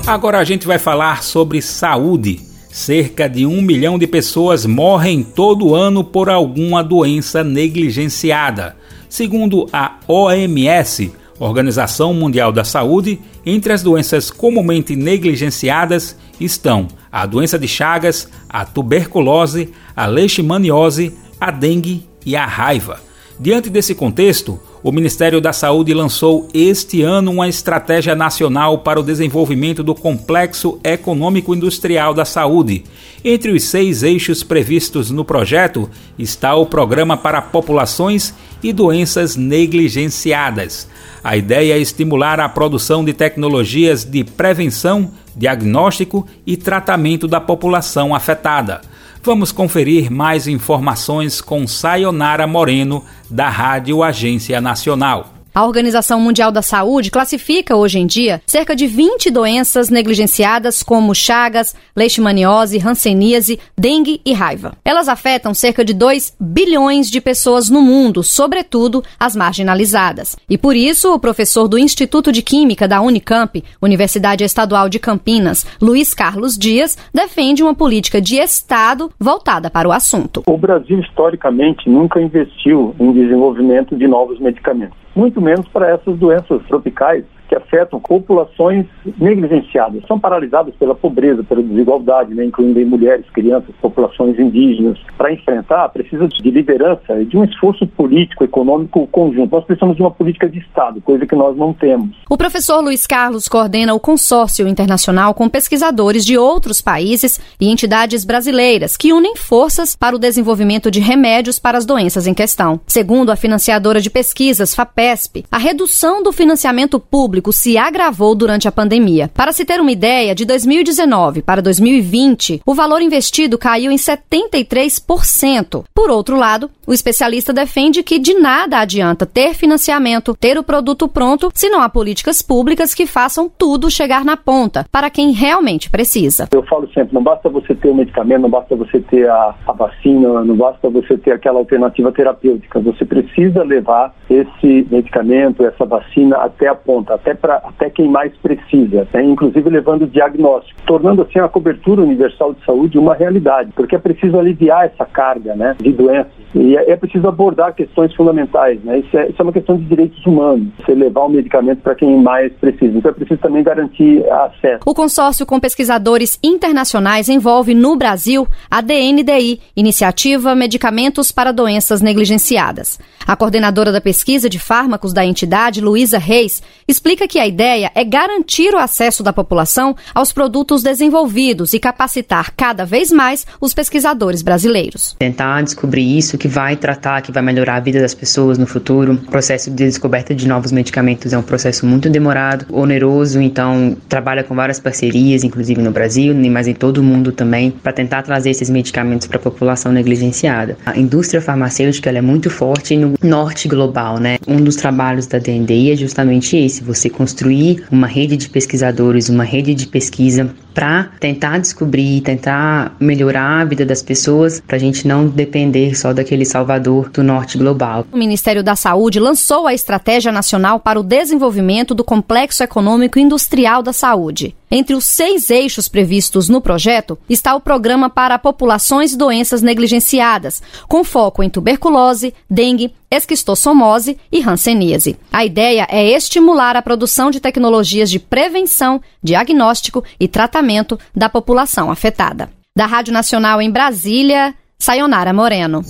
Agora 0.05 0.37
a 0.37 0.43
gente 0.43 0.67
vai 0.67 0.77
falar 0.77 1.23
sobre 1.23 1.63
saúde. 1.63 2.41
Cerca 2.69 3.27
de 3.27 3.43
um 3.43 3.59
milhão 3.59 3.97
de 3.97 4.05
pessoas 4.05 4.67
morrem 4.67 5.23
todo 5.23 5.73
ano 5.73 6.03
por 6.03 6.29
alguma 6.29 6.83
doença 6.83 7.43
negligenciada. 7.43 8.77
Segundo 9.09 9.67
a 9.71 9.97
OMS, 10.07 11.11
Organização 11.39 12.13
Mundial 12.13 12.51
da 12.51 12.63
Saúde, 12.63 13.19
entre 13.45 13.71
as 13.71 13.83
doenças 13.83 14.31
comumente 14.31 14.95
negligenciadas 14.95 16.17
estão 16.39 16.87
a 17.11 17.25
doença 17.25 17.57
de 17.57 17.67
Chagas, 17.67 18.29
a 18.49 18.65
tuberculose, 18.65 19.71
a 19.95 20.05
leishmaniose, 20.05 21.13
a 21.39 21.51
dengue 21.51 22.05
e 22.25 22.35
a 22.35 22.45
raiva. 22.45 22.99
Diante 23.39 23.69
desse 23.69 23.93
contexto, 23.93 24.59
o 24.81 24.91
Ministério 24.91 25.39
da 25.39 25.53
Saúde 25.53 25.93
lançou 25.93 26.47
este 26.53 27.03
ano 27.03 27.31
uma 27.31 27.47
estratégia 27.47 28.15
nacional 28.15 28.79
para 28.79 28.99
o 28.99 29.03
desenvolvimento 29.03 29.83
do 29.83 29.93
complexo 29.93 30.79
econômico-industrial 30.83 32.15
da 32.15 32.25
saúde. 32.25 32.83
Entre 33.23 33.51
os 33.51 33.63
seis 33.63 34.01
eixos 34.01 34.43
previstos 34.43 35.11
no 35.11 35.23
projeto 35.23 35.87
está 36.17 36.55
o 36.55 36.65
Programa 36.65 37.15
para 37.15 37.41
Populações 37.41 38.33
e 38.63 38.73
Doenças 38.73 39.35
Negligenciadas. 39.35 40.87
A 41.23 41.35
ideia 41.35 41.73
é 41.73 41.79
estimular 41.79 42.39
a 42.39 42.47
produção 42.47 43.03
de 43.03 43.13
tecnologias 43.13 44.03
de 44.03 44.23
prevenção, 44.23 45.11
diagnóstico 45.35 46.27
e 46.45 46.55
tratamento 46.55 47.27
da 47.27 47.41
população 47.41 48.15
afetada. 48.15 48.81
Vamos 49.21 49.51
conferir 49.51 50.11
mais 50.11 50.47
informações 50.47 51.41
com 51.41 51.67
Sayonara 51.67 52.47
Moreno, 52.47 53.03
da 53.29 53.49
Rádio 53.49 54.01
Agência 54.01 54.61
Nacional. 54.61 55.36
A 55.57 55.65
Organização 55.65 56.19
Mundial 56.19 56.51
da 56.51 56.61
Saúde 56.61 57.09
classifica 57.09 57.75
hoje 57.75 57.97
em 57.97 58.05
dia 58.05 58.43
cerca 58.45 58.75
de 58.75 58.85
20 58.85 59.31
doenças 59.31 59.89
negligenciadas 59.89 60.83
como 60.83 61.15
chagas, 61.15 61.75
leishmaniose, 61.95 62.77
hanseníase, 62.77 63.59
dengue 63.75 64.21
e 64.23 64.33
raiva. 64.33 64.73
Elas 64.85 65.09
afetam 65.09 65.55
cerca 65.55 65.83
de 65.83 65.95
2 65.95 66.35
bilhões 66.39 67.09
de 67.09 67.19
pessoas 67.19 67.71
no 67.71 67.81
mundo, 67.81 68.21
sobretudo 68.21 69.03
as 69.19 69.35
marginalizadas. 69.35 70.37
E 70.47 70.59
por 70.59 70.75
isso, 70.75 71.11
o 71.11 71.19
professor 71.19 71.67
do 71.67 71.79
Instituto 71.79 72.31
de 72.31 72.43
Química 72.43 72.87
da 72.87 73.01
Unicamp, 73.01 73.63
Universidade 73.81 74.43
Estadual 74.43 74.87
de 74.87 74.99
Campinas, 74.99 75.65
Luiz 75.81 76.13
Carlos 76.13 76.55
Dias, 76.55 76.95
defende 77.11 77.63
uma 77.63 77.73
política 77.73 78.21
de 78.21 78.35
Estado 78.35 79.09
voltada 79.19 79.71
para 79.71 79.89
o 79.89 79.91
assunto. 79.91 80.43
O 80.45 80.55
Brasil, 80.55 80.99
historicamente, 80.99 81.89
nunca 81.89 82.21
investiu 82.21 82.95
em 82.99 83.11
desenvolvimento 83.11 83.95
de 83.95 84.07
novos 84.07 84.39
medicamentos 84.39 85.06
muito 85.17 85.41
menos 85.41 85.67
para 85.69 85.89
essas 85.89 86.15
doenças 86.19 86.61
tropicais 86.67 87.25
que 87.47 87.55
afetam 87.55 87.99
populações 87.99 88.85
negligenciadas, 89.19 90.03
são 90.07 90.19
paralisadas 90.19 90.73
pela 90.75 90.95
pobreza, 90.95 91.43
pela 91.43 91.63
desigualdade, 91.63 92.33
né, 92.33 92.45
incluindo 92.45 92.79
mulheres, 92.85 93.25
crianças, 93.31 93.73
populações 93.81 94.37
indígenas. 94.39 94.97
Para 95.17 95.33
enfrentar, 95.33 95.89
precisa 95.89 96.27
de 96.27 96.51
liderança 96.51 97.19
e 97.21 97.25
de 97.25 97.37
um 97.37 97.43
esforço 97.43 97.87
político, 97.87 98.43
econômico 98.43 99.07
conjunto. 99.07 99.55
Nós 99.55 99.65
precisamos 99.65 99.95
de 99.95 100.01
uma 100.01 100.11
política 100.11 100.49
de 100.49 100.59
Estado, 100.59 101.01
coisa 101.01 101.25
que 101.25 101.35
nós 101.35 101.55
não 101.57 101.73
temos. 101.73 102.15
O 102.29 102.37
professor 102.37 102.81
Luiz 102.81 103.07
Carlos 103.07 103.47
coordena 103.47 103.93
o 103.93 103.99
consórcio 103.99 104.67
internacional 104.67 105.33
com 105.33 105.49
pesquisadores 105.49 106.25
de 106.25 106.37
outros 106.37 106.81
países 106.81 107.39
e 107.59 107.69
entidades 107.69 108.25
brasileiras 108.25 108.95
que 108.97 109.13
unem 109.13 109.35
forças 109.35 109.95
para 109.95 110.15
o 110.15 110.19
desenvolvimento 110.19 110.91
de 110.91 110.99
remédios 110.99 111.59
para 111.59 111.77
as 111.77 111.85
doenças 111.85 112.27
em 112.27 112.33
questão. 112.33 112.79
Segundo 112.87 113.31
a 113.31 113.35
financiadora 113.35 114.01
de 114.01 114.09
pesquisas, 114.09 114.75
FAPESP, 114.75 115.45
a 115.51 115.57
redução 115.57 116.21
do 116.21 116.31
financiamento 116.31 116.99
público 116.99 117.36
público 117.37 117.51
se 117.51 117.77
agravou 117.77 118.33
durante 118.33 118.67
a 118.67 118.71
pandemia. 118.71 119.29
Para 119.33 119.51
se 119.51 119.63
ter 119.63 119.79
uma 119.79 119.91
ideia, 119.91 120.33
de 120.33 120.45
2019 120.45 121.41
para 121.41 121.61
2020, 121.61 122.61
o 122.65 122.73
valor 122.73 123.01
investido 123.01 123.57
caiu 123.57 123.91
em 123.91 123.95
73%. 123.95 125.83
Por 125.93 126.09
outro 126.09 126.35
lado, 126.35 126.69
o 126.85 126.93
especialista 126.93 127.53
defende 127.53 128.01
que 128.01 128.17
de 128.17 128.33
nada 128.33 128.79
adianta 128.79 129.25
ter 129.25 129.53
financiamento, 129.53 130.35
ter 130.35 130.57
o 130.57 130.63
produto 130.63 131.07
pronto, 131.07 131.51
se 131.53 131.69
não 131.69 131.81
há 131.81 131.89
políticas 131.89 132.41
públicas 132.41 132.93
que 132.93 133.05
façam 133.05 133.49
tudo 133.49 133.91
chegar 133.91 134.23
na 134.25 134.37
ponta 134.37 134.85
para 134.91 135.09
quem 135.09 135.31
realmente 135.31 135.89
precisa. 135.89 136.47
Eu 136.51 136.63
falo 136.63 136.87
sempre, 136.93 137.13
não 137.13 137.21
basta 137.21 137.49
você 137.49 137.75
ter 137.75 137.89
o 137.89 137.95
medicamento, 137.95 138.41
não 138.41 138.49
basta 138.49 138.75
você 138.75 138.99
ter 138.99 139.29
a, 139.29 139.53
a 139.67 139.73
vacina, 139.73 140.43
não 140.43 140.55
basta 140.55 140.89
você 140.89 141.17
ter 141.17 141.33
aquela 141.33 141.59
alternativa 141.59 142.11
terapêutica. 142.11 142.79
Você 142.79 143.05
precisa 143.05 143.63
levar 143.63 144.15
esse 144.29 144.87
medicamento, 144.89 145.65
essa 145.65 145.85
vacina 145.85 146.37
até 146.37 146.67
a 146.67 146.75
ponta, 146.75 147.13
até, 147.27 147.33
pra, 147.33 147.55
até 147.55 147.89
quem 147.89 148.07
mais 148.07 148.31
precisa, 148.37 149.07
né? 149.13 149.23
inclusive 149.23 149.69
levando 149.69 150.03
o 150.03 150.07
diagnóstico, 150.07 150.79
tornando 150.85 151.21
assim 151.21 151.39
a 151.39 151.47
cobertura 151.49 152.01
universal 152.01 152.53
de 152.53 152.63
saúde 152.63 152.97
uma 152.97 153.13
realidade, 153.13 153.71
porque 153.75 153.95
é 153.95 153.99
preciso 153.99 154.39
aliviar 154.39 154.85
essa 154.85 155.05
carga 155.05 155.55
né, 155.55 155.75
de 155.79 155.91
doenças 155.91 156.31
e 156.55 156.77
é, 156.77 156.91
é 156.91 156.95
preciso 156.95 157.27
abordar 157.27 157.73
questões 157.73 158.13
fundamentais. 158.15 158.81
Né? 158.83 158.99
Isso, 158.99 159.17
é, 159.17 159.29
isso 159.29 159.35
é 159.39 159.43
uma 159.43 159.53
questão 159.53 159.77
de 159.77 159.85
direitos 159.85 160.25
humanos, 160.25 160.67
você 160.79 160.93
levar 160.93 161.21
o 161.21 161.29
medicamento 161.29 161.81
para 161.81 161.95
quem 161.95 162.21
mais 162.21 162.51
precisa. 162.53 162.97
Então 162.97 163.11
é 163.11 163.13
preciso 163.13 163.39
também 163.39 163.63
garantir 163.63 164.23
acesso. 164.31 164.79
O 164.85 164.93
consórcio 164.93 165.45
com 165.45 165.59
pesquisadores 165.59 166.39
internacionais 166.43 167.29
envolve 167.29 167.73
no 167.73 167.95
Brasil 167.95 168.47
a 168.69 168.81
DNDI, 168.81 169.59
Iniciativa 169.75 170.55
Medicamentos 170.55 171.31
para 171.31 171.51
Doenças 171.51 172.01
Negligenciadas. 172.01 172.99
A 173.25 173.35
coordenadora 173.35 173.91
da 173.91 173.99
pesquisa 173.99 174.49
de 174.49 174.59
fármacos 174.59 175.13
da 175.13 175.25
entidade, 175.25 175.81
Luísa 175.81 176.17
Reis, 176.17 176.63
explica 176.87 177.27
que 177.27 177.39
a 177.39 177.45
ideia 177.45 177.91
é 177.93 178.03
garantir 178.03 178.73
o 178.73 178.77
acesso 178.77 179.21
da 179.21 179.33
população 179.33 179.95
aos 180.15 180.31
produtos 180.31 180.81
desenvolvidos 180.81 181.73
e 181.73 181.79
capacitar 181.79 182.53
cada 182.55 182.85
vez 182.85 183.11
mais 183.11 183.45
os 183.59 183.73
pesquisadores 183.73 184.41
brasileiros. 184.41 185.15
Tentar 185.19 185.61
descobrir 185.61 186.17
isso 186.17 186.37
que 186.37 186.46
vai 186.47 186.75
tratar, 186.75 187.21
que 187.21 187.31
vai 187.31 187.43
melhorar 187.43 187.75
a 187.75 187.79
vida 187.79 187.99
das 187.99 188.13
pessoas 188.13 188.57
no 188.57 188.65
futuro. 188.65 189.13
O 189.13 189.17
processo 189.17 189.69
de 189.69 189.85
descoberta 189.85 190.33
de 190.33 190.47
novos 190.47 190.71
medicamentos 190.71 191.33
é 191.33 191.37
um 191.37 191.43
processo 191.43 191.85
muito 191.85 192.09
demorado, 192.09 192.65
oneroso, 192.71 193.41
então 193.41 193.95
trabalha 194.07 194.43
com 194.43 194.55
várias 194.55 194.79
parcerias, 194.79 195.43
inclusive 195.43 195.81
no 195.81 195.91
Brasil, 195.91 196.35
mas 196.49 196.67
em 196.67 196.73
todo 196.73 196.99
o 196.99 197.03
mundo 197.03 197.31
também, 197.31 197.71
para 197.71 197.93
tentar 197.93 198.23
trazer 198.23 198.51
esses 198.51 198.69
medicamentos 198.69 199.27
para 199.27 199.37
a 199.37 199.41
população 199.41 199.91
negligenciada. 199.91 200.77
A 200.85 200.97
indústria 200.97 201.41
farmacêutica 201.41 202.09
é 202.09 202.21
muito 202.21 202.49
forte 202.49 202.95
no 202.95 203.13
norte 203.21 203.67
global, 203.67 204.19
né? 204.19 204.37
Um 204.47 204.57
dos 204.57 204.75
trabalhos 204.75 205.27
da 205.27 205.37
DNDI 205.37 205.91
é 205.91 205.95
justamente 205.95 206.57
esse, 206.57 206.83
você 206.83 207.09
construir 207.09 207.83
uma 207.91 208.07
rede 208.07 208.37
de 208.37 208.49
pesquisadores, 208.49 209.29
uma 209.29 209.43
rede 209.43 209.73
de 209.73 209.87
pesquisa 209.87 210.49
para 210.77 211.09
tentar 211.19 211.57
descobrir, 211.57 212.21
tentar 212.21 212.95
melhorar 212.99 213.61
a 213.61 213.65
vida 213.65 213.83
das 213.83 214.03
pessoas, 214.03 214.59
para 214.59 214.75
a 214.75 214.79
gente 214.79 215.07
não 215.07 215.27
depender 215.27 215.97
só 215.97 216.13
daquele 216.13 216.45
salvador 216.45 217.09
do 217.09 217.23
norte 217.23 217.57
global. 217.57 218.05
O 218.11 218.17
Ministério 218.17 218.63
da 218.63 218.75
Saúde 218.75 219.19
lançou 219.19 219.65
a 219.65 219.73
Estratégia 219.73 220.31
Nacional 220.31 220.79
para 220.79 220.99
o 220.99 221.03
Desenvolvimento 221.03 221.95
do 221.95 222.03
Complexo 222.03 222.61
Econômico 222.61 223.17
Industrial 223.17 223.81
da 223.81 223.91
Saúde. 223.91 224.55
Entre 224.69 224.93
os 224.93 225.05
seis 225.05 225.49
eixos 225.49 225.87
previstos 225.87 226.47
no 226.47 226.61
projeto 226.61 227.17
está 227.27 227.55
o 227.55 227.61
Programa 227.61 228.07
para 228.07 228.37
Populações 228.37 229.13
e 229.13 229.17
Doenças 229.17 229.63
Negligenciadas, 229.63 230.61
com 230.87 231.03
foco 231.03 231.41
em 231.41 231.49
tuberculose, 231.49 232.35
dengue, 232.47 232.93
esquistossomose 233.09 234.17
e 234.31 234.41
hanseníase. 234.43 235.17
A 235.31 235.45
ideia 235.45 235.87
é 235.89 236.09
estimular 236.09 236.75
a 236.75 236.81
produção 236.81 237.31
de 237.31 237.39
tecnologias 237.39 238.09
de 238.09 238.19
prevenção, 238.19 239.01
diagnóstico 239.23 240.03
e 240.19 240.27
tratamento 240.27 240.99
da 241.15 241.29
população 241.29 241.89
afetada. 241.89 242.49
Da 242.75 242.85
Rádio 242.85 243.13
Nacional 243.13 243.61
em 243.61 243.71
Brasília, 243.71 244.53
Sayonara 244.77 245.33
Moreno. 245.33 245.83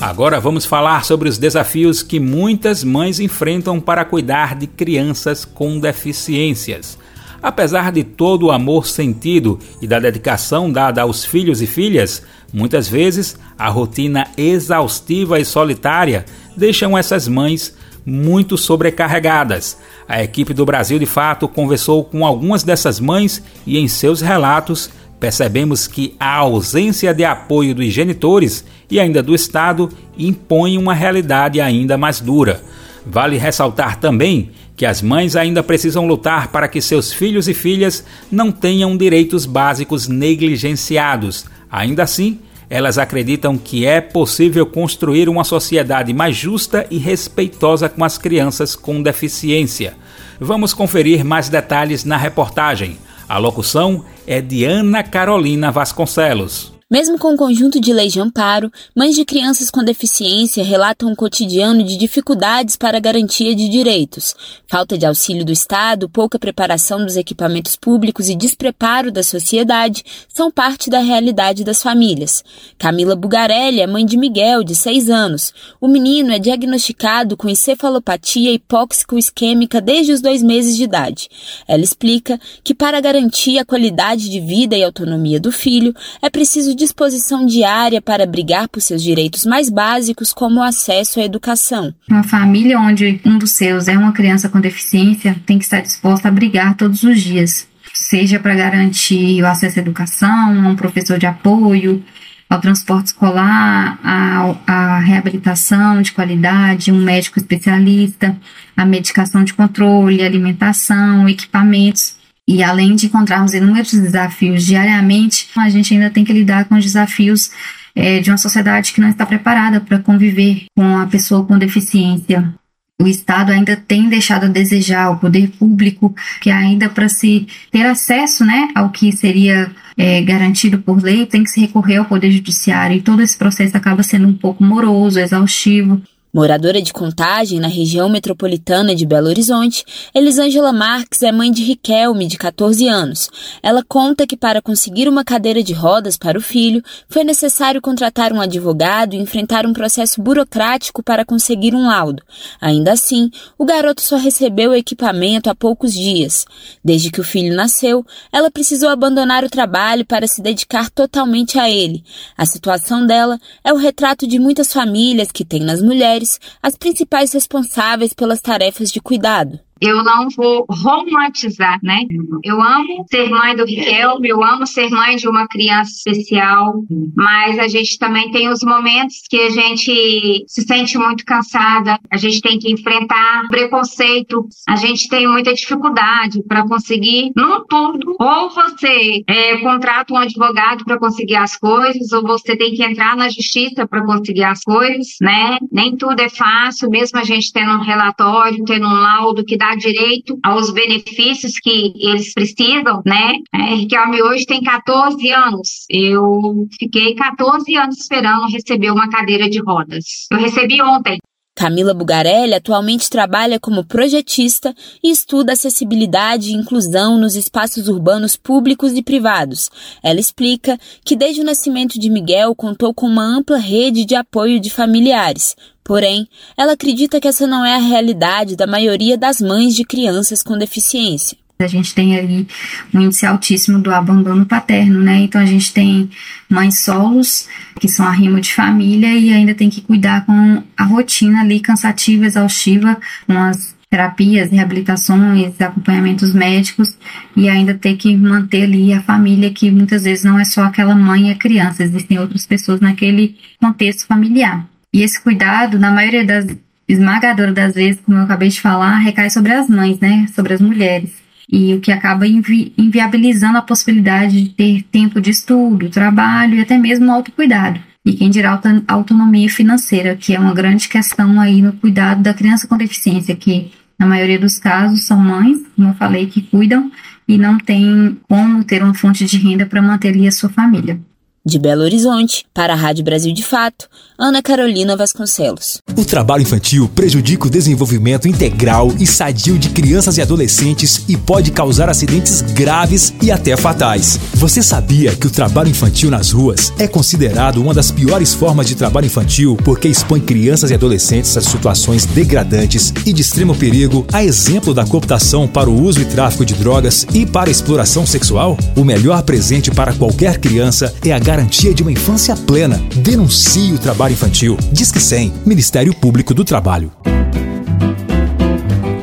Agora 0.00 0.38
vamos 0.38 0.64
falar 0.66 1.04
sobre 1.04 1.28
os 1.28 1.38
desafios 1.38 2.02
que 2.02 2.20
muitas 2.20 2.84
mães 2.84 3.18
enfrentam 3.18 3.80
para 3.80 4.04
cuidar 4.04 4.54
de 4.54 4.66
crianças 4.66 5.44
com 5.44 5.80
deficiências. 5.80 6.98
Apesar 7.46 7.92
de 7.92 8.02
todo 8.02 8.46
o 8.46 8.50
amor 8.50 8.88
sentido 8.88 9.56
e 9.80 9.86
da 9.86 10.00
dedicação 10.00 10.68
dada 10.68 11.02
aos 11.02 11.24
filhos 11.24 11.62
e 11.62 11.66
filhas, 11.68 12.24
muitas 12.52 12.88
vezes 12.88 13.38
a 13.56 13.68
rotina 13.68 14.26
exaustiva 14.36 15.38
e 15.38 15.44
solitária 15.44 16.24
deixam 16.56 16.98
essas 16.98 17.28
mães 17.28 17.72
muito 18.04 18.58
sobrecarregadas. 18.58 19.78
A 20.08 20.24
equipe 20.24 20.52
do 20.52 20.66
Brasil 20.66 20.98
de 20.98 21.06
Fato 21.06 21.46
conversou 21.46 22.02
com 22.02 22.26
algumas 22.26 22.64
dessas 22.64 22.98
mães 22.98 23.40
e, 23.64 23.78
em 23.78 23.86
seus 23.86 24.20
relatos, 24.20 24.90
percebemos 25.20 25.86
que 25.86 26.16
a 26.18 26.38
ausência 26.38 27.14
de 27.14 27.24
apoio 27.24 27.76
dos 27.76 27.92
genitores 27.92 28.64
e 28.90 28.98
ainda 28.98 29.22
do 29.22 29.36
Estado 29.36 29.88
impõe 30.18 30.76
uma 30.76 30.94
realidade 30.94 31.60
ainda 31.60 31.96
mais 31.96 32.20
dura. 32.20 32.60
Vale 33.06 33.38
ressaltar 33.38 34.00
também 34.00 34.50
que 34.76 34.84
as 34.84 35.00
mães 35.00 35.34
ainda 35.34 35.62
precisam 35.62 36.06
lutar 36.06 36.48
para 36.48 36.68
que 36.68 36.82
seus 36.82 37.12
filhos 37.12 37.48
e 37.48 37.54
filhas 37.54 38.04
não 38.30 38.52
tenham 38.52 38.94
direitos 38.96 39.46
básicos 39.46 40.06
negligenciados. 40.06 41.46
Ainda 41.70 42.02
assim, 42.02 42.38
elas 42.68 42.98
acreditam 42.98 43.56
que 43.56 43.86
é 43.86 44.00
possível 44.00 44.66
construir 44.66 45.28
uma 45.28 45.44
sociedade 45.44 46.12
mais 46.12 46.36
justa 46.36 46.86
e 46.90 46.98
respeitosa 46.98 47.88
com 47.88 48.04
as 48.04 48.18
crianças 48.18 48.76
com 48.76 49.02
deficiência. 49.02 49.94
Vamos 50.38 50.74
conferir 50.74 51.24
mais 51.24 51.48
detalhes 51.48 52.04
na 52.04 52.18
reportagem. 52.18 52.98
A 53.28 53.38
locução 53.38 54.04
é 54.26 54.40
de 54.42 54.64
Ana 54.64 55.02
Carolina 55.02 55.72
Vasconcelos. 55.72 56.75
Mesmo 56.88 57.18
com 57.18 57.34
o 57.34 57.36
conjunto 57.36 57.80
de 57.80 57.92
leis 57.92 58.12
de 58.12 58.20
amparo, 58.20 58.70
mães 58.94 59.16
de 59.16 59.24
crianças 59.24 59.72
com 59.72 59.82
deficiência 59.82 60.62
relatam 60.62 61.08
um 61.08 61.16
cotidiano 61.16 61.82
de 61.82 61.96
dificuldades 61.96 62.76
para 62.76 62.98
a 62.98 63.00
garantia 63.00 63.56
de 63.56 63.68
direitos, 63.68 64.36
falta 64.68 64.96
de 64.96 65.04
auxílio 65.04 65.44
do 65.44 65.50
Estado, 65.50 66.08
pouca 66.08 66.38
preparação 66.38 67.04
dos 67.04 67.16
equipamentos 67.16 67.74
públicos 67.74 68.28
e 68.28 68.36
despreparo 68.36 69.10
da 69.10 69.24
sociedade 69.24 70.04
são 70.32 70.48
parte 70.48 70.88
da 70.88 71.00
realidade 71.00 71.64
das 71.64 71.82
famílias. 71.82 72.44
Camila 72.78 73.16
Bugarelli 73.16 73.80
é 73.80 73.86
mãe 73.88 74.06
de 74.06 74.16
Miguel, 74.16 74.62
de 74.62 74.76
6 74.76 75.10
anos. 75.10 75.52
O 75.80 75.88
menino 75.88 76.30
é 76.30 76.38
diagnosticado 76.38 77.36
com 77.36 77.48
encefalopatia 77.48 78.52
hipóxico-isquêmica 78.52 79.80
desde 79.80 80.12
os 80.12 80.20
dois 80.20 80.40
meses 80.40 80.76
de 80.76 80.84
idade. 80.84 81.28
Ela 81.66 81.82
explica 81.82 82.38
que 82.62 82.72
para 82.72 83.00
garantir 83.00 83.58
a 83.58 83.64
qualidade 83.64 84.30
de 84.30 84.38
vida 84.38 84.76
e 84.76 84.84
autonomia 84.84 85.40
do 85.40 85.50
filho, 85.50 85.92
é 86.22 86.30
preciso 86.30 86.75
disposição 86.76 87.44
diária 87.44 88.00
para 88.00 88.26
brigar 88.26 88.68
por 88.68 88.80
seus 88.80 89.02
direitos 89.02 89.44
mais 89.44 89.68
básicos, 89.68 90.32
como 90.32 90.60
o 90.60 90.62
acesso 90.62 91.18
à 91.18 91.24
educação. 91.24 91.92
Uma 92.08 92.22
família 92.22 92.78
onde 92.78 93.20
um 93.24 93.38
dos 93.38 93.52
seus 93.52 93.88
é 93.88 93.96
uma 93.98 94.12
criança 94.12 94.48
com 94.48 94.60
deficiência 94.60 95.34
tem 95.44 95.58
que 95.58 95.64
estar 95.64 95.80
disposta 95.80 96.28
a 96.28 96.30
brigar 96.30 96.76
todos 96.76 97.02
os 97.02 97.20
dias, 97.20 97.66
seja 97.92 98.38
para 98.38 98.54
garantir 98.54 99.42
o 99.42 99.46
acesso 99.46 99.78
à 99.78 99.82
educação, 99.82 100.64
a 100.64 100.68
um 100.68 100.76
professor 100.76 101.18
de 101.18 101.26
apoio, 101.26 102.04
ao 102.48 102.60
transporte 102.60 103.08
escolar, 103.08 103.98
à, 104.04 104.98
reabilitação 105.00 106.00
de 106.00 106.12
qualidade, 106.12 106.92
um 106.92 107.02
médico 107.02 107.38
especialista, 107.38 108.36
a 108.76 108.84
medicação 108.84 109.42
de 109.42 109.52
controle, 109.52 110.22
alimentação, 110.22 111.28
equipamentos. 111.28 112.16
E 112.48 112.62
além 112.62 112.94
de 112.94 113.06
encontrarmos 113.06 113.54
inúmeros 113.54 113.92
desafios 113.92 114.64
diariamente, 114.64 115.48
a 115.56 115.68
gente 115.68 115.92
ainda 115.92 116.10
tem 116.10 116.24
que 116.24 116.32
lidar 116.32 116.66
com 116.66 116.76
os 116.76 116.84
desafios 116.84 117.50
é, 117.94 118.20
de 118.20 118.30
uma 118.30 118.38
sociedade 118.38 118.92
que 118.92 119.00
não 119.00 119.08
está 119.08 119.26
preparada 119.26 119.80
para 119.80 119.98
conviver 119.98 120.66
com 120.76 120.98
a 120.98 121.06
pessoa 121.06 121.44
com 121.44 121.58
deficiência. 121.58 122.54
O 123.00 123.06
Estado 123.06 123.52
ainda 123.52 123.76
tem 123.76 124.08
deixado 124.08 124.44
a 124.44 124.48
desejar, 124.48 125.10
o 125.10 125.18
poder 125.18 125.50
público, 125.50 126.14
que 126.40 126.50
ainda 126.50 126.88
para 126.88 127.08
se 127.08 127.46
ter 127.70 127.84
acesso 127.84 128.44
né, 128.44 128.68
ao 128.74 128.90
que 128.90 129.12
seria 129.12 129.70
é, 129.98 130.22
garantido 130.22 130.78
por 130.78 131.02
lei, 131.02 131.26
tem 131.26 131.44
que 131.44 131.50
se 131.50 131.60
recorrer 131.60 131.96
ao 131.96 132.06
Poder 132.06 132.30
Judiciário, 132.30 132.96
e 132.96 133.02
todo 133.02 133.20
esse 133.20 133.36
processo 133.36 133.76
acaba 133.76 134.02
sendo 134.02 134.28
um 134.28 134.32
pouco 134.32 134.64
moroso, 134.64 135.18
exaustivo. 135.18 136.00
Moradora 136.34 136.82
de 136.82 136.92
Contagem, 136.92 137.58
na 137.60 137.68
região 137.68 138.10
metropolitana 138.10 138.94
de 138.94 139.06
Belo 139.06 139.28
Horizonte, 139.28 139.84
Elisângela 140.14 140.70
Marques 140.70 141.22
é 141.22 141.32
mãe 141.32 141.50
de 141.50 141.62
Riquelme, 141.62 142.26
de 142.26 142.36
14 142.36 142.86
anos. 142.88 143.30
Ela 143.62 143.82
conta 143.82 144.26
que 144.26 144.36
para 144.36 144.60
conseguir 144.60 145.08
uma 145.08 145.24
cadeira 145.24 145.62
de 145.62 145.72
rodas 145.72 146.18
para 146.18 146.36
o 146.36 146.42
filho, 146.42 146.82
foi 147.08 147.24
necessário 147.24 147.80
contratar 147.80 148.34
um 148.34 148.40
advogado 148.40 149.14
e 149.14 149.18
enfrentar 149.18 149.64
um 149.64 149.72
processo 149.72 150.20
burocrático 150.20 151.02
para 151.02 151.24
conseguir 151.24 151.74
um 151.74 151.86
laudo. 151.86 152.22
Ainda 152.60 152.92
assim, 152.92 153.30
o 153.56 153.64
garoto 153.64 154.02
só 154.02 154.16
recebeu 154.16 154.72
o 154.72 154.76
equipamento 154.76 155.48
há 155.48 155.54
poucos 155.54 155.94
dias. 155.94 156.44
Desde 156.84 157.10
que 157.10 157.20
o 157.20 157.24
filho 157.24 157.56
nasceu, 157.56 158.04
ela 158.30 158.50
precisou 158.50 158.90
abandonar 158.90 159.42
o 159.42 159.50
trabalho 159.50 160.04
para 160.04 160.26
se 160.26 160.42
dedicar 160.42 160.90
totalmente 160.90 161.58
a 161.58 161.70
ele. 161.70 162.04
A 162.36 162.44
situação 162.44 163.06
dela 163.06 163.38
é 163.64 163.72
o 163.72 163.76
retrato 163.76 164.26
de 164.26 164.38
muitas 164.38 164.70
famílias 164.70 165.32
que 165.32 165.44
têm 165.44 165.60
nas 165.60 165.80
mulheres 165.80 166.25
mulheres 166.26 166.40
as 166.62 166.76
principais 166.76 167.32
responsáveis 167.32 168.12
pelas 168.12 168.40
tarefas 168.40 168.90
de 168.90 169.00
cuidado. 169.00 169.60
Eu 169.80 170.02
não 170.02 170.28
vou 170.30 170.64
romantizar, 170.70 171.78
né? 171.82 172.04
Eu 172.42 172.60
amo 172.60 173.04
ser 173.10 173.28
mãe 173.28 173.54
do 173.54 173.64
Riquelme, 173.64 174.28
eu 174.28 174.42
amo 174.42 174.66
ser 174.66 174.88
mãe 174.90 175.16
de 175.16 175.28
uma 175.28 175.46
criança 175.46 175.92
especial, 175.92 176.82
mas 177.14 177.58
a 177.58 177.68
gente 177.68 177.98
também 177.98 178.30
tem 178.30 178.48
os 178.48 178.62
momentos 178.62 179.16
que 179.28 179.38
a 179.38 179.50
gente 179.50 180.44
se 180.46 180.62
sente 180.62 180.96
muito 180.96 181.24
cansada, 181.24 181.98
a 182.10 182.16
gente 182.16 182.40
tem 182.40 182.58
que 182.58 182.72
enfrentar 182.72 183.46
preconceito, 183.48 184.48
a 184.66 184.76
gente 184.76 185.08
tem 185.08 185.28
muita 185.28 185.52
dificuldade 185.52 186.42
para 186.48 186.66
conseguir, 186.66 187.32
num 187.36 187.64
tudo, 187.66 188.16
ou 188.18 188.50
você 188.50 189.22
é, 189.26 189.58
contrata 189.58 190.14
um 190.14 190.18
advogado 190.18 190.84
para 190.84 190.98
conseguir 190.98 191.36
as 191.36 191.56
coisas, 191.56 192.12
ou 192.12 192.22
você 192.22 192.56
tem 192.56 192.74
que 192.74 192.82
entrar 192.82 193.14
na 193.16 193.28
justiça 193.28 193.86
para 193.86 194.04
conseguir 194.04 194.44
as 194.44 194.62
coisas, 194.62 195.16
né? 195.20 195.58
Nem 195.70 195.96
tudo 195.96 196.20
é 196.20 196.28
fácil, 196.30 196.88
mesmo 196.88 197.18
a 197.18 197.24
gente 197.24 197.52
tendo 197.52 197.72
um 197.72 197.82
relatório, 197.82 198.64
tendo 198.64 198.86
um 198.86 198.92
laudo 198.92 199.44
que 199.44 199.56
dá 199.56 199.65
dá 199.66 199.74
direito 199.74 200.38
aos 200.42 200.70
benefícios 200.70 201.58
que 201.58 201.92
eles 201.96 202.32
precisam, 202.32 203.02
né? 203.04 203.34
É, 203.52 203.74
Riquelme 203.74 204.22
hoje 204.22 204.46
tem 204.46 204.62
14 204.62 205.30
anos. 205.30 205.84
Eu 205.90 206.68
fiquei 206.78 207.14
14 207.14 207.76
anos 207.76 207.98
esperando 207.98 208.46
receber 208.46 208.90
uma 208.90 209.08
cadeira 209.08 209.50
de 209.50 209.60
rodas. 209.60 210.26
Eu 210.30 210.38
recebi 210.38 210.80
ontem. 210.80 211.18
Camila 211.56 211.94
Bugarelli 211.94 212.52
atualmente 212.52 213.08
trabalha 213.08 213.58
como 213.58 213.82
projetista 213.82 214.74
e 215.02 215.10
estuda 215.10 215.54
acessibilidade 215.54 216.50
e 216.50 216.54
inclusão 216.54 217.16
nos 217.16 217.34
espaços 217.34 217.88
urbanos 217.88 218.36
públicos 218.36 218.92
e 218.92 219.02
privados. 219.02 219.70
Ela 220.02 220.20
explica 220.20 220.78
que 221.02 221.16
desde 221.16 221.40
o 221.40 221.44
nascimento 221.44 221.98
de 221.98 222.10
Miguel 222.10 222.54
contou 222.54 222.92
com 222.92 223.06
uma 223.06 223.24
ampla 223.24 223.56
rede 223.56 224.04
de 224.04 224.14
apoio 224.14 224.60
de 224.60 224.68
familiares. 224.68 225.56
Porém, 225.82 226.28
ela 226.58 226.72
acredita 226.72 227.18
que 227.18 227.26
essa 227.26 227.46
não 227.46 227.64
é 227.64 227.74
a 227.74 227.78
realidade 227.78 228.54
da 228.54 228.66
maioria 228.66 229.16
das 229.16 229.40
mães 229.40 229.74
de 229.74 229.82
crianças 229.82 230.42
com 230.42 230.58
deficiência. 230.58 231.38
A 231.58 231.66
gente 231.66 231.94
tem 231.94 232.18
ali 232.18 232.46
um 232.92 233.00
índice 233.00 233.24
altíssimo 233.24 233.78
do 233.78 233.90
abandono 233.90 234.44
paterno, 234.44 235.00
né? 235.00 235.20
Então 235.20 235.40
a 235.40 235.46
gente 235.46 235.72
tem 235.72 236.10
mães 236.50 236.80
solos, 236.80 237.48
que 237.80 237.88
são 237.88 238.06
arrimo 238.06 238.38
de 238.40 238.52
família, 238.52 239.08
e 239.14 239.32
ainda 239.32 239.54
tem 239.54 239.70
que 239.70 239.80
cuidar 239.80 240.26
com 240.26 240.62
a 240.76 240.84
rotina 240.84 241.40
ali 241.40 241.60
cansativa, 241.60 242.26
exaustiva, 242.26 242.98
com 243.26 243.38
as 243.38 243.74
terapias, 243.88 244.50
reabilitações, 244.50 245.58
acompanhamentos 245.58 246.34
médicos, 246.34 246.94
e 247.34 247.48
ainda 247.48 247.72
ter 247.72 247.96
que 247.96 248.14
manter 248.14 248.64
ali 248.64 248.92
a 248.92 249.00
família, 249.00 249.50
que 249.50 249.70
muitas 249.70 250.04
vezes 250.04 250.24
não 250.24 250.38
é 250.38 250.44
só 250.44 250.64
aquela 250.64 250.94
mãe 250.94 251.28
e 251.28 251.32
a 251.32 251.36
criança, 251.36 251.82
existem 251.82 252.18
outras 252.18 252.44
pessoas 252.44 252.80
naquele 252.80 253.36
contexto 253.58 254.06
familiar. 254.06 254.66
E 254.92 255.02
esse 255.02 255.18
cuidado, 255.22 255.78
na 255.78 255.90
maioria 255.90 256.24
das 256.24 256.46
esmagadora 256.88 257.52
das 257.52 257.74
vezes, 257.74 258.00
como 258.04 258.18
eu 258.18 258.24
acabei 258.24 258.48
de 258.48 258.60
falar, 258.60 258.98
recai 258.98 259.30
sobre 259.30 259.52
as 259.52 259.68
mães, 259.68 259.98
né? 259.98 260.26
Sobre 260.34 260.54
as 260.54 260.60
mulheres 260.60 261.25
e 261.50 261.74
o 261.74 261.80
que 261.80 261.92
acaba 261.92 262.26
invi 262.26 262.72
inviabilizando 262.76 263.58
a 263.58 263.62
possibilidade 263.62 264.42
de 264.42 264.48
ter 264.50 264.82
tempo 264.84 265.20
de 265.20 265.30
estudo, 265.30 265.90
trabalho 265.90 266.56
e 266.56 266.60
até 266.60 266.76
mesmo 266.76 267.10
autocuidado. 267.10 267.80
E 268.04 268.12
quem 268.12 268.30
dirá 268.30 268.60
autonomia 268.86 269.50
financeira, 269.50 270.14
que 270.14 270.34
é 270.34 270.38
uma 270.38 270.54
grande 270.54 270.88
questão 270.88 271.40
aí 271.40 271.60
no 271.60 271.72
cuidado 271.72 272.22
da 272.22 272.32
criança 272.32 272.68
com 272.68 272.76
deficiência, 272.76 273.34
que 273.34 273.72
na 273.98 274.06
maioria 274.06 274.38
dos 274.38 274.58
casos 274.58 275.06
são 275.06 275.18
mães, 275.18 275.58
como 275.74 275.88
eu 275.88 275.94
falei, 275.94 276.26
que 276.26 276.42
cuidam 276.42 276.90
e 277.26 277.36
não 277.36 277.58
tem 277.58 278.16
como 278.28 278.62
ter 278.62 278.82
uma 278.82 278.94
fonte 278.94 279.24
de 279.24 279.36
renda 279.36 279.66
para 279.66 279.82
manter 279.82 280.08
ali 280.08 280.28
a 280.28 280.32
sua 280.32 280.48
família. 280.48 281.00
De 281.44 281.58
Belo 281.58 281.82
Horizonte, 281.82 282.44
para 282.52 282.72
a 282.72 282.76
Rádio 282.76 283.04
Brasil 283.04 283.32
de 283.32 283.42
Fato, 283.42 283.88
Ana 284.18 284.40
Carolina 284.40 284.96
Vasconcelos. 284.96 285.76
O 285.94 286.02
trabalho 286.02 286.42
infantil 286.42 286.88
prejudica 286.94 287.46
o 287.46 287.50
desenvolvimento 287.50 288.26
integral 288.26 288.90
e 288.98 289.06
sadio 289.06 289.58
de 289.58 289.68
crianças 289.68 290.16
e 290.16 290.22
adolescentes 290.22 291.04
e 291.06 291.18
pode 291.18 291.50
causar 291.50 291.90
acidentes 291.90 292.40
graves 292.40 293.12
e 293.20 293.30
até 293.30 293.54
fatais. 293.58 294.18
Você 294.32 294.62
sabia 294.62 295.14
que 295.14 295.26
o 295.26 295.30
trabalho 295.30 295.68
infantil 295.68 296.10
nas 296.10 296.30
ruas 296.30 296.72
é 296.78 296.88
considerado 296.88 297.60
uma 297.60 297.74
das 297.74 297.90
piores 297.90 298.32
formas 298.32 298.66
de 298.66 298.74
trabalho 298.74 299.04
infantil 299.04 299.54
porque 299.62 299.86
expõe 299.86 300.20
crianças 300.20 300.70
e 300.70 300.74
adolescentes 300.74 301.36
a 301.36 301.42
situações 301.42 302.06
degradantes 302.06 302.94
e 303.04 303.12
de 303.12 303.20
extremo 303.20 303.54
perigo, 303.54 304.06
a 304.10 304.24
exemplo 304.24 304.72
da 304.72 304.86
cooptação 304.86 305.46
para 305.46 305.68
o 305.68 305.82
uso 305.82 306.00
e 306.00 306.06
tráfico 306.06 306.44
de 306.46 306.54
drogas 306.54 307.06
e 307.12 307.26
para 307.26 307.50
exploração 307.50 308.06
sexual? 308.06 308.56
O 308.74 308.82
melhor 308.82 309.22
presente 309.24 309.70
para 309.70 309.92
qualquer 309.92 310.38
criança 310.38 310.94
é 311.04 311.12
a 311.12 311.18
garantia 311.18 311.74
de 311.74 311.82
uma 311.82 311.92
infância 311.92 312.34
plena. 312.34 312.80
Denuncie 312.94 313.74
o 313.74 313.78
trabalho 313.78 314.05
infantil. 314.10 314.56
Disque 314.72 315.00
100, 315.00 315.32
Ministério 315.44 315.94
Público 315.94 316.34
do 316.34 316.44
Trabalho. 316.44 316.92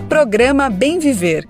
Programa 0.08 0.70
Bem 0.70 1.00
Viver. 1.00 1.46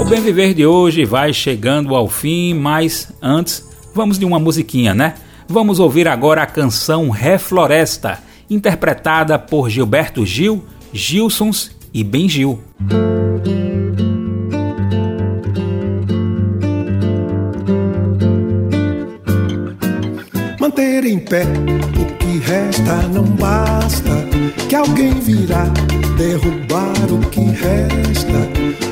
O 0.00 0.04
Bem 0.04 0.20
Viver 0.20 0.54
de 0.54 0.64
hoje 0.64 1.04
vai 1.04 1.32
chegando 1.32 1.94
ao 1.94 2.08
fim, 2.08 2.54
mas 2.54 3.12
antes, 3.20 3.68
vamos 3.94 4.18
de 4.18 4.24
uma 4.24 4.38
musiquinha, 4.38 4.94
né? 4.94 5.14
Vamos 5.48 5.80
ouvir 5.80 6.06
agora 6.06 6.42
a 6.42 6.46
canção 6.46 7.10
Refloresta, 7.10 8.18
interpretada 8.48 9.38
por 9.38 9.68
Gilberto 9.68 10.24
Gil, 10.24 10.64
Gilsons 10.92 11.70
e 11.92 12.04
Ben 12.04 12.28
Gil. 12.28 12.60
Em 21.08 21.18
pé. 21.18 21.42
O 21.42 22.04
que 22.18 22.38
resta 22.38 23.08
não 23.08 23.24
basta, 23.24 24.10
que 24.68 24.74
alguém 24.74 25.14
virá 25.20 25.64
derrubar 26.18 26.92
o 27.10 27.18
que 27.30 27.40
resta. 27.40 28.38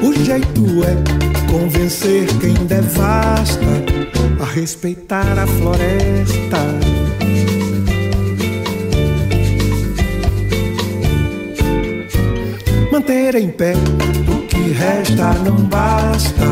O 0.03 0.13
jeito 0.25 0.65
é 0.85 1.51
convencer 1.51 2.27
quem 2.41 2.55
devasta 2.67 3.67
a 4.41 4.45
respeitar 4.45 5.39
a 5.39 5.47
floresta. 5.47 6.57
Manter 12.91 13.35
em 13.35 13.51
pé 13.51 13.75
resta 14.77 15.33
não 15.45 15.57
basta, 15.57 16.45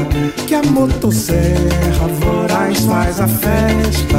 que 0.46 0.54
a 0.54 0.62
motosserra 0.62 2.08
voraz 2.20 2.80
faz 2.80 3.20
a 3.20 3.28
festa. 3.28 4.18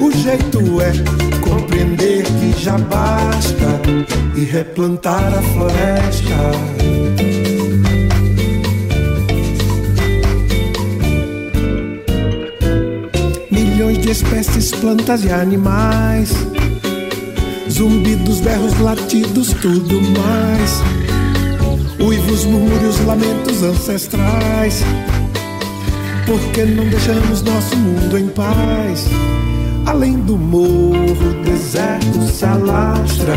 O 0.00 0.10
jeito 0.12 0.80
é 0.80 0.92
compreender 1.40 2.24
que 2.24 2.62
já 2.62 2.76
basta 2.78 3.80
e 4.36 4.44
replantar 4.44 5.32
a 5.34 5.42
floresta. 5.42 6.34
Milhões 13.50 13.98
de 13.98 14.10
espécies, 14.10 14.70
plantas 14.72 15.24
e 15.24 15.30
animais. 15.30 16.32
Zumbidos, 17.70 18.40
berros, 18.40 18.78
latidos, 18.80 19.52
tudo 19.60 20.00
mais 20.18 20.97
uivos, 22.08 22.44
murmúrios, 22.46 22.98
lamentos 23.04 23.62
ancestrais. 23.62 24.82
Porque 26.26 26.64
não 26.64 26.88
deixamos 26.88 27.42
nosso 27.42 27.76
mundo 27.76 28.18
em 28.18 28.28
paz? 28.28 29.06
Além 29.84 30.14
do 30.14 30.36
morro, 30.36 31.30
o 31.30 31.44
deserto 31.44 32.22
se 32.26 32.44
alastra 32.44 33.34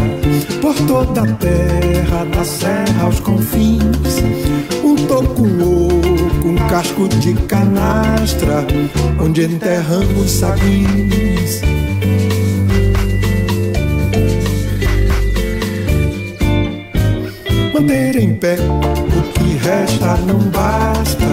por 0.61 0.73
toda 0.87 1.23
a 1.23 1.33
terra, 1.35 2.25
da 2.33 2.43
serra 2.45 3.03
aos 3.03 3.19
confins. 3.19 4.21
Um 4.83 4.95
toco 5.07 5.43
oco, 5.43 6.47
um 6.47 6.55
casco 6.69 7.07
de 7.09 7.33
canastra, 7.33 8.65
onde 9.19 9.43
enterramos 9.43 10.31
saguins. 10.31 11.61
Manter 17.81 18.15
em 18.17 18.33
pé. 18.35 18.55
O 18.59 19.33
que 19.33 19.57
resta 19.57 20.17
não 20.27 20.39
basta, 20.49 21.25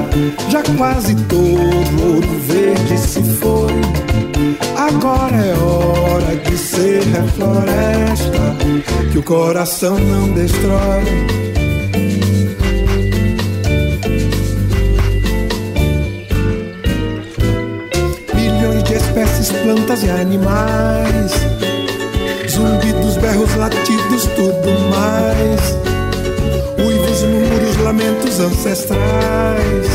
já 0.50 0.62
quase 0.76 1.14
todo 1.26 2.14
ouro 2.14 2.40
verde 2.46 2.98
se 2.98 3.22
foi. 3.22 3.72
Agora 4.76 5.36
é 5.36 5.54
hora 5.54 6.36
de 6.36 6.56
ser 6.56 7.02
refloresta, 7.02 8.56
que 9.12 9.18
o 9.18 9.22
coração 9.22 9.98
não 9.98 10.32
destrói. 10.32 11.04
Milhões 18.34 18.84
de 18.84 18.94
espécies, 18.94 19.52
plantas 19.52 20.02
e 20.02 20.10
animais, 20.10 21.32
zumbidos, 22.48 23.16
berros, 23.16 23.54
latidos, 23.56 24.26
tudo 24.36 24.70
mais 24.90 25.87
lamentos 27.88 28.38
ancestrais. 28.38 29.86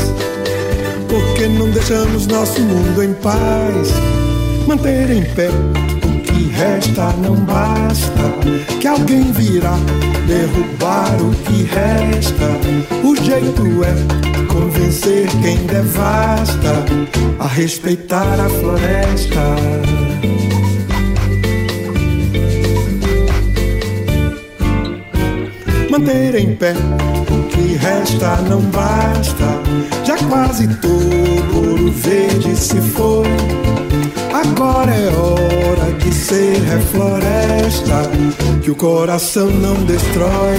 Porque 1.08 1.46
não 1.46 1.70
deixamos 1.70 2.26
nosso 2.26 2.60
mundo 2.60 3.04
em 3.04 3.14
paz? 3.14 3.88
Manter 4.66 5.10
em 5.10 5.22
pé 5.22 5.48
o 5.48 6.20
que 6.22 6.48
resta 6.50 7.12
não 7.22 7.36
basta. 7.36 8.24
Que 8.80 8.88
alguém 8.88 9.30
virá 9.30 9.76
derrubar 10.26 11.14
o 11.22 11.30
que 11.44 11.62
resta. 11.62 12.50
O 13.04 13.14
jeito 13.14 13.62
é 13.84 14.46
convencer 14.52 15.28
quem 15.40 15.58
devasta 15.66 16.84
a 17.38 17.46
respeitar 17.46 18.40
a 18.40 18.48
floresta. 18.48 20.03
Manter 26.04 26.34
em 26.34 26.54
pé 26.54 26.74
que 27.50 27.76
resta 27.76 28.36
não 28.48 28.60
basta. 28.60 29.62
Já 30.04 30.16
quase 30.28 30.68
todo 30.76 31.56
ouro 31.56 31.90
verde 31.92 32.54
se 32.56 32.80
foi. 32.80 33.26
Agora 34.32 34.92
é 34.92 35.08
hora 35.08 35.92
de 35.98 36.12
ser 36.12 36.60
refloresta, 36.62 38.02
que 38.62 38.70
o 38.70 38.76
coração 38.76 39.46
não 39.46 39.74
destrói. 39.84 40.58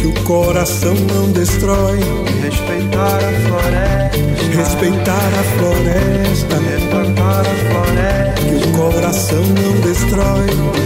Que 0.00 0.06
o 0.06 0.24
coração 0.24 0.94
não 0.94 1.30
destrói. 1.32 1.98
Respeitar 2.42 3.16
a 3.16 3.48
floresta. 3.48 4.56
Respeitar 4.56 5.12
a 5.14 5.44
floresta. 5.58 6.56
Replantar 6.56 7.40
a 7.40 7.54
floresta. 7.70 8.42
Que 8.42 8.68
o 8.68 8.72
coração 8.72 9.42
não 9.42 9.80
destrói. 9.80 10.76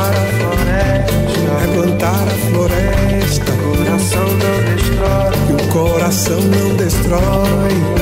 Respeitar 0.00 1.62
a 1.62 1.68
plantar 1.74 2.26
a 2.26 2.36
floresta. 2.50 3.52
O 3.52 3.76
coração 3.76 4.26
não 4.38 4.64
destrói. 4.74 5.34
O 5.52 5.68
coração 5.68 6.40
não 6.40 6.76
destrói. 6.76 8.00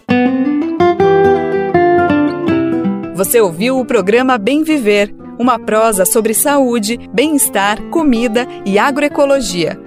Você 3.16 3.40
ouviu 3.40 3.80
o 3.80 3.86
programa 3.86 4.38
Bem 4.38 4.64
Viver, 4.64 5.14
uma 5.38 5.60
prosa 5.60 6.06
sobre 6.06 6.34
saúde, 6.34 7.00
bem-estar, 7.14 7.82
comida 7.90 8.48
e 8.66 8.80
agroecologia. 8.80 9.87